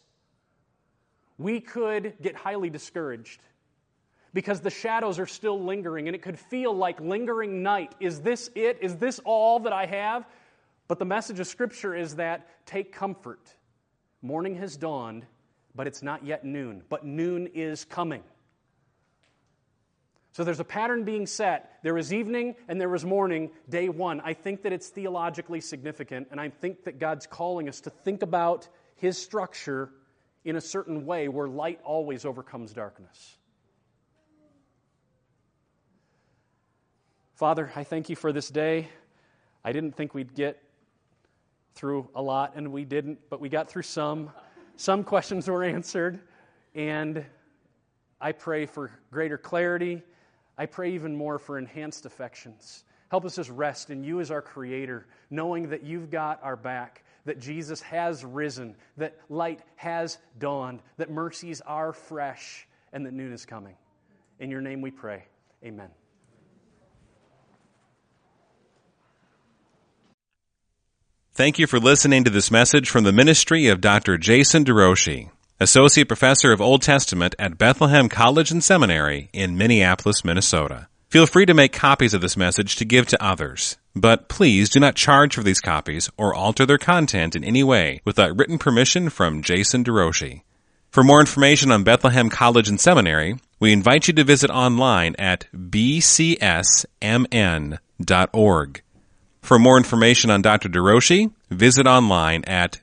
we 1.38 1.60
could 1.60 2.14
get 2.20 2.34
highly 2.34 2.68
discouraged 2.68 3.40
because 4.34 4.60
the 4.60 4.70
shadows 4.70 5.20
are 5.20 5.26
still 5.26 5.62
lingering 5.62 6.08
and 6.08 6.16
it 6.16 6.20
could 6.20 6.38
feel 6.38 6.74
like 6.74 7.00
lingering 7.00 7.62
night. 7.62 7.94
Is 8.00 8.20
this 8.20 8.50
it? 8.56 8.78
Is 8.82 8.96
this 8.96 9.20
all 9.24 9.60
that 9.60 9.72
I 9.72 9.86
have? 9.86 10.26
But 10.88 10.98
the 10.98 11.04
message 11.04 11.38
of 11.38 11.46
Scripture 11.46 11.94
is 11.94 12.16
that 12.16 12.66
take 12.66 12.92
comfort. 12.92 13.54
Morning 14.20 14.56
has 14.56 14.76
dawned, 14.76 15.24
but 15.76 15.86
it's 15.86 16.02
not 16.02 16.26
yet 16.26 16.44
noon. 16.44 16.82
But 16.88 17.06
noon 17.06 17.48
is 17.54 17.84
coming. 17.84 18.24
So 20.32 20.44
there's 20.44 20.60
a 20.60 20.64
pattern 20.64 21.04
being 21.04 21.26
set. 21.26 21.78
There 21.82 21.94
was 21.94 22.12
evening 22.12 22.56
and 22.66 22.80
there 22.80 22.88
was 22.88 23.04
morning, 23.04 23.50
day 23.68 23.90
one. 23.90 24.20
I 24.22 24.32
think 24.32 24.62
that 24.62 24.72
it's 24.72 24.88
theologically 24.88 25.60
significant, 25.60 26.28
and 26.30 26.40
I 26.40 26.48
think 26.48 26.84
that 26.84 26.98
God's 26.98 27.26
calling 27.26 27.68
us 27.68 27.82
to 27.82 27.90
think 27.90 28.22
about 28.22 28.68
His 28.96 29.18
structure 29.18 29.90
in 30.44 30.56
a 30.56 30.60
certain 30.60 31.04
way 31.04 31.28
where 31.28 31.46
light 31.46 31.80
always 31.84 32.24
overcomes 32.24 32.72
darkness. 32.72 33.38
Father, 37.34 37.70
I 37.76 37.84
thank 37.84 38.08
you 38.08 38.16
for 38.16 38.32
this 38.32 38.48
day. 38.48 38.88
I 39.64 39.72
didn't 39.72 39.96
think 39.96 40.14
we'd 40.14 40.34
get 40.34 40.62
through 41.74 42.08
a 42.14 42.22
lot, 42.22 42.54
and 42.56 42.72
we 42.72 42.84
didn't, 42.84 43.18
but 43.28 43.40
we 43.40 43.48
got 43.48 43.68
through 43.68 43.82
some. 43.82 44.30
Some 44.76 45.04
questions 45.04 45.48
were 45.48 45.62
answered, 45.62 46.20
and 46.74 47.24
I 48.20 48.32
pray 48.32 48.66
for 48.66 48.90
greater 49.10 49.36
clarity. 49.36 50.02
I 50.56 50.66
pray 50.66 50.94
even 50.94 51.16
more 51.16 51.38
for 51.38 51.58
enhanced 51.58 52.06
affections. 52.06 52.84
Help 53.10 53.24
us 53.24 53.36
just 53.36 53.50
rest 53.50 53.90
in 53.90 54.04
you 54.04 54.20
as 54.20 54.30
our 54.30 54.42
Creator, 54.42 55.06
knowing 55.30 55.68
that 55.70 55.82
you've 55.82 56.10
got 56.10 56.42
our 56.42 56.56
back, 56.56 57.04
that 57.24 57.38
Jesus 57.38 57.80
has 57.82 58.24
risen, 58.24 58.74
that 58.96 59.18
light 59.28 59.60
has 59.76 60.18
dawned, 60.38 60.80
that 60.96 61.10
mercies 61.10 61.60
are 61.60 61.92
fresh, 61.92 62.66
and 62.92 63.06
that 63.06 63.12
noon 63.12 63.32
is 63.32 63.44
coming. 63.44 63.74
In 64.40 64.50
your 64.50 64.60
name 64.60 64.80
we 64.80 64.90
pray. 64.90 65.24
Amen. 65.64 65.90
Thank 71.34 71.58
you 71.58 71.66
for 71.66 71.80
listening 71.80 72.24
to 72.24 72.30
this 72.30 72.50
message 72.50 72.90
from 72.90 73.04
the 73.04 73.12
ministry 73.12 73.68
of 73.68 73.80
Dr. 73.80 74.18
Jason 74.18 74.64
DeRouchie, 74.64 75.30
Associate 75.62 76.08
Professor 76.08 76.50
of 76.50 76.60
Old 76.60 76.82
Testament 76.82 77.36
at 77.38 77.56
Bethlehem 77.56 78.08
College 78.08 78.50
and 78.50 78.64
Seminary 78.64 79.30
in 79.32 79.56
Minneapolis, 79.56 80.24
Minnesota. 80.24 80.88
Feel 81.08 81.26
free 81.26 81.46
to 81.46 81.54
make 81.54 81.72
copies 81.72 82.14
of 82.14 82.20
this 82.20 82.36
message 82.36 82.74
to 82.76 82.84
give 82.84 83.06
to 83.06 83.24
others, 83.24 83.76
but 83.94 84.28
please 84.28 84.68
do 84.68 84.80
not 84.80 84.96
charge 84.96 85.36
for 85.36 85.44
these 85.44 85.60
copies 85.60 86.10
or 86.16 86.34
alter 86.34 86.66
their 86.66 86.78
content 86.78 87.36
in 87.36 87.44
any 87.44 87.62
way 87.62 88.00
without 88.04 88.36
written 88.36 88.58
permission 88.58 89.08
from 89.08 89.40
Jason 89.40 89.84
DeRouchie. 89.84 90.42
For 90.90 91.04
more 91.04 91.20
information 91.20 91.70
on 91.70 91.84
Bethlehem 91.84 92.28
College 92.28 92.68
and 92.68 92.80
Seminary, 92.80 93.38
we 93.60 93.72
invite 93.72 94.08
you 94.08 94.14
to 94.14 94.24
visit 94.24 94.50
online 94.50 95.14
at 95.16 95.46
bcsmn.org. 95.54 96.82
For 99.42 99.58
more 99.60 99.76
information 99.76 100.30
on 100.30 100.42
Dr. 100.42 100.68
DeRouchie, 100.68 101.30
visit 101.50 101.86
online 101.86 102.42
at 102.48 102.80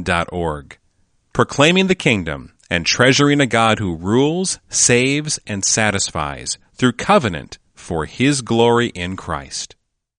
deroshi-meyer.org. 0.00 0.78
Proclaiming 1.32 1.86
the 1.86 1.94
kingdom 1.94 2.52
and 2.70 2.84
treasuring 2.86 3.40
a 3.40 3.46
God 3.46 3.78
who 3.78 3.96
rules, 3.96 4.58
saves, 4.68 5.38
and 5.46 5.64
satisfies 5.64 6.58
through 6.74 6.92
covenant 6.92 7.58
for 7.74 8.06
his 8.06 8.42
glory 8.42 8.88
in 8.88 9.16
Christ. 9.16 9.75